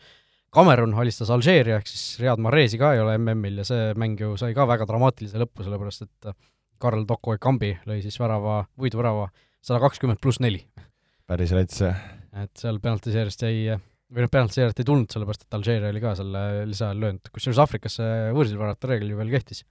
Cameron 0.55 0.95
alistas 0.99 1.31
Alžeeria, 1.31 1.79
ehk 1.79 1.87
siis 1.87 2.17
Riyad 2.19 2.41
Mahrezi 2.43 2.79
ka 2.81 2.95
ei 2.97 3.01
ole 3.03 3.15
MM-il 3.21 3.61
ja 3.63 3.67
see 3.67 3.93
mäng 3.99 4.19
ju 4.19 4.33
sai 4.41 4.51
ka 4.57 4.67
väga 4.67 4.87
dramaatilise 4.89 5.39
lõpu, 5.39 5.63
sellepärast 5.63 6.07
et 6.09 6.31
äh, 6.33 6.35
Karl 6.83 7.05
Toko 7.07 7.37
Ekambi 7.37 7.77
lõi 7.87 8.01
siis 8.03 8.19
värava, 8.19 8.65
võiduvärava 8.81 9.29
sada 9.63 9.79
kakskümmend 9.85 10.19
pluss 10.23 10.43
neli. 10.43 10.65
päris 11.31 11.55
rets, 11.55 11.85
et 11.85 12.51
seal 12.59 12.81
penaltiseerist 12.83 13.45
jäi, 13.47 13.77
või 14.11 14.27
noh, 14.27 14.33
penaltiseerit 14.33 14.83
ei 14.83 14.89
tulnud, 14.89 15.11
sellepärast 15.15 15.47
et 15.47 15.59
Alžeeria 15.61 15.93
oli 15.95 16.03
ka 16.03 16.17
selle 16.19 16.43
lisaajal 16.73 17.05
löönud, 17.05 17.31
kusjuures 17.31 17.63
Aafrikas 17.63 18.01
see 18.01 18.35
võõrsil 18.35 18.59
värvata 18.59 18.91
reegel 18.91 19.15
ju 19.15 19.21
veel 19.21 19.31
kehtis. 19.37 19.63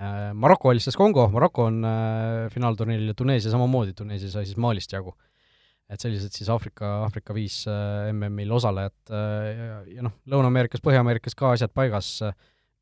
Äh, 0.00 0.32
Maroko 0.32 0.72
alistas 0.72 0.96
Kongo, 0.96 1.28
Maroko 1.34 1.68
on 1.68 1.84
äh, 1.84 2.48
finaalturniiril 2.56 3.12
ja 3.12 3.20
Tuneesia 3.20 3.52
samamoodi, 3.52 3.92
Tuneesia 4.00 4.32
sai 4.32 4.48
siis 4.48 4.56
Malist 4.56 4.96
jagu 4.96 5.12
et 5.92 6.00
sellised 6.00 6.32
siis 6.32 6.48
Aafrika, 6.52 6.88
Aafrika 7.04 7.34
viis 7.36 7.60
äh, 7.70 8.08
MM-il 8.12 8.52
osalejat 8.56 9.12
äh, 9.12 9.48
ja, 9.52 9.78
ja 9.98 10.06
noh, 10.06 10.14
Lõuna-Ameerikas, 10.30 10.82
Põhja-Ameerikas 10.84 11.36
ka 11.38 11.52
asjad 11.54 11.74
paigas, 11.76 12.16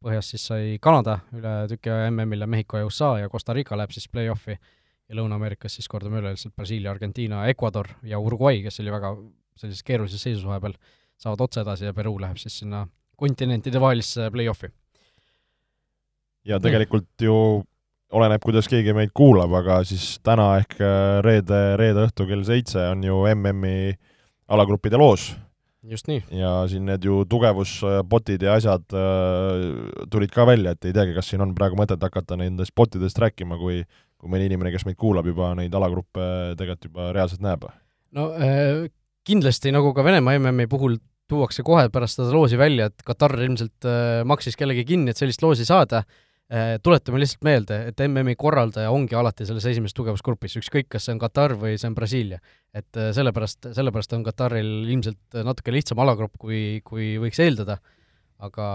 põhjas 0.03 0.30
siis 0.32 0.46
sai 0.50 0.76
Kanada 0.82 1.18
üle 1.34 1.55
tüki 1.70 1.90
aja 1.92 2.11
MM-ile, 2.12 2.46
Mehhiko 2.50 2.80
ja 2.80 2.86
USA 2.88 3.16
ja 3.22 3.30
Costa 3.32 3.57
Rica 3.57 3.78
läheb 3.78 3.94
siis 3.94 4.09
play-off'i 4.11 4.57
ja 4.57 5.18
Lõuna-Ameerikas 5.18 5.78
siis 5.78 5.90
kordame 5.90 6.22
üle, 6.22 6.34
lihtsalt 6.34 6.55
Brasiilia, 6.57 6.92
Argentiina, 6.94 7.44
Ecuador 7.50 7.90
ja 8.07 8.20
Uruguay, 8.22 8.62
kes 8.64 8.80
oli 8.82 8.94
väga 8.94 9.14
sellises 9.59 9.84
keerulises 9.86 10.22
seisus 10.22 10.46
vahepeal, 10.46 10.76
saavad 11.20 11.42
otse 11.44 11.62
edasi 11.62 11.88
ja 11.90 11.96
Peruu 11.96 12.16
läheb 12.22 12.38
siis 12.40 12.62
sinna 12.62 12.86
kontinentide 13.18 13.82
vahelisse 13.82 14.30
play-off'i. 14.34 14.70
ja 16.44 16.59
tegelikult 16.59 17.22
ju 17.22 17.34
oleneb, 18.16 18.42
kuidas 18.44 18.68
keegi 18.70 18.94
meid 18.96 19.12
kuulab, 19.16 19.52
aga 19.62 19.80
siis 19.88 20.16
täna 20.24 20.52
ehk 20.60 20.76
äh, 20.80 21.20
reede, 21.24 21.60
reede 21.80 22.06
õhtu 22.06 22.26
kell 22.28 22.44
seitse 22.46 22.84
on 22.92 23.04
ju 23.06 23.22
MM-i 23.32 23.94
alagruppide 24.52 25.00
loos. 25.00 25.32
just 25.82 26.06
nii. 26.06 26.20
ja 26.38 26.50
siin 26.70 26.84
need 26.86 27.02
ju 27.02 27.24
tugevusbotid 27.26 28.44
ja 28.46 28.54
asjad 28.58 28.84
äh, 28.94 30.04
tulid 30.10 30.30
ka 30.34 30.46
välja, 30.46 30.76
et 30.76 30.84
ei 30.84 30.94
teagi, 30.94 31.14
kas 31.16 31.32
siin 31.32 31.42
on 31.42 31.54
praegu 31.58 31.78
mõtet 31.78 32.02
hakata 32.02 32.38
nendest 32.38 32.74
botidest 32.76 33.18
rääkima, 33.18 33.58
kui 33.58 33.82
kui 34.22 34.30
mõni 34.30 34.46
inimene, 34.46 34.70
kes 34.70 34.84
meid 34.86 34.94
kuulab, 34.94 35.26
juba 35.26 35.48
neid 35.58 35.72
alagruppe 35.74 36.24
tegelikult 36.58 36.90
juba 36.90 37.08
reaalselt 37.16 37.42
näeb? 37.42 37.64
no 38.14 38.28
äh, 38.36 38.84
kindlasti, 39.26 39.72
nagu 39.74 39.94
ka 39.96 40.04
Venemaa 40.04 40.38
MM-i 40.38 40.68
puhul 40.70 41.00
tuuakse 41.32 41.64
kohe 41.64 41.88
pärast 41.88 42.20
seda 42.20 42.34
loosi 42.34 42.58
välja, 42.60 42.90
et 42.92 43.06
Katar 43.06 43.34
ilmselt 43.40 43.88
äh, 43.88 44.20
maksis 44.28 44.58
kellegi 44.60 44.84
kinni, 44.84 45.10
et 45.10 45.18
sellist 45.18 45.42
loosi 45.42 45.64
saada 45.66 46.04
äh,, 46.04 46.04
Äh, 46.04 46.30
tuletame 46.84 47.20
lihtsalt 47.22 47.47
meelde, 47.47 47.78
et 47.88 48.01
MM-i 48.05 48.34
korraldaja 48.36 48.90
ongi 48.93 49.16
alati 49.16 49.47
selles 49.49 49.64
esimeses 49.70 49.97
tugevusgrupis, 49.97 50.59
ükskõik, 50.61 50.90
kas 50.93 51.07
see 51.07 51.14
on 51.14 51.20
Katar 51.22 51.55
või 51.57 51.78
see 51.80 51.88
on 51.88 51.97
Brasiilia. 51.97 52.40
et 52.74 52.97
äh, 52.97 53.11
sellepärast, 53.16 53.70
sellepärast 53.76 54.12
on 54.16 54.24
Kataril 54.24 54.68
ilmselt 54.88 55.40
natuke 55.45 55.72
lihtsam 55.72 56.01
alagrupp, 56.05 56.36
kui, 56.40 56.80
kui 56.84 57.14
võiks 57.20 57.40
eeldada, 57.40 57.78
aga 58.43 58.66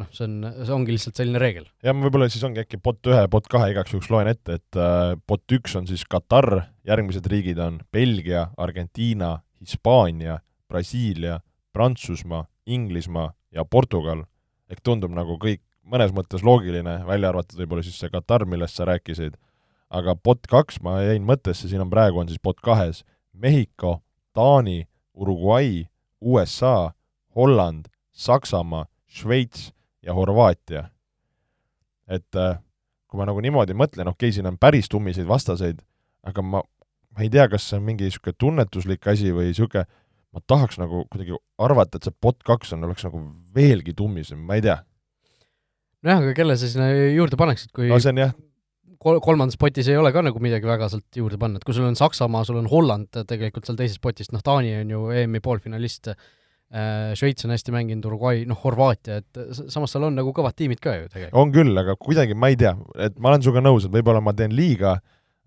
noh, 0.00 0.08
see 0.12 0.26
on, 0.26 0.36
see 0.64 0.74
ongi 0.74 0.96
lihtsalt 0.96 1.20
selline 1.20 1.40
reegel. 1.40 1.66
jah, 1.84 1.96
võib-olla 1.96 2.28
siis 2.32 2.44
ongi 2.46 2.62
äkki 2.64 2.80
bot 2.82 3.00
ühe, 3.08 3.24
bot 3.30 3.48
kahe 3.52 3.70
igaks 3.72 3.94
juhuks 3.94 4.10
loen 4.12 4.30
ette, 4.32 4.58
et 4.60 4.80
äh, 4.80 5.14
bot 5.28 5.56
üks 5.56 5.76
on 5.80 5.88
siis 5.88 6.04
Katar, 6.08 6.66
järgmised 6.88 7.26
riigid 7.30 7.60
on 7.62 7.80
Belgia, 7.92 8.48
Argentiina, 8.60 9.38
Hispaania, 9.60 10.40
Brasiilia, 10.68 11.38
Prantsusmaa, 11.72 12.44
Inglismaa 12.66 13.30
ja 13.54 13.64
Portugal, 13.64 14.24
ehk 14.68 14.80
tundub 14.84 15.12
nagu 15.14 15.38
kõik 15.40 15.62
mõnes 15.84 16.12
mõttes 16.16 16.44
loogiline, 16.44 16.98
välja 17.06 17.30
arvatud 17.30 17.60
võib-olla 17.60 17.84
siis 17.84 17.98
see 18.00 18.12
Katar, 18.12 18.46
millest 18.48 18.78
sa 18.78 18.86
rääkisid, 18.88 19.36
aga 19.94 20.16
bot 20.16 20.46
kaks, 20.50 20.80
ma 20.84 20.98
jäin 21.04 21.26
mõttesse, 21.28 21.68
siin 21.68 21.84
on 21.84 21.92
praegu, 21.92 22.20
on 22.20 22.30
siis 22.30 22.42
bot 22.42 22.60
kahes 22.64 23.04
Mehhiko, 23.34 23.98
Taani, 24.34 24.84
Uruguay, 25.14 25.84
USA, 26.20 26.94
Holland, 27.36 27.90
Saksamaa, 28.12 28.86
Šveits 29.06 29.72
ja 30.02 30.14
Horvaatia. 30.14 30.90
et 32.08 32.36
äh, 32.36 32.58
kui 33.08 33.16
ma 33.18 33.24
nagu 33.24 33.40
niimoodi 33.40 33.72
mõtlen, 33.72 34.08
okei 34.10 34.28
okay,, 34.28 34.34
siin 34.36 34.46
on 34.46 34.58
päris 34.60 34.90
tummiseid 34.92 35.26
vastaseid, 35.26 35.78
aga 36.24 36.42
ma, 36.42 36.60
ma 37.16 37.24
ei 37.24 37.30
tea, 37.32 37.46
kas 37.48 37.68
see 37.68 37.78
on 37.78 37.86
mingi 37.86 38.04
niisugune 38.04 38.36
tunnetuslik 38.38 39.06
asi 39.08 39.32
või 39.32 39.48
niisugune, 39.48 39.86
ma 40.34 40.42
tahaks 40.46 40.76
nagu 40.82 41.06
kuidagi 41.08 41.38
arvata, 41.62 41.96
et 41.96 42.04
see 42.04 42.16
bot 42.20 42.42
kaks 42.44 42.74
on, 42.76 42.84
oleks 42.84 43.06
nagu 43.06 43.22
veelgi 43.56 43.94
tummisem, 43.96 44.42
ma 44.44 44.58
ei 44.58 44.66
tea 44.66 44.82
nojah, 46.04 46.20
aga 46.22 46.34
kelle 46.36 46.56
sa 46.60 46.70
sinna 46.70 46.90
juurde 47.14 47.38
paneksid, 47.40 47.72
kui 47.74 47.88
no 47.90 48.00
see 48.02 48.12
on 48.14 48.20
jah, 48.20 48.34
kol-, 49.04 49.20
kolmandas 49.24 49.58
potis 49.60 49.88
ei 49.90 49.98
ole 50.00 50.12
ka 50.14 50.22
nagu 50.24 50.40
midagi 50.42 50.68
väga 50.68 50.88
sealt 50.92 51.18
juurde 51.18 51.38
panna, 51.40 51.60
et 51.60 51.66
kui 51.66 51.76
sul 51.76 51.88
on 51.88 51.98
Saksamaa, 51.98 52.44
sul 52.48 52.60
on 52.60 52.70
Holland 52.70 53.24
tegelikult 53.28 53.68
seal 53.68 53.78
teises 53.80 54.00
potis, 54.02 54.32
noh, 54.34 54.42
Taani 54.44 54.74
on 54.80 54.94
ju 54.94 55.02
EM-i 55.22 55.42
poolfinalist, 55.44 56.12
äh, 56.12 57.12
Šveits 57.18 57.46
on 57.46 57.54
hästi 57.54 57.74
mänginud, 57.74 58.08
Uruguay, 58.10 58.44
noh, 58.48 58.60
Horvaatia, 58.64 59.20
et 59.22 59.56
samas 59.72 59.94
seal 59.94 60.08
on 60.08 60.16
nagu 60.18 60.34
kõvad 60.36 60.56
tiimid 60.58 60.82
ka 60.84 60.96
ju 60.98 61.08
tegelikult. 61.10 61.40
on 61.40 61.54
küll, 61.54 61.74
aga 61.84 61.96
kuidagi 62.00 62.36
ma 62.36 62.52
ei 62.52 62.60
tea, 62.60 62.74
et 63.08 63.18
ma 63.18 63.32
olen 63.32 63.44
sinuga 63.44 63.64
nõus, 63.64 63.88
et 63.88 63.94
võib-olla 63.94 64.22
ma 64.24 64.36
teen 64.36 64.54
liiga, 64.56 64.98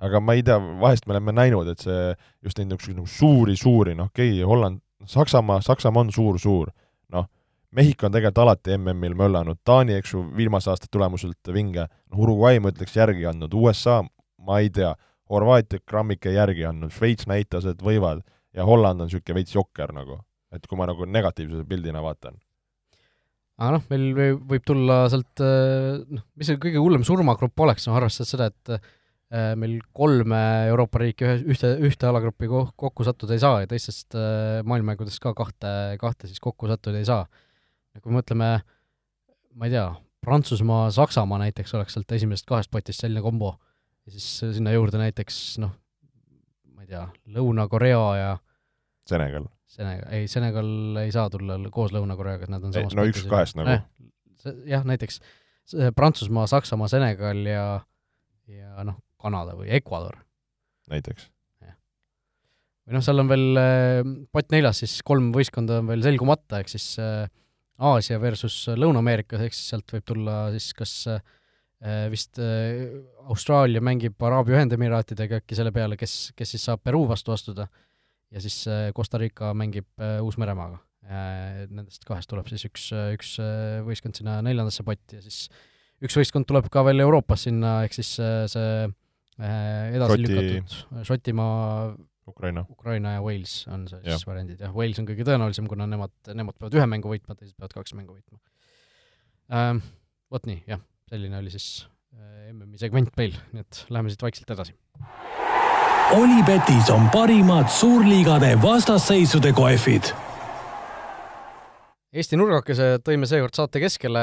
aga 0.03 0.21
ma 0.21 0.37
ei 0.37 0.43
tea, 0.45 0.59
vahest 0.81 1.07
me 1.07 1.17
oleme 1.17 1.33
näinud, 1.33 1.69
et 1.73 1.85
see, 1.85 2.11
just 2.45 2.59
neid 2.59 2.69
niisuguseid 2.69 2.99
nagu 2.99 3.09
suuri-suuri, 3.09 3.97
noh, 3.97 4.11
okei 4.13 4.35
okay,, 4.35 4.45
Holland, 4.47 4.83
Saksamaa, 5.07 5.61
Saksamaa 5.65 6.05
on 6.05 6.13
suur-suur, 6.13 6.69
Mehhiko 7.76 8.07
on 8.07 8.13
tegelikult 8.15 8.45
alati 8.45 8.78
MM-il 8.78 9.15
möllanud, 9.20 9.59
Taani, 9.68 9.97
eks 9.99 10.13
ju, 10.13 10.22
viimase 10.38 10.72
aasta 10.72 10.88
tulemuselt 10.91 11.51
vinge, 11.51 11.84
noh, 11.84 12.22
Uruguay 12.24 12.61
ma 12.63 12.72
ütleks 12.72 12.95
järgi 12.95 13.28
andnud, 13.28 13.53
USA 13.59 13.99
ma 14.47 14.61
ei 14.63 14.72
tea, 14.74 14.93
Horvaatia 15.28 15.84
grammike 15.84 16.32
järgi 16.32 16.63
andnud, 16.70 16.93
Šveits 16.95 17.28
näitas, 17.28 17.65
et 17.68 17.82
võivad, 17.84 18.22
ja 18.55 18.63
Holland 18.68 19.03
on 19.03 19.09
niisugune 19.09 19.41
veits 19.41 19.55
jokker 19.55 19.91
nagu, 19.95 20.22
et 20.55 20.63
kui 20.63 20.80
ma 20.80 20.88
nagu 20.88 21.03
negatiivse 21.03 21.65
pildina 21.68 21.99
vaatan. 22.03 22.38
aga 23.57 23.74
noh, 23.74 23.84
meil 23.89 24.38
võib 24.47 24.63
tulla 24.63 25.01
sealt, 25.11 25.41
eh, 25.43 25.97
noh, 26.07 26.24
mis 26.39 26.47
see 26.47 26.61
kõige 26.61 26.80
hullem 26.80 27.03
surmagrupp 27.03 27.65
oleks, 27.65 27.89
noh 27.89 27.97
arvestades 27.99 28.32
seda, 28.32 28.47
et 28.47 28.72
eh, 28.78 29.51
meil 29.59 29.82
kolme 29.91 30.39
Euroopa 30.70 31.01
riiki 31.03 31.28
ühe, 31.28 31.36
ühte, 31.51 31.74
ühte 31.84 32.07
alagruppi 32.07 32.47
kokku 32.47 33.03
sattuda 33.03 33.36
ei 33.36 33.43
saa 33.43 33.59
ja 33.65 33.68
teistest 33.68 34.15
eh, 34.15 34.63
maailmamängudest 34.63 35.20
ka 35.20 35.36
kahte, 35.36 35.97
kahte 35.99 36.32
siis 36.32 36.39
kokku 36.39 36.72
sattuda 36.72 37.03
ei 37.03 37.09
saa 37.09 37.26
kui 38.03 38.13
mõtleme, 38.15 38.49
ma 39.57 39.69
ei 39.69 39.73
tea, 39.73 39.87
Prantsusmaa, 40.27 40.89
Saksamaa 40.91 41.39
näiteks 41.45 41.75
oleks 41.77 41.95
sealt 41.95 42.11
esimesest 42.11 42.47
kahest 42.49 42.71
potist 42.73 43.03
selline 43.03 43.21
kombo 43.23 43.53
ja 44.07 44.15
siis 44.15 44.57
sinna 44.57 44.73
juurde 44.73 44.99
näiteks 45.01 45.37
noh, 45.63 45.75
ma 46.75 46.83
ei 46.83 46.91
tea, 46.91 47.05
Lõuna-Korea 47.37 48.01
ja 48.19 48.31
Senegal. 49.07 49.47
Senegal, 49.67 50.07
ei, 50.15 50.27
Senegal 50.31 51.01
ei 51.03 51.11
saa 51.15 51.29
tulla 51.31 51.59
koos 51.71 51.93
Lõuna-Koreaga, 51.95 52.47
et 52.47 52.53
nad 52.53 52.63
on 52.63 52.75
samas 52.75 52.95
no 52.97 53.05
üks 53.07 53.23
kahest 53.29 53.59
nagu 53.59 53.77
eh,. 53.77 53.83
jah, 54.67 54.85
näiteks 54.87 55.21
Prantsusmaa, 55.95 56.47
Saksamaa, 56.47 56.87
Senegal 56.91 57.43
ja 57.47 57.65
ja 58.47 58.85
noh, 58.87 58.99
Kanada 59.19 59.57
või 59.57 59.71
Ecuador. 59.75 60.15
näiteks. 60.91 61.27
või 62.87 62.95
noh, 62.95 63.03
seal 63.03 63.19
on 63.23 63.31
veel 63.31 63.59
eh, 63.59 64.13
pott 64.31 64.53
neljas, 64.55 64.83
siis 64.83 65.01
kolm 65.07 65.33
võistkonda 65.35 65.81
on 65.81 65.91
veel 65.91 66.05
selgumata, 66.05 66.61
ehk 66.61 66.71
siis 66.71 66.93
äh, 67.03 67.27
Aasia 67.78 68.17
versus 68.21 68.55
Lõuna-Ameerika, 68.73 69.38
ehk 69.45 69.53
siis 69.53 69.73
sealt 69.73 69.91
võib 69.93 70.05
tulla 70.07 70.38
siis 70.55 70.71
kas 70.78 70.93
äh, 71.13 72.07
vist 72.09 72.39
äh, 72.41 72.88
Austraalia 73.30 73.84
mängib 73.86 74.17
Araabia 74.25 74.57
Ühendemiraatidega 74.57 75.41
äkki 75.43 75.57
selle 75.57 75.73
peale, 75.75 75.97
kes, 75.99 76.32
kes 76.38 76.55
siis 76.55 76.65
saab 76.65 76.82
Peruu 76.86 77.05
vastu 77.09 77.36
astuda, 77.36 77.67
ja 78.34 78.41
siis 78.41 78.63
äh, 78.71 78.89
Costa 78.97 79.21
Rica 79.21 79.53
mängib 79.57 79.89
Uus-Meremaaga. 80.25 80.82
Nendest 81.07 82.01
kahest 82.03 82.28
tuleb 82.28 82.49
siis 82.51 82.65
üks, 82.67 82.89
üks 83.15 83.30
võistkond 83.88 84.17
sinna 84.17 84.41
neljandasse 84.43 84.84
potti 84.84 85.15
ja 85.15 85.21
siis 85.23 85.45
üks 86.03 86.17
võistkond 86.19 86.43
tuleb 86.49 86.67
ka 86.73 86.82
veel 86.84 86.99
Euroopas 87.05 87.45
sinna, 87.47 87.78
ehk 87.88 87.95
siis 87.95 88.09
see 88.17 88.73
edasi 89.38 90.17
Šoti... 90.17 90.25
lükatud 90.25 91.05
Šotimaa 91.07 91.93
Ukraina. 92.28 92.65
Ukraina 92.71 93.17
ja 93.17 93.21
Wales 93.23 93.59
on 93.71 93.88
see 93.89 94.01
siis 94.05 94.28
variandid, 94.28 94.61
jah, 94.63 94.73
Wales 94.75 94.99
on 95.01 95.07
kõige 95.09 95.25
tõenäolisem, 95.28 95.69
kuna 95.71 95.88
nemad, 95.89 96.13
nemad 96.34 96.57
peavad 96.57 96.75
ühe 96.80 96.88
mängu 96.89 97.11
võitma, 97.11 97.38
teised 97.38 97.55
peavad 97.55 97.78
kaks 97.80 97.95
mängu 97.97 98.17
võitma. 98.17 98.41
Ähm,. 99.53 99.86
Vot 100.28 100.43
nii, 100.43 100.57
jah, 100.67 100.82
selline 101.07 101.38
oli 101.39 101.53
siis 101.53 101.88
äh, 102.11 102.49
MM-i 102.51 102.75
segment 102.82 103.13
meil, 103.15 103.36
nii 103.53 103.63
et 103.63 103.84
läheme 103.88 104.11
siit 104.11 104.25
vaikselt 104.25 104.49
edasi. 104.57 104.75
Olipetis 106.17 106.89
on 106.91 107.07
parimad 107.13 107.71
suurliigade 107.71 108.53
vastasseisude 108.63 109.53
kohvid 109.55 110.11
Eesti 112.17 112.38
nurgakese 112.39 112.97
tõime 113.05 113.28
seekord 113.30 113.57
saate 113.57 113.82
keskele, 113.84 114.21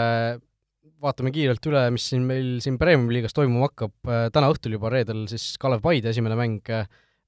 vaatame 1.04 1.30
kiirelt 1.34 1.66
üle, 1.68 1.82
mis 1.94 2.06
siin 2.10 2.24
meil 2.26 2.54
siin 2.64 2.78
Premium-liigas 2.80 3.36
toimuma 3.36 3.68
hakkab, 3.68 3.92
täna 4.32 4.48
õhtul 4.50 4.78
juba 4.78 4.90
reedel 4.92 5.26
siis 5.30 5.52
Kalev 5.60 5.82
Paide 5.84 6.10
esimene 6.10 6.38
mäng, 6.38 6.72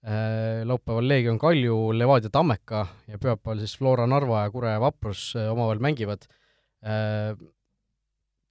laupäeval 0.07 1.09
Leegion 1.09 1.39
Kalju, 1.43 1.77
Levadia 1.99 2.31
Tammeka 2.31 2.85
ja 3.11 3.19
pühapäeval 3.19 3.59
siis 3.59 3.75
Flora 3.79 4.07
Narva 4.07 4.45
ja 4.45 4.53
Kure 4.55 4.77
Vaprus 4.79 5.33
omavahel 5.41 5.83
mängivad. 5.83 6.29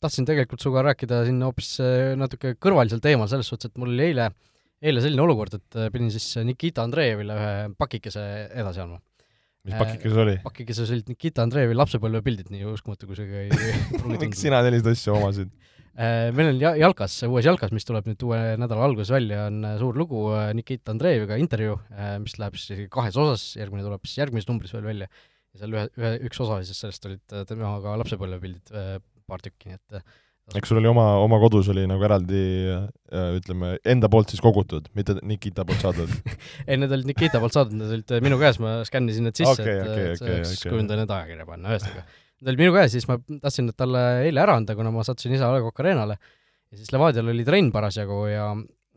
Tahtsin 0.04 0.28
tegelikult 0.28 0.60
sinuga 0.60 0.84
rääkida 0.90 1.22
siin 1.24 1.40
hoopis 1.46 1.78
natuke 2.20 2.58
kõrvalisel 2.60 3.00
teemal, 3.04 3.30
selles 3.32 3.48
suhtes, 3.48 3.72
et 3.72 3.80
mul 3.80 3.94
oli 3.94 4.10
eile, 4.10 4.28
eile 4.84 5.06
selline 5.06 5.24
olukord, 5.24 5.56
et 5.56 5.80
pidin 5.96 6.12
siis 6.12 6.28
Nikita 6.44 6.84
Andreevile 6.84 7.40
ühe 7.40 7.54
pakikese 7.80 8.26
edasi 8.52 8.84
andma 8.84 9.00
mis 9.66 9.76
pakikeses 9.80 10.20
oli? 10.22 10.36
pakikeses 10.46 10.92
olid 10.94 11.10
Nikita 11.12 11.46
Andreevi 11.46 11.78
lapsepõlvepildid, 11.78 12.52
nii 12.54 12.68
uskumatu, 12.70 13.10
kui 13.10 13.18
see 13.18 13.30
ka 13.30 13.44
ei 13.46 13.72
pruugi 13.96 14.20
miks 14.28 14.44
sina 14.46 14.62
selliseid 14.66 14.92
asju 14.94 15.16
omasid? 15.18 15.54
Äh, 15.96 16.28
meil 16.36 16.50
on 16.52 16.58
ja-, 16.60 16.74
jalkas, 16.76 17.14
uues 17.24 17.46
jalkas, 17.48 17.72
mis 17.72 17.88
tuleb 17.88 18.10
nüüd 18.10 18.24
uue 18.28 18.40
nädala 18.60 18.84
alguses 18.84 19.14
välja, 19.16 19.46
on 19.48 19.62
äh, 19.64 19.78
suur 19.80 19.96
lugu 19.96 20.26
äh, 20.36 20.50
Nikita 20.58 20.92
Andreeviga, 20.92 21.38
intervjuu, 21.40 21.78
mis 22.20 22.36
läheb 22.42 22.58
siis 22.60 22.90
kahes 22.92 23.16
osas, 23.22 23.46
järgmine 23.56 23.86
tuleb 23.86 24.04
siis 24.04 24.20
järgmises 24.20 24.50
numbris 24.50 24.76
veel 24.76 24.84
välja, 24.90 25.08
ja 25.56 25.62
seal 25.62 25.78
ühe, 25.78 25.86
ühe, 26.02 26.12
üks 26.28 26.42
osa 26.44 26.60
siis 26.68 26.84
sellest 26.84 27.08
olid 27.08 27.38
temaga 27.48 27.96
lapsepõlvepildid, 28.02 28.76
paar 29.24 29.46
tükki, 29.46 29.72
nii 29.72 29.80
et 29.80 30.60
eks 30.60 30.70
sul 30.70 30.78
oli 30.78 30.92
oma, 30.92 31.08
oma 31.24 31.40
kodus 31.42 31.72
oli 31.72 31.88
nagu 31.90 32.04
eraldi 32.06 32.44
ütleme, 33.40 33.72
enda 33.88 34.12
poolt 34.12 34.36
siis 34.36 34.44
kogutud, 34.44 34.92
mitte 35.00 35.16
Nikita 35.26 35.64
poolt 35.66 35.80
saadud 35.82 36.12
ei, 36.68 36.76
need 36.76 36.92
olid 36.92 37.08
Nikita 37.08 37.40
poolt 37.40 37.56
saadud, 37.56 37.80
need 37.80 37.96
olid 37.96 38.28
minu 38.28 38.38
käes, 38.44 38.60
ma 38.62 38.82
skännisin 38.86 39.30
need 39.30 39.40
sisse 39.40 39.56
okay,, 39.64 39.80
et 39.80 39.88
okay, 39.88 40.12
et 40.12 40.20
okay, 40.20 40.44
saaks 40.44 40.60
okay. 40.60 40.76
kujundada 40.76 41.02
need 41.06 41.18
ajakirja 41.22 41.48
panna, 41.48 41.72
ühesõnaga. 41.72 42.06
Need 42.42 42.52
olid 42.52 42.64
minu 42.66 42.74
käes, 42.76 42.92
siis 42.96 43.06
ma 43.08 43.16
tahtsin 43.40 43.72
talle 43.80 44.02
eile 44.26 44.42
ära 44.44 44.58
anda, 44.60 44.76
kuna 44.76 44.92
ma 44.92 45.06
sattusin 45.08 45.36
isa 45.38 45.48
A 45.48 45.56
Le 45.56 45.62
Coq 45.64 45.80
Arena'le. 45.84 46.18
Ja 46.72 46.80
siis 46.80 46.92
Levadial 46.92 47.32
oli 47.32 47.46
trenn 47.48 47.72
parasjagu 47.72 48.26
ja 48.28 48.50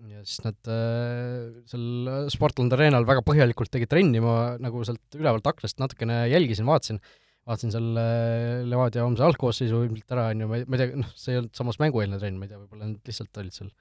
ja 0.06 0.20
siis 0.22 0.42
nad 0.44 0.68
äh, 0.70 1.62
seal 1.66 2.28
Sportland 2.30 2.74
Arena'l 2.74 3.06
väga 3.08 3.24
põhjalikult 3.26 3.72
tegid 3.74 3.90
trenni, 3.90 4.20
ma 4.22 4.54
nagu 4.62 4.84
sealt 4.86 5.18
ülevalt 5.18 5.46
aknast 5.50 5.80
natukene 5.82 6.20
jälgisin, 6.30 6.68
vaatasin, 6.68 7.00
vaatasin 7.48 7.74
seal 7.74 7.98
äh, 7.98 8.62
Levadia 8.68 9.02
homse 9.06 9.26
algkoosseisu 9.26 9.82
ilmselt 9.88 10.14
ära, 10.14 10.28
on 10.34 10.44
ju, 10.44 10.50
ma 10.50 10.60
ei, 10.60 10.66
ma 10.68 10.78
ei 10.78 10.84
tea, 10.84 11.00
noh, 11.02 11.10
see 11.18 11.34
ei 11.34 11.40
olnud 11.42 11.58
samas 11.58 11.80
mängueelne 11.82 12.20
trenn, 12.22 12.38
ma 12.38 12.46
ei 12.46 12.52
tea, 12.52 12.60
võib-olla 12.60 12.92
nad 12.92 13.10
lihtsalt 13.10 13.42
olid 13.42 13.58
seal, 13.58 13.72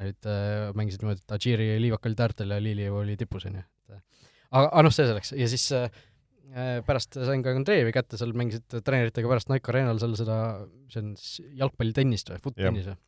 olid 0.00 0.30
äh,, 0.32 0.70
mängisid 0.80 1.04
niimoodi, 1.04 1.24
et 1.26 1.36
Adžiri 1.36 1.68
ja 1.74 1.82
Liivak 1.84 2.08
olid 2.08 2.24
äärtel 2.24 2.56
ja 2.56 2.60
Liili 2.64 2.88
oli 2.88 3.18
tipus, 3.20 3.44
on 3.50 3.60
ju, 3.60 3.66
et 3.84 3.98
äh, 3.98 4.02
aga, 4.48 4.64
aga 4.64 4.86
noh, 4.88 4.96
see 4.96 5.08
selleks, 5.12 5.34
ja 5.36 5.50
siis 5.52 5.66
äh, 5.76 6.00
pärast 6.86 7.14
sain 7.14 7.44
ka 7.44 7.54
Andreevi 7.54 7.94
kätte, 7.94 8.18
seal 8.20 8.34
mängisid 8.36 8.80
treeneritega 8.82 9.30
pärast 9.30 9.52
Nike 9.52 9.72
Arena'l 9.72 10.00
seal 10.02 10.16
seda, 10.18 10.36
see 10.90 11.02
on 11.04 11.14
siis 11.20 11.54
jalgpallitennist 11.60 12.32
või, 12.32 12.42
foot-tennis 12.44 12.90
või? 12.90 12.98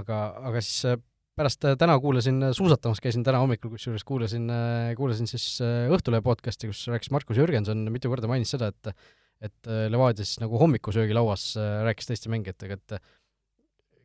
aga, 0.00 0.20
aga 0.50 0.64
siis 0.64 0.88
äh, 0.88 1.00
pärast 1.36 1.64
täna 1.80 1.96
kuulasin, 2.00 2.50
suusatamas 2.56 3.00
käisin 3.04 3.24
täna 3.26 3.40
hommikul, 3.40 3.72
kusjuures 3.72 4.04
kuulasin, 4.04 4.50
kuulasin 4.98 5.28
siis 5.30 5.46
Õhtulehe 5.62 6.24
podcasti, 6.24 6.68
kus 6.68 6.82
rääkis 6.90 7.12
Markus 7.14 7.38
Jürgenson, 7.40 7.86
mitu 7.92 8.10
korda 8.12 8.28
mainis 8.28 8.52
seda, 8.52 8.68
et 8.74 8.92
et 9.40 9.70
äh, 9.70 9.88
Levadia 9.92 10.24
siis 10.24 10.40
nagu 10.42 10.60
hommikusöögilauas 10.60 11.54
äh, 11.56 11.80
rääkis 11.88 12.10
teiste 12.10 12.32
mängijatega, 12.32 12.76
et 12.76 12.96
äh, 12.96 13.02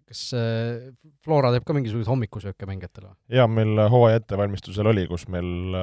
kas 0.06 0.22
Flora 1.26 1.50
teeb 1.54 1.64
ka 1.66 1.74
mingisuguseid 1.74 2.12
hommikusööke 2.12 2.68
mängijatele? 2.70 3.16
jaa, 3.34 3.48
meil 3.50 3.80
hooaja 3.92 4.22
ettevalmistusel 4.22 4.92
oli, 4.92 5.08
kus 5.10 5.26
meil 5.34 5.74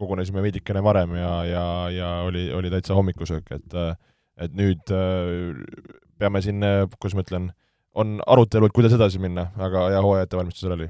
kogunesime 0.00 0.42
veidikene 0.44 0.82
varem 0.84 1.16
ja, 1.18 1.32
ja, 1.48 1.64
ja 1.94 2.12
oli, 2.26 2.48
oli 2.56 2.72
täitsa 2.72 2.96
hommikusöök, 2.98 3.52
et 3.58 3.80
et 4.40 4.54
nüüd 4.56 4.88
peame 6.20 6.40
siin, 6.40 6.64
kuidas 6.96 7.16
ma 7.16 7.24
ütlen, 7.26 7.50
on 8.00 8.16
arutelu, 8.24 8.68
et 8.68 8.76
kuidas 8.76 8.94
edasi 8.96 9.20
minna, 9.20 9.50
aga 9.60 9.90
jah, 9.92 10.04
hooaja 10.04 10.24
ettevalmistusel 10.24 10.76
oli 10.78 10.88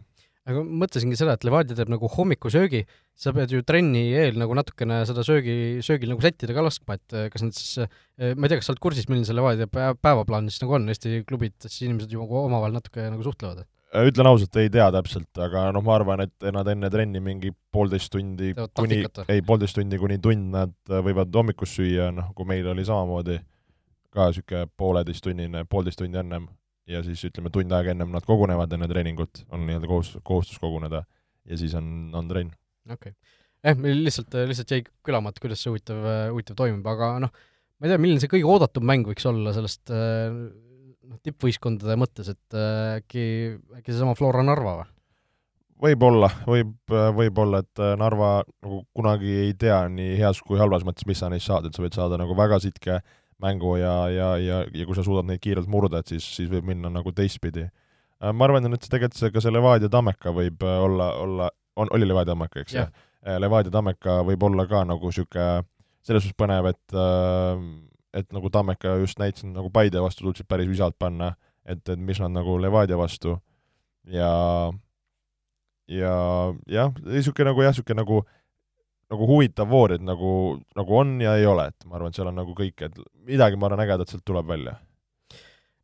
aga 0.49 0.63
mõtlesingi 0.65 1.19
seda, 1.19 1.35
et 1.37 1.45
Levadia 1.47 1.77
teeb 1.77 1.91
nagu 1.93 2.09
hommikusöögi, 2.11 2.83
sa 3.19 3.33
pead 3.37 3.53
ju 3.53 3.63
trenni 3.67 4.07
eel 4.17 4.39
nagu 4.41 4.55
natukene 4.57 5.03
seda 5.09 5.25
söögi, 5.27 5.55
söögil 5.85 6.13
nagu 6.15 6.25
sättida 6.25 6.57
ka 6.57 6.65
laskma, 6.65 6.97
et 6.99 7.17
eh, 7.17 7.27
kas 7.33 7.45
nad 7.45 7.57
siis, 7.57 7.91
ma 8.19 8.47
ei 8.47 8.53
tea, 8.53 8.61
kas 8.61 8.71
sa 8.71 8.75
oled 8.75 8.83
kursis, 8.83 9.09
milline 9.11 9.29
see 9.29 9.37
Levadia 9.37 9.69
päevaplaan 9.71 10.49
siis 10.51 10.65
nagu 10.65 10.79
on, 10.79 10.89
Eesti 10.91 11.23
klubid, 11.29 11.57
siis 11.67 11.85
inimesed 11.87 12.15
ju 12.15 12.25
nagu 12.25 12.41
omavahel 12.47 12.79
natuke 12.79 13.07
nagu 13.13 13.27
suhtlevad? 13.27 13.67
Äh, 13.91 14.07
ütlen 14.07 14.29
ausalt, 14.31 14.55
ei 14.61 14.71
tea 14.71 14.85
täpselt, 14.95 15.31
aga 15.43 15.65
noh, 15.75 15.83
ma 15.83 15.97
arvan, 15.97 16.21
et 16.23 16.45
nad 16.55 16.69
enne 16.71 16.91
trenni 16.95 17.19
mingi 17.25 17.51
poolteist 17.75 18.13
tundi 18.15 18.53
Teevad 18.55 18.75
kuni, 18.79 19.01
ei, 19.27 19.43
poolteist 19.47 19.75
tundi 19.81 19.99
kuni 19.99 20.21
tund 20.23 20.53
nad 20.55 20.77
äh, 20.93 21.01
võivad 21.03 21.35
hommikust 21.35 21.81
süüa, 21.81 22.13
noh, 22.15 22.29
kui 22.39 22.47
meil 22.47 22.69
oli 22.71 22.85
samamoodi 22.87 23.41
ka 24.15 24.29
niisugune 24.31 24.71
pooleteisttunnine, 24.79 25.65
poolteist 25.71 25.99
tundi 25.99 26.23
ennem 26.23 26.47
ja 26.91 27.03
siis 27.07 27.25
ütleme, 27.27 27.51
tund 27.55 27.75
aega 27.75 27.91
ennem 27.91 28.15
nad 28.15 28.27
kogunevad 28.27 28.71
enne 28.79 28.87
treeningut, 28.91 29.43
on 29.51 29.67
nii-öelda 29.67 29.91
kohustus, 29.91 30.23
kohustus 30.27 30.63
koguneda 30.63 31.03
ja 31.51 31.59
siis 31.59 31.75
on, 31.79 31.91
on 32.15 32.31
trenn. 32.31 32.55
okei 32.87 33.11
okay.. 33.11 33.19
jah, 33.67 33.79
meil 33.83 34.05
lihtsalt, 34.07 34.39
lihtsalt 34.53 34.71
jäi 34.77 34.87
kõlama, 34.87 35.35
et 35.35 35.43
kuidas 35.43 35.67
see 35.67 35.75
huvitav, 35.75 36.07
huvitav 36.31 36.63
toimub, 36.63 36.87
aga 36.95 37.17
noh, 37.27 37.35
ma 37.35 37.89
ei 37.89 37.91
tea, 37.91 38.03
milline 38.07 38.23
see 38.23 38.31
kõige 38.39 38.47
oodatum 38.55 38.87
mäng 38.87 39.11
võiks 39.11 39.27
olla 39.27 39.55
sellest 39.59 39.91
noh, 41.11 41.19
tippvõistkondade 41.27 41.99
mõttes, 42.01 42.31
et 42.33 42.59
äkki, 43.01 43.27
äkki 43.81 43.93
seesama 43.93 44.17
Flora 44.19 44.45
Narva 44.47 44.79
või? 44.81 44.91
võib-olla, 45.81 46.29
võib, 46.45 46.75
võib-olla, 47.17 47.63
et 47.65 47.81
Narva 47.99 48.43
nagu 48.45 48.83
kunagi 48.93 49.31
ei 49.47 49.55
tea 49.57 49.83
nii 49.89 50.19
heas 50.21 50.43
kui 50.45 50.61
halvas 50.61 50.85
mõttes, 50.85 51.07
mis 51.09 51.23
sa 51.23 51.31
neist 51.33 51.49
saad, 51.49 51.65
et 51.67 51.77
sa 51.77 51.81
võid 51.81 51.97
saada 51.97 52.19
nagu 52.21 52.37
väga 52.37 52.59
sitke 52.61 52.99
äh, 52.99 53.15
mängu 53.41 53.77
ja, 53.77 54.09
ja, 54.09 54.37
ja, 54.39 54.65
ja 54.75 54.87
kui 54.87 54.97
sa 54.97 55.05
suudad 55.05 55.29
neid 55.29 55.41
kiirelt 55.43 55.69
murda, 55.71 56.01
et 56.01 56.13
siis, 56.13 56.25
siis 56.37 56.51
võib 56.53 56.67
minna 56.69 56.91
nagu 56.93 57.13
teistpidi. 57.17 57.67
Äh, 58.21 58.33
ma 58.37 58.47
arvan, 58.47 58.69
et 58.75 58.87
tegelikult 58.87 59.19
see, 59.19 59.33
ka 59.35 59.43
see 59.43 59.53
Levadia 59.55 59.91
Tammeka 59.93 60.35
võib 60.37 60.65
äh, 60.67 60.81
olla, 60.85 61.13
olla, 61.21 61.51
on, 61.81 61.91
oli 61.97 62.09
Levadia 62.09 62.35
Tammeka, 62.35 62.65
eks 62.65 62.77
ju 62.77 62.83
yeah.? 62.83 63.07
Äh, 63.25 63.39
Levadia 63.41 63.73
Tammeka 63.73 64.21
võib 64.29 64.45
olla 64.49 64.67
ka 64.69 64.85
nagu 64.89 65.13
niisugune 65.13 65.65
selles 66.07 66.25
suhtes 66.25 66.37
põnev, 66.41 66.71
et 66.71 66.95
et 68.15 68.27
nagu 68.35 68.51
Tammeka 68.51 68.97
just 69.03 69.21
näitasid, 69.23 69.53
nagu 69.55 69.71
Paide 69.71 70.03
vastu 70.03 70.27
suutsid 70.27 70.49
päris 70.51 70.69
visalt 70.69 70.99
panna, 70.99 71.35
et, 71.65 71.83
et 71.89 71.99
mis 71.99 72.21
nad 72.21 72.33
nagu 72.35 72.57
Levadia 72.59 72.99
vastu 72.99 73.37
ja 74.11 74.31
ja 75.91 76.15
jah, 76.71 76.93
niisugune 77.07 77.51
nagu 77.51 77.67
jah, 77.67 77.75
niisugune 77.75 78.03
nagu 78.03 78.23
nagu 79.11 79.27
huvitav 79.27 79.67
voor, 79.71 79.97
et 79.97 80.03
nagu, 80.07 80.61
nagu 80.79 80.97
on 80.97 81.17
ja 81.23 81.35
ei 81.39 81.47
ole, 81.51 81.67
et 81.73 81.87
ma 81.87 81.99
arvan, 81.99 82.13
et 82.13 82.19
seal 82.19 82.31
on 82.31 82.37
nagu 82.39 82.55
kõik, 82.55 82.85
et 82.87 83.01
midagi, 83.27 83.59
ma 83.59 83.67
arvan, 83.67 83.83
ägedat 83.83 84.13
sealt 84.13 84.23
tuleb 84.27 84.47
välja. 84.47 84.77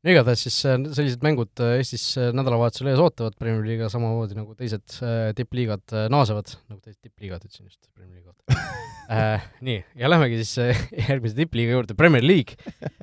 No 0.06 0.14
igatahes 0.14 0.44
siis 0.46 0.56
äh, 0.68 0.76
sellised 0.94 1.24
mängud 1.26 1.62
äh, 1.62 1.80
Eestis 1.80 2.04
äh, 2.20 2.30
nädalavahetusel 2.36 2.92
ees 2.92 3.00
ootavad, 3.02 3.34
Premier 3.40 3.64
League'iga 3.64 3.90
samamoodi 3.90 4.36
nagu 4.38 4.54
teised 4.58 5.00
tippliigad 5.38 5.94
naasevad, 6.12 6.52
nagu 6.70 6.78
teised 6.78 7.00
tippliigad, 7.02 7.42
ütlesin 7.42 7.66
just 7.66 7.80
Premier 7.90 8.22
kohta 8.22 8.54
äh, 9.16 9.48
nii, 9.66 9.80
ja 9.98 10.10
lähmegi 10.12 10.38
siis 10.44 10.78
järgmise 11.08 11.38
tippliiga 11.40 11.74
juurde, 11.74 11.96
Premier 11.98 12.22
League 12.22 12.54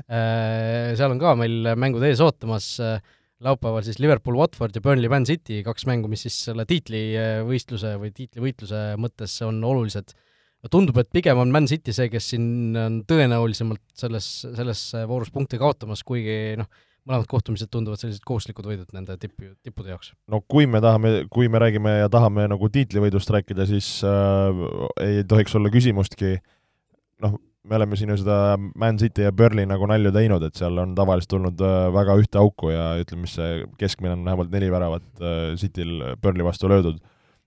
äh,, 0.08 0.94
seal 0.96 1.12
on 1.12 1.20
ka 1.20 1.36
meil 1.40 1.74
mängud 1.80 2.06
ees 2.08 2.24
ootamas 2.24 2.70
äh,, 2.80 3.02
laupäeval 3.44 3.84
siis 3.84 4.00
Liverpool, 4.00 4.40
Watford 4.40 4.78
ja 4.78 4.84
Burnley, 4.86 5.12
Man 5.12 5.28
City, 5.28 5.60
kaks 5.66 5.84
mängu, 5.90 6.08
mis 6.08 6.24
siis 6.24 6.38
selle 6.46 6.64
tiitlivõistluse 6.70 7.98
või 8.00 8.14
tiitlivõitluse 8.16 8.94
mõttes 9.04 9.36
on 9.44 9.60
olulised. 9.68 10.16
tundub, 10.72 10.96
et 11.02 11.10
pigem 11.12 11.42
on 11.44 11.52
Man 11.52 11.68
City 11.68 11.92
see, 11.92 12.08
kes 12.08 12.30
siin 12.32 12.46
on 12.80 13.02
tõenäolisemalt 13.04 13.84
selles, 14.00 14.30
selles 14.46 14.86
voorus 15.12 15.34
punkte 15.36 15.60
kaotamas, 15.60 16.06
kuigi 16.08 16.56
noh, 16.62 16.72
mõlemad 17.08 17.28
kohtumised 17.32 17.72
tunduvad 17.72 18.00
sellised 18.00 18.24
kohustuslikud 18.28 18.68
võidud 18.68 18.92
nende 18.96 19.16
tipp, 19.20 19.36
tippude 19.64 19.92
jaoks. 19.92 20.14
no 20.32 20.42
kui 20.48 20.68
me 20.70 20.82
tahame, 20.84 21.14
kui 21.34 21.50
me 21.52 21.62
räägime 21.64 21.98
ja 22.00 22.12
tahame 22.12 22.48
nagu 22.52 22.70
tiitlivõidust 22.72 23.32
rääkida, 23.36 23.68
siis 23.70 23.96
äh, 24.08 24.62
ei 25.04 25.24
tohiks 25.28 25.56
olla 25.60 25.72
küsimustki, 25.74 26.38
noh, 27.24 27.36
me 27.64 27.80
oleme 27.80 27.98
siin 28.00 28.12
ju 28.12 28.20
seda 28.20 28.58
Man 28.80 29.00
City 29.00 29.26
ja 29.28 29.32
Burnley 29.36 29.68
nagu 29.68 29.88
nalju 29.90 30.12
teinud, 30.16 30.44
et 30.48 30.60
seal 30.60 30.80
on 30.80 30.94
tavaliselt 30.98 31.32
tulnud 31.36 31.64
äh, 31.64 31.88
väga 31.96 32.16
ühte 32.20 32.40
auku 32.42 32.72
ja 32.74 32.94
ütleme, 33.02 33.26
mis 33.28 33.36
see 33.40 33.64
keskmine 33.80 34.16
on 34.18 34.24
vähemalt 34.28 34.54
neli 34.54 34.72
väravat 34.72 35.10
äh, 35.20 35.50
Cityl 35.60 36.00
Burnley 36.22 36.48
vastu 36.48 36.72
löödud. 36.72 37.02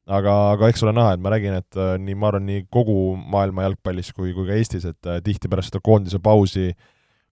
aga, 0.07 0.33
aga 0.53 0.69
eks 0.71 0.85
ole 0.85 0.93
näha, 0.95 1.17
et 1.17 1.23
ma 1.23 1.33
räägin, 1.33 1.57
et 1.59 1.81
äh, 1.81 1.97
nii, 1.99 2.15
ma 2.15 2.29
arvan, 2.31 2.45
nii 2.47 2.67
kogu 2.73 3.17
maailma 3.17 3.65
jalgpallis 3.67 4.13
kui, 4.13 4.35
kui 4.37 4.47
ka 4.49 4.55
Eestis, 4.55 4.85
et 4.87 5.11
tihti 5.25 5.49
pärast 5.51 5.73
seda 5.73 5.83
koondise 5.85 6.21
pausi 6.23 6.75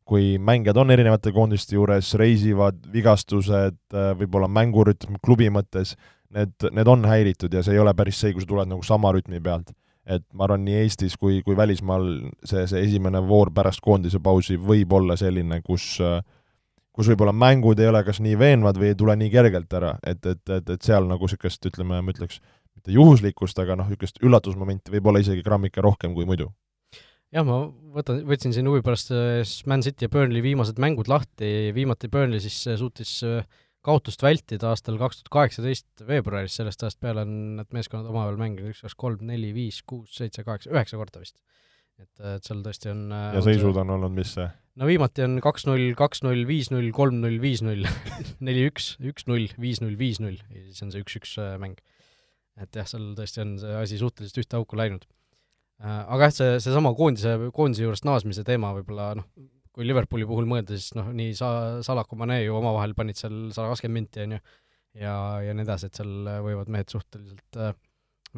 kui 0.05 0.35
mängijad 0.39 0.77
on 0.77 0.93
erinevate 0.93 1.33
koondiste 1.33 1.79
juures, 1.79 2.13
reisivad, 2.21 2.77
vigastused, 2.93 3.79
võib-olla 4.21 4.51
mängurütm 4.53 5.17
klubi 5.25 5.49
mõttes, 5.53 5.95
need, 6.35 6.53
need 6.73 6.91
on 6.91 7.07
häiritud 7.09 7.55
ja 7.55 7.63
see 7.65 7.77
ei 7.77 7.81
ole 7.81 7.95
päris 7.97 8.21
see, 8.21 8.35
kui 8.35 8.45
sa 8.45 8.51
tuled 8.51 8.71
nagu 8.71 8.85
sama 8.85 9.15
rütmi 9.17 9.41
pealt. 9.45 9.73
Et 10.05 10.25
ma 10.37 10.45
arvan, 10.45 10.61
nii 10.67 10.83
Eestis 10.83 11.15
kui, 11.17 11.39
kui 11.45 11.57
välismaal 11.57 12.05
see, 12.45 12.67
see 12.69 12.83
esimene 12.85 13.23
voor 13.25 13.49
pärast 13.57 13.81
koondise 13.85 14.21
pausi 14.21 14.59
võib 14.61 14.93
olla 14.93 15.17
selline, 15.17 15.63
kus 15.65 15.95
kus 16.95 17.09
võib-olla 17.11 17.33
mängud 17.35 17.81
ei 17.83 17.89
ole 17.91 18.05
kas 18.07 18.21
nii 18.23 18.37
veenvad 18.39 18.77
või 18.79 18.93
ei 18.93 18.99
tule 18.99 19.17
nii 19.19 19.31
kergelt 19.33 19.73
ära, 19.75 19.97
et, 20.07 20.21
et, 20.31 20.43
et, 20.47 20.69
et 20.77 20.85
seal 20.85 21.09
nagu 21.11 21.27
niisugust, 21.27 21.65
ütleme, 21.67 21.99
ma 21.99 22.13
ütleks, 22.13 22.39
mitte 22.77 22.95
juhuslikkust, 22.95 23.59
aga 23.59 23.75
noh, 23.81 23.89
niisugust 23.91 24.21
üllatusmomenti 24.23 24.95
võib 24.95 25.11
olla 25.11 25.25
isegi 25.25 25.43
grammike 25.43 25.83
rohkem 25.83 26.15
kui 26.15 26.29
muidu 26.29 26.53
jah, 27.33 27.47
ma 27.47 27.63
võtan, 27.95 28.21
võtsin 28.29 28.55
siin 28.57 28.69
huvi 28.69 28.85
pärast 28.85 29.13
Man 29.71 29.85
City 29.87 30.09
ja 30.09 30.13
Burnley 30.13 30.45
viimased 30.45 30.81
mängud 30.83 31.09
lahti, 31.11 31.71
viimati 31.77 32.11
Burnley 32.13 32.43
siis 32.43 32.61
suutis 32.81 33.21
kaotust 33.85 34.23
vältida 34.25 34.71
aastal 34.73 34.97
kaks 35.01 35.21
tuhat 35.21 35.33
kaheksateist 35.39 36.05
veebruaris, 36.09 36.57
sellest 36.57 36.85
ajast 36.85 37.01
peale 37.05 37.25
on 37.27 37.35
need 37.59 37.75
meeskonnad 37.77 38.09
omavahel 38.09 38.39
mänginud 38.41 38.73
üks, 38.73 38.85
kaks, 38.87 38.97
kolm, 39.01 39.25
neli, 39.29 39.53
viis, 39.57 39.83
kuus, 39.87 40.15
seitse, 40.17 40.45
kaheksa, 40.47 40.73
üheksa 40.73 41.01
korda 41.01 41.21
vist. 41.21 41.37
et, 42.01 42.13
et 42.35 42.47
seal 42.47 42.63
tõesti 42.65 42.91
on 42.91 43.03
ja 43.13 43.43
seisud 43.45 43.77
on 43.85 43.93
olnud 43.99 44.15
mis 44.17 44.33
see? 44.39 44.47
no 44.81 44.89
viimati 44.89 45.27
on 45.27 45.37
kaks-null, 45.45 45.93
kaks-null, 45.99 46.47
viis-null, 46.49 46.89
kolm-null, 46.97 47.37
viis-null, 47.43 47.85
neli-üks, 48.47 48.95
üks-null, 49.05 49.53
viis-null, 49.61 49.99
viis-null 50.01 50.41
ja 50.41 50.65
siis 50.65 50.81
on 50.87 50.95
see 50.95 51.05
üks-üks 51.05 51.37
mäng. 51.63 51.77
et 52.61 52.81
jah, 52.81 52.89
seal 52.89 53.13
tõesti 53.19 53.45
on 53.45 53.59
see 53.61 53.77
asi 53.83 54.01
suhteliselt 54.01 54.43
ühte 54.45 54.59
auku 54.59 54.81
läinud. 54.81 55.05
Äh, 55.83 56.03
aga 56.15 56.29
jah, 56.29 56.35
see, 56.37 56.51
seesama 56.69 56.95
koondise, 56.97 57.35
koondise 57.55 57.87
juurest 57.87 58.07
naasmise 58.07 58.45
teema 58.47 58.71
võib-olla 58.77 59.11
noh, 59.19 59.27
kui 59.75 59.87
Liverpooli 59.89 60.27
puhul 60.29 60.47
mõelda, 60.47 60.77
siis 60.79 60.95
noh, 60.95 61.09
nii 61.17 61.33
sa-, 61.35 61.81
Salah 61.83 62.07
kui 62.07 62.21
Mane 62.21 62.39
ju 62.45 62.55
omavahel 62.61 62.95
panid 62.95 63.19
seal 63.19 63.49
sada 63.55 63.73
kakskümmend 63.73 64.05
minti, 64.05 64.23
on 64.23 64.37
ju, 64.37 64.45
ja, 65.03 65.17
ja 65.43 65.57
nii 65.57 65.67
edasi, 65.67 65.91
et 65.91 65.99
seal 65.99 66.31
võivad 66.47 66.71
mehed 66.71 66.95
suhteliselt 66.95 67.59
äh, 67.59 67.75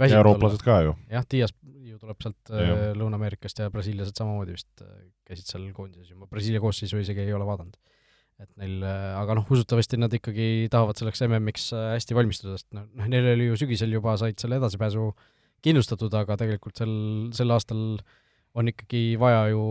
ja 0.04 0.20
eurooplased 0.20 0.64
ka 0.64 0.80
ju. 0.84 0.94
jah, 1.12 1.26
Dias 1.30 1.52
ju 1.86 1.98
tuleb 2.00 2.24
sealt 2.24 2.52
äh, 2.52 2.72
Lõuna-Ameerikast 2.98 3.62
ja 3.62 3.68
brasiillased 3.72 4.16
samamoodi 4.18 4.56
vist 4.56 4.84
äh, 4.84 4.96
käisid 5.28 5.52
seal 5.52 5.68
koondises 5.76 6.12
juba, 6.12 6.28
Brasiilia 6.30 6.62
koosseisu 6.62 7.00
isegi 7.00 7.24
ei 7.24 7.36
ole 7.36 7.46
vaadanud. 7.48 7.76
et 8.42 8.50
neil, 8.60 8.82
äh, 8.84 9.12
aga 9.16 9.38
noh, 9.38 9.46
usutavasti 9.52 9.96
nad 10.00 10.12
ikkagi 10.12 10.68
tahavad 10.72 10.98
selleks 11.00 11.24
MM-iks 11.28 11.70
hästi 11.72 12.16
valmistuda, 12.18 12.58
sest 12.58 12.68
noh, 12.76 12.84
noh, 12.96 13.08
neil 13.12 13.32
oli 13.32 13.48
ju 13.48 13.60
sügisel 13.62 13.92
juba, 13.96 14.16
said 14.20 14.36
selle 14.40 14.60
edasipääsu 14.60 15.08
kindlustatud, 15.66 16.14
aga 16.14 16.38
tegelikult 16.40 16.78
sel, 16.78 16.94
sel 17.36 17.52
aastal 17.54 17.82
on 18.56 18.72
ikkagi 18.72 19.18
vaja 19.20 19.48
ju 19.52 19.62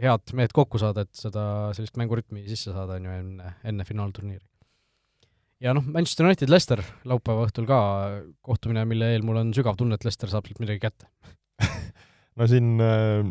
head 0.00 0.32
mehed 0.38 0.54
kokku 0.56 0.80
saada, 0.80 1.04
et 1.04 1.18
seda, 1.18 1.44
sellist 1.76 1.98
mängurütmi 2.00 2.46
sisse 2.48 2.72
saada, 2.72 2.96
on 2.96 3.08
ju, 3.08 3.18
enne, 3.18 3.54
enne 3.68 3.86
finaalturniiri. 3.88 4.44
Ja 5.62 5.74
noh, 5.76 5.84
Manchester 5.86 6.26
United, 6.26 6.50
Leicester 6.50 6.80
laupäeva 7.06 7.44
õhtul 7.46 7.68
ka 7.68 7.78
kohtumine, 8.42 8.82
mille 8.88 9.12
eel 9.14 9.22
mul 9.26 9.38
on 9.38 9.52
sügav 9.54 9.76
tunne, 9.78 9.94
et 9.98 10.06
Leicester 10.06 10.30
saab 10.32 10.48
sealt 10.48 10.62
midagi 10.62 10.82
kätte. 10.82 11.10
No 12.32 12.46
siin, 12.48 12.78
äh, 12.80 13.26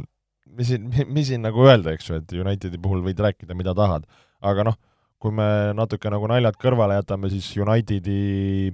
mis 0.54 0.68
siin, 0.70 0.84
mis 1.10 1.26
siin 1.32 1.42
nagu 1.42 1.64
öelda, 1.66 1.96
eks 1.96 2.12
ju, 2.12 2.20
et 2.22 2.34
Unitedi 2.38 2.78
puhul 2.78 3.00
võid 3.02 3.18
rääkida, 3.18 3.56
mida 3.58 3.74
tahad, 3.74 4.04
aga 4.46 4.68
noh, 4.68 4.76
kui 5.18 5.34
me 5.34 5.48
natuke 5.74 6.12
nagu 6.14 6.30
naljad 6.30 6.60
kõrvale 6.62 7.00
jätame, 7.00 7.32
siis 7.34 7.48
Unitedi 7.58 8.70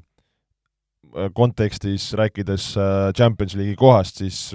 kontekstis 1.36 2.12
rääkides 2.18 2.72
äh, 2.78 3.14
Champions 3.18 3.56
League'i 3.58 3.78
kohast, 3.80 4.22
siis 4.24 4.52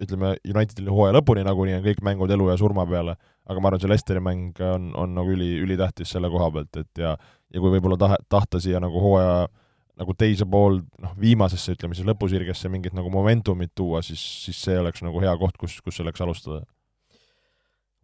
ütleme, 0.00 0.36
Unitedil 0.48 0.88
hooaja 0.88 1.18
lõpuni 1.18 1.44
nagunii 1.44 1.76
on 1.76 1.84
kõik 1.84 2.00
mängud 2.06 2.30
elu 2.32 2.46
ja 2.48 2.56
surma 2.56 2.86
peale, 2.88 3.18
aga 3.50 3.60
ma 3.60 3.68
arvan, 3.68 3.82
see 3.82 3.90
Leicesteri 3.90 4.22
mäng 4.24 4.62
on, 4.64 4.94
on 4.96 5.12
nagu 5.18 5.34
üli, 5.34 5.58
ülitähtis 5.60 6.14
selle 6.14 6.30
koha 6.32 6.48
pealt, 6.54 6.80
et 6.80 7.02
ja 7.02 7.16
ja 7.50 7.62
kui 7.62 7.72
võib-olla 7.74 7.98
tahe, 8.00 8.18
tahta 8.30 8.60
siia 8.62 8.80
nagu 8.82 9.00
hooaja 9.02 9.48
nagu 10.00 10.14
teise 10.16 10.46
pool, 10.48 10.80
noh, 11.02 11.14
viimasesse, 11.20 11.74
ütleme 11.76 11.96
siis 11.96 12.08
lõpusirgesse 12.08 12.70
mingit 12.72 12.94
nagu 12.96 13.10
momentumit 13.12 13.74
tuua, 13.76 14.00
siis, 14.04 14.20
siis 14.46 14.60
see 14.64 14.78
oleks 14.80 15.02
nagu 15.04 15.20
hea 15.20 15.32
koht, 15.40 15.58
kus, 15.60 15.76
kus 15.84 15.98
selleks 16.00 16.22
alustada. 16.24 16.62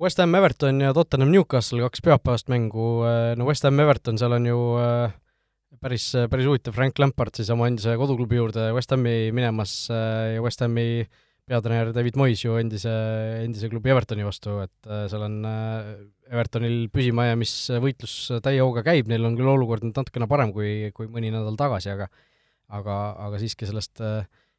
West 0.02 0.20
Ham 0.20 0.36
Everton 0.36 0.82
ja 0.84 0.92
Tottenham 0.92 1.30
Newcastle, 1.32 1.80
kaks 1.86 2.02
pühapäevast 2.04 2.50
mängu, 2.52 2.88
no 3.38 3.46
West 3.48 3.64
Ham 3.64 3.80
Everton, 3.80 4.20
seal 4.20 4.36
on 4.36 4.48
ju 4.50 4.58
äh, 4.82 5.14
päris, 5.82 6.08
päris 6.32 6.48
huvitav, 6.48 6.74
Frank 6.76 6.98
Lampard 7.02 7.36
siis 7.38 7.50
oma 7.54 7.68
endise 7.70 7.94
koduklubi 8.00 8.40
juurde 8.40 8.68
West 8.76 8.94
Hami 8.94 9.32
minemas 9.36 9.78
äh, 9.92 10.36
ja 10.36 10.44
West 10.44 10.64
Hami 10.64 11.06
peatreener 11.46 11.92
David 11.94 12.16
Moyes 12.18 12.42
ju 12.42 12.56
endise, 12.58 12.92
endise 13.44 13.70
klubi 13.70 13.92
Evertoni 13.94 14.26
vastu, 14.26 14.58
et 14.64 14.88
äh, 14.90 15.04
seal 15.10 15.26
on 15.28 15.36
Evertonil 16.26 16.88
püsimajäämisvõitlus 16.94 18.16
täie 18.42 18.62
hooga 18.62 18.82
käib, 18.86 19.10
neil 19.10 19.28
on 19.28 19.36
küll 19.38 19.52
olukord 19.52 19.86
nüüd 19.86 19.98
natukene 19.98 20.26
parem 20.30 20.50
kui, 20.56 20.90
kui 20.96 21.06
mõni 21.12 21.30
nädal 21.34 21.58
tagasi, 21.60 21.92
aga 21.94 22.10
aga, 22.74 22.96
aga 23.28 23.40
siiski 23.40 23.68
sellest, 23.68 24.02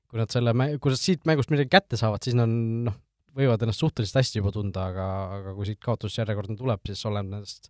kui 0.07 0.22
nad 0.22 0.32
selle, 0.32 0.53
kui 0.80 0.93
nad 0.93 1.01
siit 1.01 1.28
mängust 1.28 1.51
midagi 1.53 1.72
kätte 1.74 1.99
saavad, 1.99 2.24
siis 2.24 2.38
nad 2.38 2.51
noh, 2.51 2.95
võivad 3.38 3.63
ennast 3.63 3.84
suhteliselt 3.84 4.22
hästi 4.22 4.41
juba 4.41 4.53
tunda, 4.55 4.88
aga, 4.91 5.07
aga 5.38 5.55
kui 5.57 5.68
siit 5.70 5.82
kaotusjärjekordne 5.84 6.57
tuleb, 6.59 6.82
siis 6.89 7.03
oleneb 7.09 7.36
nendest, 7.36 7.70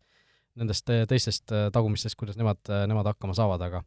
nendest 0.57 0.87
teistest 1.09 1.53
tagumistest, 1.73 2.17
kuidas 2.19 2.37
nemad, 2.39 2.59
nemad 2.89 3.11
hakkama 3.11 3.35
saavad, 3.37 3.61
aga 3.67 3.83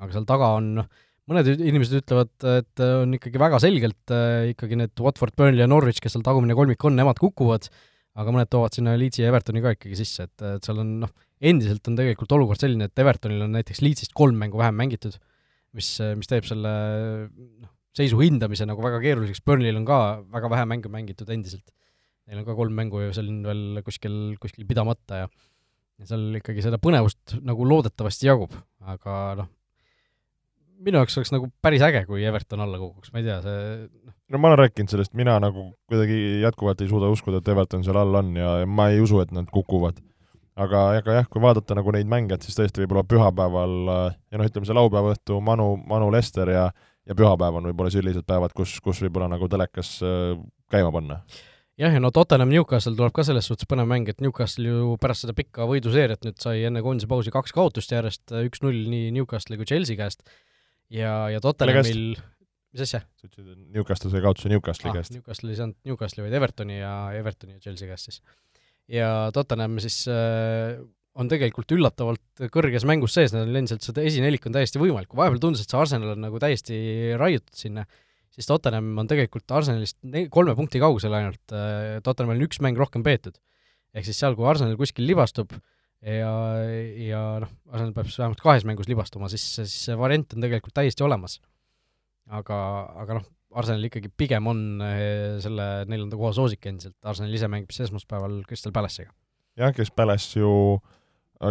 aga 0.00 0.12
seal 0.12 0.26
taga 0.28 0.52
on 0.58 0.72
noh, 0.80 0.88
mõned 1.30 1.48
inimesed 1.56 2.00
ütlevad, 2.02 2.32
et 2.52 2.82
on 2.84 3.16
ikkagi 3.16 3.40
väga 3.40 3.60
selgelt 3.62 4.14
ikkagi 4.52 4.78
need 4.78 5.02
Watford, 5.02 5.34
Burnley 5.38 5.62
ja 5.62 5.68
Norwich, 5.70 6.00
kes 6.02 6.14
seal 6.14 6.24
tagumine 6.26 6.56
kolmik 6.58 6.84
on, 6.86 6.96
nemad 6.98 7.20
kukuvad, 7.20 7.68
aga 8.16 8.34
mõned 8.34 8.50
toovad 8.52 8.76
sinna 8.76 8.94
Leedsi 8.98 9.24
ja 9.24 9.30
Evertoni 9.32 9.62
ka 9.64 9.74
ikkagi 9.76 9.98
sisse, 9.98 10.28
et, 10.28 10.44
et 10.56 10.66
seal 10.66 10.82
on 10.82 10.92
noh, 11.04 11.14
endiselt 11.40 11.88
on 11.90 11.96
tegelikult 11.98 12.36
olukord 12.36 12.60
selline, 12.62 12.88
et 12.88 13.02
Evertonil 13.02 13.44
on 13.44 13.56
näiteks 13.56 13.82
Leedsist 13.84 14.14
kolm 14.16 14.38
mängu 14.40 14.60
vähem 14.60 14.76
mängitud, 14.78 15.18
mis, 15.76 15.90
mis 16.16 16.30
teeb 16.30 16.46
selle 16.48 16.76
noh, 17.32 17.72
seisu 17.96 18.20
hindamise 18.20 18.68
nagu 18.68 18.84
väga 18.84 19.00
keeruliseks, 19.02 19.42
Burnley'l 19.44 19.80
on 19.80 19.88
ka 19.88 19.98
väga 20.32 20.52
vähe 20.52 20.68
mänge 20.68 20.92
mängitud 20.92 21.30
endiselt. 21.32 21.66
Neil 22.26 22.40
on 22.42 22.46
ka 22.48 22.56
kolm 22.58 22.74
mängu 22.74 23.00
ju 23.04 23.12
seal 23.14 23.28
veel 23.44 23.82
kuskil, 23.86 24.16
kuskil 24.42 24.66
pidamata 24.68 25.24
ja 25.24 25.28
ja 26.00 26.08
seal 26.08 26.40
ikkagi 26.40 26.64
seda 26.64 26.80
põnevust 26.82 27.36
nagu 27.46 27.66
loodetavasti 27.68 28.28
jagub, 28.28 28.56
aga 28.84 29.18
noh, 29.40 29.52
minu 30.84 31.00
jaoks 31.00 31.16
oleks 31.20 31.32
nagu 31.32 31.48
päris 31.64 31.84
äge, 31.86 32.04
kui 32.08 32.24
Everton 32.28 32.64
alla 32.64 32.80
kukuks, 32.80 33.12
ma 33.12 33.22
ei 33.22 33.28
tea, 33.28 33.38
see 33.44 33.62
noh. 33.86 34.16
no 34.32 34.40
ma 34.42 34.50
olen 34.50 34.62
rääkinud 34.64 34.92
sellest, 34.92 35.14
mina 35.16 35.38
nagu 35.42 35.70
kuidagi 35.88 36.42
jätkuvalt 36.42 36.82
ei 36.84 36.90
suuda 36.90 37.08
uskuda, 37.12 37.40
et 37.40 37.48
Everton 37.54 37.86
seal 37.86 38.00
all 38.00 38.20
on 38.20 38.34
ja 38.36 38.58
ma 38.68 38.90
ei 38.92 39.00
usu, 39.04 39.22
et 39.24 39.32
nad 39.36 39.48
kukuvad. 39.52 40.02
aga, 40.56 40.82
aga 41.00 41.20
jah, 41.20 41.30
kui 41.32 41.42
vaadata 41.44 41.76
nagu 41.76 41.92
neid 41.96 42.08
mänge, 42.08 42.36
et 42.36 42.44
siis 42.44 42.56
tõesti 42.58 42.84
võib-olla 42.84 43.06
pühapäeval 43.08 43.74
ja 43.88 44.40
noh, 44.40 44.46
ütleme 44.48 44.68
see 44.68 44.76
laupäeva 44.76 45.16
õhtu 45.16 45.40
Manu, 45.44 45.74
Manu 45.88 46.12
Lester 46.12 46.52
ja 46.52 46.70
ja 47.06 47.14
pühapäev 47.14 47.60
on 47.60 47.68
võib-olla 47.70 47.92
sellised 47.94 48.26
päevad, 48.26 48.50
kus, 48.56 48.80
kus 48.82 49.00
võib-olla 49.04 49.28
nagu 49.30 49.48
telekas 49.50 49.96
äh, 50.02 50.32
käima 50.72 50.90
panna 50.94 51.20
jah, 51.80 51.92
ja 51.92 52.02
no 52.02 52.12
Tottenham 52.14 52.52
Newcastle 52.52 52.96
tuleb 52.98 53.14
ka 53.16 53.24
selles 53.26 53.48
suhtes 53.48 53.68
põnev 53.68 53.88
mäng, 53.90 54.08
et 54.10 54.22
Newcastle 54.24 54.70
ju 54.70 54.94
pärast 55.02 55.26
seda 55.26 55.36
pikka 55.36 55.68
võiduseeriat 55.70 56.24
nüüd 56.26 56.40
sai 56.42 56.64
enne 56.68 56.82
koondise 56.84 57.10
pausi 57.10 57.34
kaks 57.34 57.54
kaotust 57.56 57.92
järjest, 57.92 58.24
üks-null 58.46 58.86
nii 58.92 59.12
Newcastle'i 59.16 59.60
kui 59.60 59.68
Chelsea 59.68 59.98
käest 59.98 60.24
ja, 60.92 61.26
ja 61.32 61.42
Tottenhamil 61.44 62.16
mis 62.76 62.84
asja? 62.84 63.02
sa 63.16 63.28
ütlesid, 63.28 63.52
et 63.52 63.76
Newcastle 63.76 64.12
sai 64.12 64.24
kaotuse 64.24 64.52
Newcastle'i 64.52 64.92
ah, 64.92 64.98
käest. 64.98 65.14
Newcastle 65.16 65.52
ei 65.52 65.60
saanud 65.60 65.78
Newcastle'i, 65.88 66.26
vaid 66.26 66.36
Evertoni 66.40 66.80
ja, 66.80 66.92
Evertoni 67.16 67.56
ja 67.56 67.64
Chelsea 67.64 67.88
käest 67.90 68.10
siis. 68.10 68.20
ja 68.92 69.10
Tottenham 69.34 69.78
siis 69.84 70.02
äh, 70.12 70.76
on 71.16 71.30
tegelikult 71.32 71.72
üllatavalt 71.72 72.46
kõrges 72.52 72.84
mängus 72.88 73.16
sees, 73.16 73.32
neil 73.32 73.48
on 73.48 73.60
endiselt 73.62 73.86
seda 73.86 74.04
esinelik 74.04 74.44
on 74.48 74.56
täiesti 74.56 74.80
võimalik, 74.80 75.14
vahepeal 75.16 75.40
tundus, 75.42 75.64
et 75.64 75.72
see 75.72 75.80
Arsenal 75.80 76.12
on 76.12 76.26
nagu 76.28 76.40
täiesti 76.42 76.76
raiutud 77.16 77.56
sinna, 77.56 77.86
siis 78.36 78.48
Tottenham 78.50 78.92
on 79.00 79.08
tegelikult 79.10 79.56
Arsenalist 79.56 79.98
kolme 80.32 80.54
punkti 80.58 80.80
kaugusel 80.82 81.14
ainult 81.16 81.54
äh,, 81.56 81.96
Tottenhamil 82.04 82.42
on 82.42 82.48
üks 82.48 82.60
mäng 82.64 82.78
rohkem 82.78 83.04
peetud. 83.06 83.38
ehk 83.96 84.04
siis 84.08 84.20
seal, 84.20 84.36
kui 84.36 84.46
Arsenal 84.48 84.76
kuskil 84.76 85.06
libastub, 85.08 85.54
ja, 86.04 86.32
ja 87.00 87.22
noh, 87.42 87.52
Arsenal 87.72 87.94
peab 87.96 88.10
siis 88.10 88.20
vähemalt 88.20 88.42
kahes 88.44 88.66
mängus 88.68 88.90
libastuma, 88.90 89.30
siis, 89.32 89.44
siis 89.56 89.76
see 89.88 89.96
variant 89.98 90.36
on 90.36 90.44
tegelikult 90.44 90.76
täiesti 90.76 91.06
olemas. 91.06 91.38
aga, 92.26 92.58
aga 93.02 93.20
noh, 93.20 93.26
Arsenal 93.56 93.88
ikkagi 93.88 94.10
pigem 94.12 94.50
on 94.50 94.62
eh, 94.84 95.38
selle 95.40 95.86
neljanda 95.88 96.18
koha 96.18 96.34
soosik 96.36 96.66
endiselt, 96.68 96.98
Arsenal 97.06 97.32
ise 97.32 97.48
mängib 97.48 97.72
siis 97.72 97.88
esmaspäeval 97.88 98.42
Crystal 98.48 98.74
Palace'iga. 98.74 99.14
jah, 99.56 99.72
kes 99.76 99.92
Palace 99.96 100.40
ju 100.40 100.50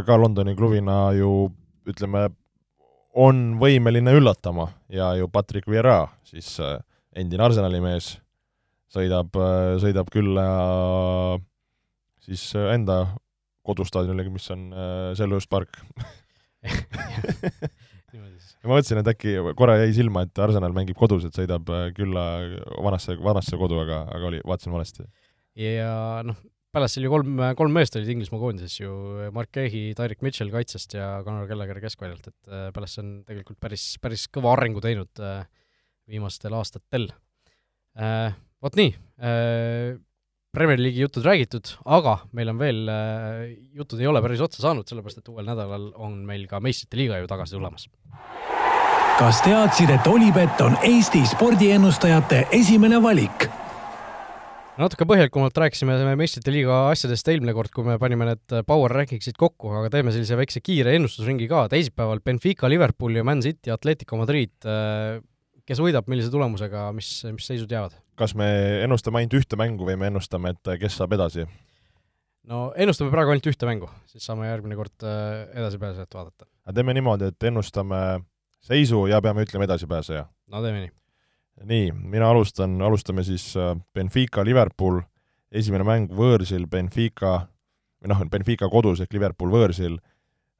ka 0.05 0.17
Londoni 0.19 0.55
klubina 0.57 1.09
ju 1.17 1.49
ütleme, 1.89 2.27
on 3.15 3.55
võimeline 3.61 4.15
üllatama 4.17 4.69
ja 4.91 5.13
ju 5.19 5.29
Patrick 5.31 5.69
Vieira, 5.71 6.03
siis 6.27 6.57
eh, 6.59 6.79
endine 7.15 7.47
Arsenali 7.47 7.79
mees, 7.83 8.15
sõidab, 8.91 9.35
eh, 9.39 9.75
sõidab 9.83 10.11
külla 10.13 10.47
siis 12.25 12.49
enda 12.57 13.05
kodustaadionile, 13.65 14.29
mis 14.33 14.47
on 14.53 14.69
äh, 14.73 15.11
Selverus 15.17 15.47
park 15.49 15.79
ja 16.65 16.71
ma 18.69 18.77
mõtlesin, 18.77 19.01
et 19.01 19.11
äkki 19.11 19.35
korra 19.57 19.77
jäi 19.81 19.93
silma, 19.97 20.25
et 20.25 20.41
Arsenal 20.41 20.73
mängib 20.75 20.97
kodus, 20.99 21.25
et 21.27 21.37
sõidab 21.37 21.69
äh, 21.73 21.87
külla 21.97 22.25
vanasse, 22.83 23.17
vanasse 23.21 23.59
kodu, 23.61 23.79
aga, 23.85 24.03
aga 24.15 24.31
oli, 24.31 24.41
vaatasin 24.45 24.75
valesti. 24.75 25.07
ja 25.61 26.21
noh, 26.25 26.37
Palace'il 26.75 27.05
ju 27.07 27.11
kolm, 27.13 27.37
kolm 27.55 27.71
meest 27.71 27.95
olid 27.95 28.09
Inglismaa 28.11 28.41
koondises 28.41 28.81
ju, 28.81 28.93
Mark 29.35 29.53
Kehi, 29.55 29.93
Tyrik 29.95 30.23
Mitchell 30.25 30.51
kaitsest 30.51 30.97
ja 30.97 31.21
Conor 31.23 31.47
Gallagher 31.47 31.79
keskväljalt, 31.83 32.27
et 32.27 32.49
äh, 32.51 32.65
Palace 32.75 32.99
on 32.99 33.13
tegelikult 33.27 33.61
päris, 33.63 33.93
päris 34.03 34.25
kõva 34.27 34.51
arengu 34.57 34.83
teinud 34.83 35.23
äh, 35.23 35.45
viimastel 36.11 36.55
aastatel 36.57 37.07
äh,. 37.95 38.35
Vot 38.63 38.73
nii 38.79 38.95
Premier 40.55 40.79
League'i 40.79 41.03
jutud 41.03 41.25
räägitud, 41.27 41.69
aga 41.91 42.15
meil 42.33 42.49
on 42.49 42.57
veel, 42.57 42.79
jutud 43.75 43.99
ei 44.01 44.07
ole 44.09 44.21
päris 44.23 44.41
otsa 44.41 44.63
saanud, 44.63 44.87
sellepärast 44.89 45.19
et 45.19 45.27
uuel 45.29 45.45
nädalal 45.45 45.89
on 46.01 46.15
meil 46.25 46.47
ka 46.49 46.61
meistrite 46.63 46.97
liiga 46.97 47.19
ju 47.19 47.27
tagasi 47.29 47.53
tulemas. 47.59 47.85
kas 49.19 49.43
teadsid, 49.45 49.91
et 49.93 50.07
Olipet 50.09 50.63
on 50.65 50.79
Eesti 50.87 51.21
spordiennustajate 51.35 52.47
esimene 52.57 53.03
valik? 53.03 53.47
Natuke 54.81 55.07
põhjalikumalt 55.07 55.57
rääkisime 55.61 55.95
meistrite 56.19 56.51
liiga 56.53 56.85
asjadest 56.91 57.29
eelmine 57.31 57.53
kord, 57.55 57.71
kui 57.73 57.85
me 57.87 57.97
panime 58.01 58.27
need 58.31 58.55
power 58.67 58.91
ranking'id 58.91 59.37
kokku, 59.39 59.71
aga 59.79 59.91
teeme 59.93 60.13
sellise 60.15 60.37
väikse 60.39 60.61
kiire 60.63 60.95
ennustusringi 60.97 61.47
ka, 61.51 61.65
teisipäeval 61.71 62.21
Benfica, 62.25 62.69
Liverpool 62.71 63.15
ja 63.15 63.23
Man 63.27 63.43
City, 63.45 63.71
Atletico 63.73 64.19
Madrid, 64.19 64.51
kes 65.65 65.81
võidab, 65.81 66.09
millise 66.11 66.31
tulemusega, 66.33 66.89
mis, 66.95 67.11
mis 67.35 67.47
seisud 67.51 67.71
jäävad? 67.71 68.01
kas 68.15 68.31
me 68.39 68.47
ennustame 68.85 69.19
ainult 69.19 69.33
ühte 69.41 69.57
mängu 69.59 69.87
või 69.87 69.97
me 69.99 70.07
ennustame, 70.07 70.53
et 70.55 70.75
kes 70.79 70.99
saab 70.99 71.15
edasi? 71.17 71.47
no 72.47 72.67
ennustame 72.79 73.11
praegu 73.15 73.33
ainult 73.33 73.47
ühte 73.51 73.67
mängu, 73.69 73.89
siis 74.11 74.27
saame 74.27 74.49
järgmine 74.51 74.77
kord 74.79 75.07
äh, 75.07 75.47
edasipääsejat 75.55 76.19
vaadata. 76.19 76.47
aga 76.67 76.77
teeme 76.79 76.95
niimoodi, 76.95 77.31
et 77.31 77.49
ennustame 77.51 78.03
seisu 78.65 79.05
ja 79.11 79.23
peame 79.23 79.47
ütlema 79.47 79.67
edasipääseja. 79.67 80.27
no 80.51 80.63
teeme 80.63 80.85
nii 80.85 80.93
nii, 81.63 81.91
mina 81.91 82.29
alustan, 82.29 82.75
alustame 82.83 83.23
siis 83.23 83.53
äh, 83.59 83.75
Benfica, 83.93 84.43
Liverpool, 84.45 84.99
esimene 85.55 85.85
mäng 85.87 86.11
võõrsil, 86.15 86.67
Benfica, 86.71 87.45
või 88.01 88.11
noh, 88.11 88.23
Benfica 88.31 88.69
kodus 88.71 89.03
ehk 89.03 89.15
Liverpool 89.15 89.53
võõrsil. 89.53 89.99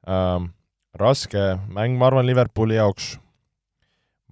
Ähm,, 0.08 0.52
raske 0.96 1.58
mäng, 1.68 1.98
ma 2.00 2.08
arvan, 2.08 2.24
Liverpooli 2.28 2.78
jaoks, 2.78 3.16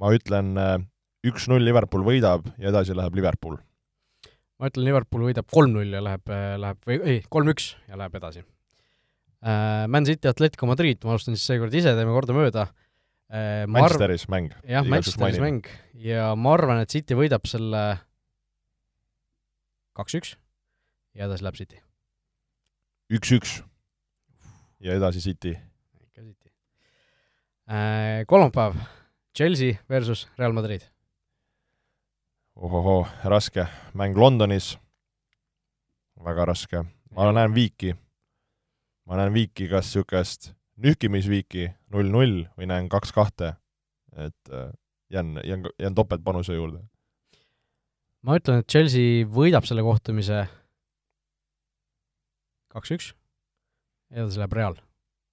ma 0.01 0.15
ütlen 0.17 0.55
äh, 0.61 0.79
üks-null 1.27 1.65
Liverpool 1.65 2.07
võidab 2.07 2.49
ja 2.57 2.71
edasi 2.73 2.97
läheb 2.97 3.17
Liverpool. 3.19 3.59
ma 4.59 4.71
ütlen, 4.71 4.87
Liverpool 4.87 5.27
võidab 5.29 5.51
kolm-null 5.53 5.93
ja 5.93 6.01
läheb, 6.05 6.33
äh, 6.33 6.55
läheb, 6.61 6.81
või 6.89 7.01
ei, 7.03 7.23
kolm-üks 7.29 7.75
ja 7.89 8.01
läheb 8.01 8.21
edasi. 8.21 8.45
Man 9.45 10.07
City, 10.09 10.25
Atletico 10.25 10.65
Madrid, 10.65 11.03
ma 11.05 11.13
alustan 11.13 11.35
siis 11.37 11.51
seekord 11.51 11.75
ise, 11.77 11.91
teeme 11.93 12.15
kordamööda. 12.17 12.63
Äh, 12.65 12.84
Manchesteris 13.67 14.29
mäng. 14.31 14.53
jah, 14.63 14.87
Manchesteris 14.87 15.41
mäng 15.43 15.67
ja 15.99 16.35
ma 16.39 16.53
arvan, 16.55 16.83
et 16.85 16.93
City 16.93 17.17
võidab 17.19 17.49
selle 17.51 17.83
kaks-üks 19.99 20.37
ja 21.15 21.27
edasi 21.27 21.47
läheb 21.47 21.59
City. 21.59 21.81
üks-üks 23.11 23.57
ja 24.85 24.95
edasi 24.99 25.23
City. 25.25 25.55
ikka 26.03 26.23
City. 26.23 26.53
Äh, 27.71 28.23
kolmapäev, 28.27 28.79
Chelsea 29.35 29.79
versus 29.89 30.29
Real 30.39 30.53
Madrid. 30.53 30.83
ohohoo, 32.55 33.07
raske, 33.25 33.67
mäng 33.95 34.17
Londonis, 34.17 34.77
väga 36.25 36.45
raske, 36.53 36.85
ma 37.11 37.33
näen 37.33 37.55
viiki. 37.55 37.95
ma 39.07 39.17
näen 39.17 39.35
viiki, 39.35 39.69
kas 39.69 39.91
niisugust 39.91 40.53
nühkimisviiki 40.81 41.69
null-null 41.95 42.45
või 42.59 42.69
näen 42.71 42.89
kaks-kahte, 42.93 43.55
et 44.19 44.53
äh, 44.53 44.73
jään, 45.13 45.39
jään, 45.45 45.69
jään 45.79 45.95
topeltpanuse 45.95 46.55
juurde. 46.55 46.83
ma 48.23 48.39
ütlen, 48.39 48.63
et 48.63 48.71
Chelsea 48.71 49.27
võidab 49.29 49.67
selle 49.69 49.85
kohtumise 49.87 50.47
kaks-üks, 52.75 53.13
edasi 54.11 54.41
läheb 54.43 54.57
Real. 54.59 54.79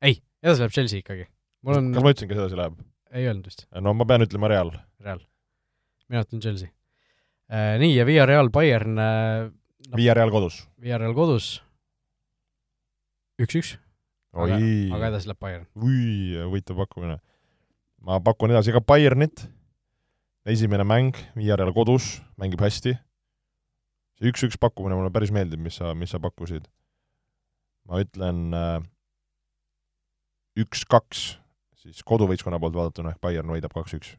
ei, 0.02 0.22
edasi 0.44 0.66
läheb 0.66 0.76
Chelsea 0.76 1.02
ikkagi. 1.02 1.26
mul 1.66 1.80
on 1.80 1.90
kas 1.96 2.04
ma 2.06 2.14
ütlesin, 2.14 2.32
kes 2.32 2.44
edasi 2.44 2.60
läheb? 2.60 2.78
ei 3.12 3.28
öelnud 3.28 3.50
vist. 3.50 3.66
no 3.74 3.96
ma 3.98 4.08
pean 4.08 4.28
ütlema 4.28 4.52
Real. 4.52 4.74
Real. 5.02 5.26
mina 6.10 6.26
ütlen 6.28 6.44
Chelsea 6.44 6.70
äh,. 7.50 7.80
Nii, 7.82 7.96
ja 7.98 8.06
Via 8.06 8.26
Real 8.30 8.50
Bayern 8.54 8.98
äh, 9.00 9.50
no, 9.90 9.98
Via 9.98 10.14
Real 10.14 10.32
kodus. 10.32 10.62
Via 10.82 11.02
Real 11.02 11.18
kodus 11.18 11.58
üks-üks 13.42 13.76
aga, 14.34 14.60
aga 14.96 15.10
edasi 15.12 15.30
läheb 15.30 15.42
Bayern. 15.42 15.68
ui, 15.76 16.38
huvitav 16.46 16.80
pakkumine. 16.80 17.20
ma 18.06 18.20
pakun 18.24 18.54
edasi 18.54 18.74
ka 18.76 18.82
Bayernit, 18.84 19.46
esimene 20.48 20.86
mäng, 20.88 21.18
Villarreal 21.36 21.74
kodus, 21.76 22.20
mängib 22.42 22.64
hästi. 22.64 22.96
see 24.20 24.32
üks-üks 24.32 24.60
pakkumine 24.62 24.98
mulle 24.98 25.12
päris 25.14 25.34
meeldib, 25.34 25.62
mis 25.64 25.80
sa, 25.82 25.94
mis 25.98 26.14
sa 26.14 26.22
pakkusid. 26.24 26.68
ma 27.90 28.02
ütlen 28.04 28.52
äh, 28.56 28.82
üks-kaks, 30.62 31.24
siis 31.84 32.04
koduvõistkonna 32.08 32.60
poolt 32.62 32.78
vaadatuna 32.78 33.16
ehk 33.16 33.24
Bayern 33.24 33.52
võidab 33.52 33.74
kaks-üks 33.76 34.16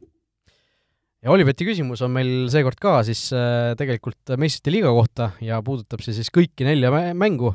ja 1.22 1.30
Olibeti 1.30 1.66
küsimus 1.68 2.02
on 2.02 2.10
meil 2.14 2.32
seekord 2.52 2.80
ka 2.82 2.98
siis 3.06 3.28
äh, 3.36 3.72
tegelikult 3.78 4.34
meistrite 4.40 4.74
liiga 4.74 4.90
kohta 4.92 5.30
ja 5.44 5.60
puudutab 5.64 6.02
see 6.02 6.16
siis 6.16 6.32
kõiki 6.34 6.66
nelja 6.66 6.90
mängu 7.14 7.54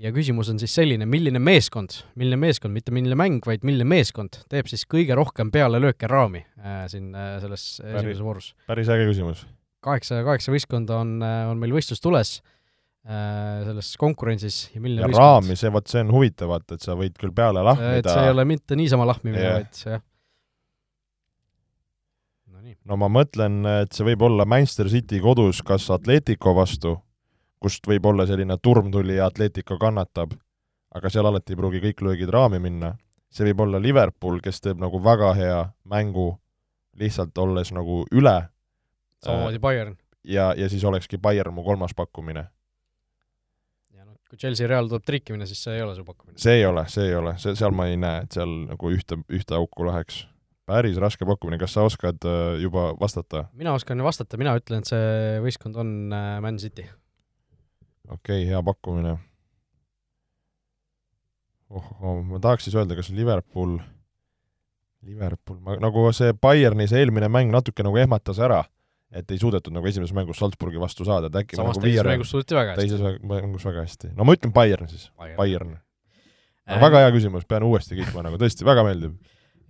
ja 0.00 0.12
küsimus 0.14 0.50
on 0.52 0.60
siis 0.60 0.72
selline, 0.74 1.06
milline 1.08 1.40
meeskond, 1.42 1.98
milline 2.18 2.38
meeskond, 2.40 2.74
mitte 2.74 2.94
milline 2.94 3.16
mäng, 3.18 3.42
vaid 3.46 3.66
milline 3.66 3.86
meeskond 3.88 4.40
teeb 4.52 4.70
siis 4.70 4.86
kõige 4.88 5.16
rohkem 5.18 5.52
pealelööke 5.54 6.08
raami 6.10 6.44
äh, 6.62 6.84
siin 6.92 7.12
äh, 7.16 7.36
selles 7.42 7.66
esimeses 7.82 8.22
voorus? 8.24 8.52
päris 8.70 8.90
äge 8.92 9.06
küsimus. 9.10 9.44
kaheksa, 9.84 10.22
kaheksa 10.26 10.54
võistkonda 10.54 11.02
on, 11.02 11.18
äh, 11.26 11.42
on 11.50 11.60
meil 11.60 11.74
võistlus 11.76 12.02
tules 12.02 12.38
äh, 12.38 13.62
selles 13.66 13.92
konkurentsis 14.00 14.64
ja 14.72 14.80
milline 14.80 15.04
ja 15.04 15.10
võistkond... 15.10 15.28
raami, 15.28 15.58
see, 15.60 15.74
vot 15.74 15.92
see 15.92 16.06
on 16.06 16.14
huvitav, 16.16 16.54
vaata, 16.54 16.78
et 16.78 16.88
sa 16.88 16.96
võid 16.98 17.18
küll 17.20 17.34
peale 17.36 17.64
lahmida 17.66 18.00
et 18.00 18.10
see 18.10 18.26
ei 18.26 18.34
ole 18.34 18.48
mitte 18.48 18.78
niisama 18.78 19.08
lahmimine 19.12 19.44
yeah., 19.44 19.60
vaid 19.60 19.84
jah. 19.84 20.04
no 22.48 22.74
no 22.88 23.00
ma 23.04 23.12
mõtlen, 23.20 23.62
et 23.84 23.92
see 23.92 24.08
võib 24.08 24.26
olla 24.30 24.48
Manchester 24.48 24.90
City 24.90 25.20
kodus 25.22 25.62
kas 25.66 25.90
Atletico 25.94 26.56
vastu 26.56 26.96
kust 27.62 27.86
võib 27.88 28.06
olla 28.10 28.26
selline 28.28 28.56
turm 28.62 28.90
tuli 28.92 29.16
ja 29.18 29.28
Atletico 29.30 29.78
kannatab, 29.80 30.34
aga 30.94 31.10
seal 31.12 31.28
alati 31.28 31.54
ei 31.54 31.60
pruugi 31.60 31.82
kõik 31.86 32.04
löögid 32.06 32.32
raami 32.34 32.60
minna. 32.62 32.96
see 33.32 33.46
võib 33.48 33.62
olla 33.64 33.78
Liverpool, 33.80 34.40
kes 34.44 34.60
teeb 34.60 34.80
nagu 34.80 34.98
väga 35.00 35.30
hea 35.34 35.60
mängu, 35.88 36.34
lihtsalt 37.00 37.38
olles 37.38 37.72
nagu 37.72 38.02
üle. 38.12 38.48
samamoodi 39.24 39.58
Bayern. 39.58 39.96
ja, 40.24 40.52
ja 40.56 40.68
siis 40.68 40.84
olekski 40.84 41.18
Bayern 41.18 41.54
mu 41.54 41.64
kolmas 41.64 41.94
pakkumine. 41.94 42.48
ja 43.94 44.04
noh, 44.04 44.18
kui 44.28 44.38
Chelsea 44.38 44.68
Real 44.68 44.88
tuleb 44.88 45.06
trikkimine, 45.06 45.46
siis 45.46 45.62
see 45.62 45.76
ei 45.76 45.82
ole 45.82 45.94
su 45.94 46.04
pakkumine? 46.04 46.38
see 46.38 46.58
ei 46.60 46.66
ole, 46.66 46.84
see 46.88 47.08
ei 47.08 47.14
ole, 47.14 47.38
see, 47.38 47.54
seal 47.56 47.70
ma 47.70 47.86
ei 47.86 47.96
näe, 47.96 48.26
et 48.26 48.38
seal 48.38 48.58
nagu 48.68 48.92
ühte, 48.92 49.22
ühte 49.30 49.56
auku 49.56 49.88
läheks 49.88 50.26
päris 50.66 50.96
raske 51.00 51.26
pakkumine, 51.26 51.58
kas 51.58 51.74
sa 51.74 51.82
oskad 51.86 52.24
äh, 52.28 52.58
juba 52.62 52.92
vastata? 53.00 53.46
mina 53.52 53.74
oskan 53.74 54.02
vastata, 54.04 54.36
mina 54.36 54.56
ütlen, 54.58 54.82
et 54.82 54.92
see 54.92 55.38
võistkond 55.44 55.78
on 55.80 55.94
äh, 56.12 56.36
Man 56.44 56.60
City 56.62 56.86
okei 58.12 58.42
okay,, 58.42 58.48
hea 58.50 58.62
pakkumine. 58.62 59.16
oh, 61.70 61.90
oh, 62.00 62.20
ma 62.28 62.40
tahaks 62.42 62.68
siis 62.68 62.76
öelda, 62.76 62.96
kas 62.98 63.10
Liverpool, 63.16 63.78
Liverpool, 65.08 65.58
ma 65.64 65.78
nagu 65.80 66.04
see 66.16 66.34
Bayerni 66.36 66.88
see 66.90 67.02
eelmine 67.02 67.30
mäng 67.32 67.52
natuke 67.54 67.84
nagu 67.86 67.98
ehmatas 68.02 68.40
ära, 68.42 68.62
et 69.12 69.30
ei 69.30 69.40
suudetud 69.40 69.74
nagu 69.74 69.88
esimeses 69.88 70.14
mängus 70.16 70.40
Salzburgi 70.42 70.80
vastu 70.80 71.06
saada, 71.08 71.32
et 71.32 71.40
äkki 71.42 71.58
samas 71.58 71.80
nagu 71.80 71.88
teises 71.88 72.08
mängus 72.10 72.34
suudeti 72.34 72.58
väga 72.58 72.76
hästi. 72.76 72.88
teises 72.88 73.22
mängus 73.34 73.68
väga 73.68 73.86
hästi. 73.86 74.12
no 74.18 74.28
ma 74.28 74.36
ütlen 74.36 74.54
Bayern 74.54 74.92
siis, 74.92 75.08
Bayern, 75.16 75.38
Bayern.. 75.40 75.78
No, 76.62 76.76
väga 76.78 77.00
hea 77.02 77.10
küsimus, 77.10 77.42
pean 77.48 77.64
uuesti 77.66 77.96
kiitma 77.98 78.22
nagu, 78.22 78.38
tõesti, 78.38 78.64
väga 78.68 78.84
meeldib 78.86 79.16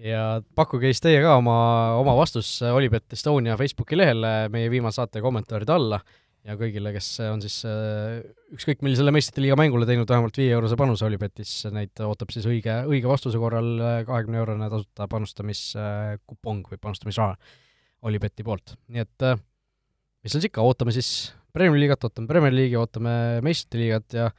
ja 0.02 0.42
pakkuge 0.58 0.90
siis 0.90 1.02
teie 1.02 1.20
ka 1.22 1.36
oma, 1.38 1.54
oma 2.00 2.14
vastus 2.18 2.48
Olipet 2.66 3.14
Estonia 3.14 3.56
Facebooki 3.58 3.96
lehele 3.98 4.48
meie 4.52 4.70
viimase 4.70 4.98
saate 4.98 5.22
kommentaaride 5.22 5.74
alla 5.74 6.00
ja 6.48 6.56
kõigile, 6.58 6.92
kes 6.94 7.08
on 7.28 7.42
siis 7.44 7.60
äh, 7.68 8.20
ükskõik 8.54 8.82
millisele 8.84 9.14
meistrite 9.14 9.44
liiga 9.44 9.56
mängule 9.58 9.86
teinud 9.88 10.10
vähemalt 10.10 10.38
viie 10.38 10.54
eurose 10.56 10.78
panuse 10.78 11.06
Olipetis, 11.06 11.54
neid 11.74 12.02
ootab 12.06 12.32
siis 12.34 12.46
õige, 12.50 12.80
õige 12.90 13.10
vastuse 13.10 13.40
korral 13.42 13.72
äh, 13.78 13.98
kahekümne 14.08 14.40
eurone 14.42 14.70
tasuta 14.72 15.08
panustamiskupong 15.12 16.72
või 16.72 16.82
panustamisraha 16.82 17.36
Olipeti 18.08 18.42
poolt, 18.46 18.74
nii 18.90 19.04
et 19.04 19.28
äh, 19.28 19.38
mis 20.22 20.34
seal 20.34 20.42
siis 20.42 20.50
ikka, 20.50 20.64
ootame 20.66 20.94
siis 20.94 21.30
Premier 21.54 21.78
liigat, 21.78 22.08
ootame 22.08 22.30
Premier 22.30 22.54
liigi, 22.54 22.78
ootame 22.80 23.14
meistrite 23.44 23.82
liigat 23.82 24.18
ja 24.18 24.32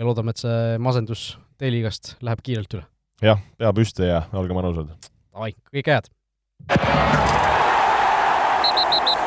ja 0.00 0.06
loodame, 0.08 0.32
et 0.32 0.40
see 0.40 0.78
masendus 0.80 1.24
D-liigast 1.60 2.14
läheb 2.24 2.40
kiirelt 2.46 2.78
üle. 2.78 2.86
jah, 3.24 3.42
pea 3.60 3.74
püsti 3.76 4.08
ja 4.08 4.24
olge 4.32 4.56
mõnusad! 4.56 4.94
Davai, 5.28 5.52
kõike 5.74 5.98
head! 5.98 7.28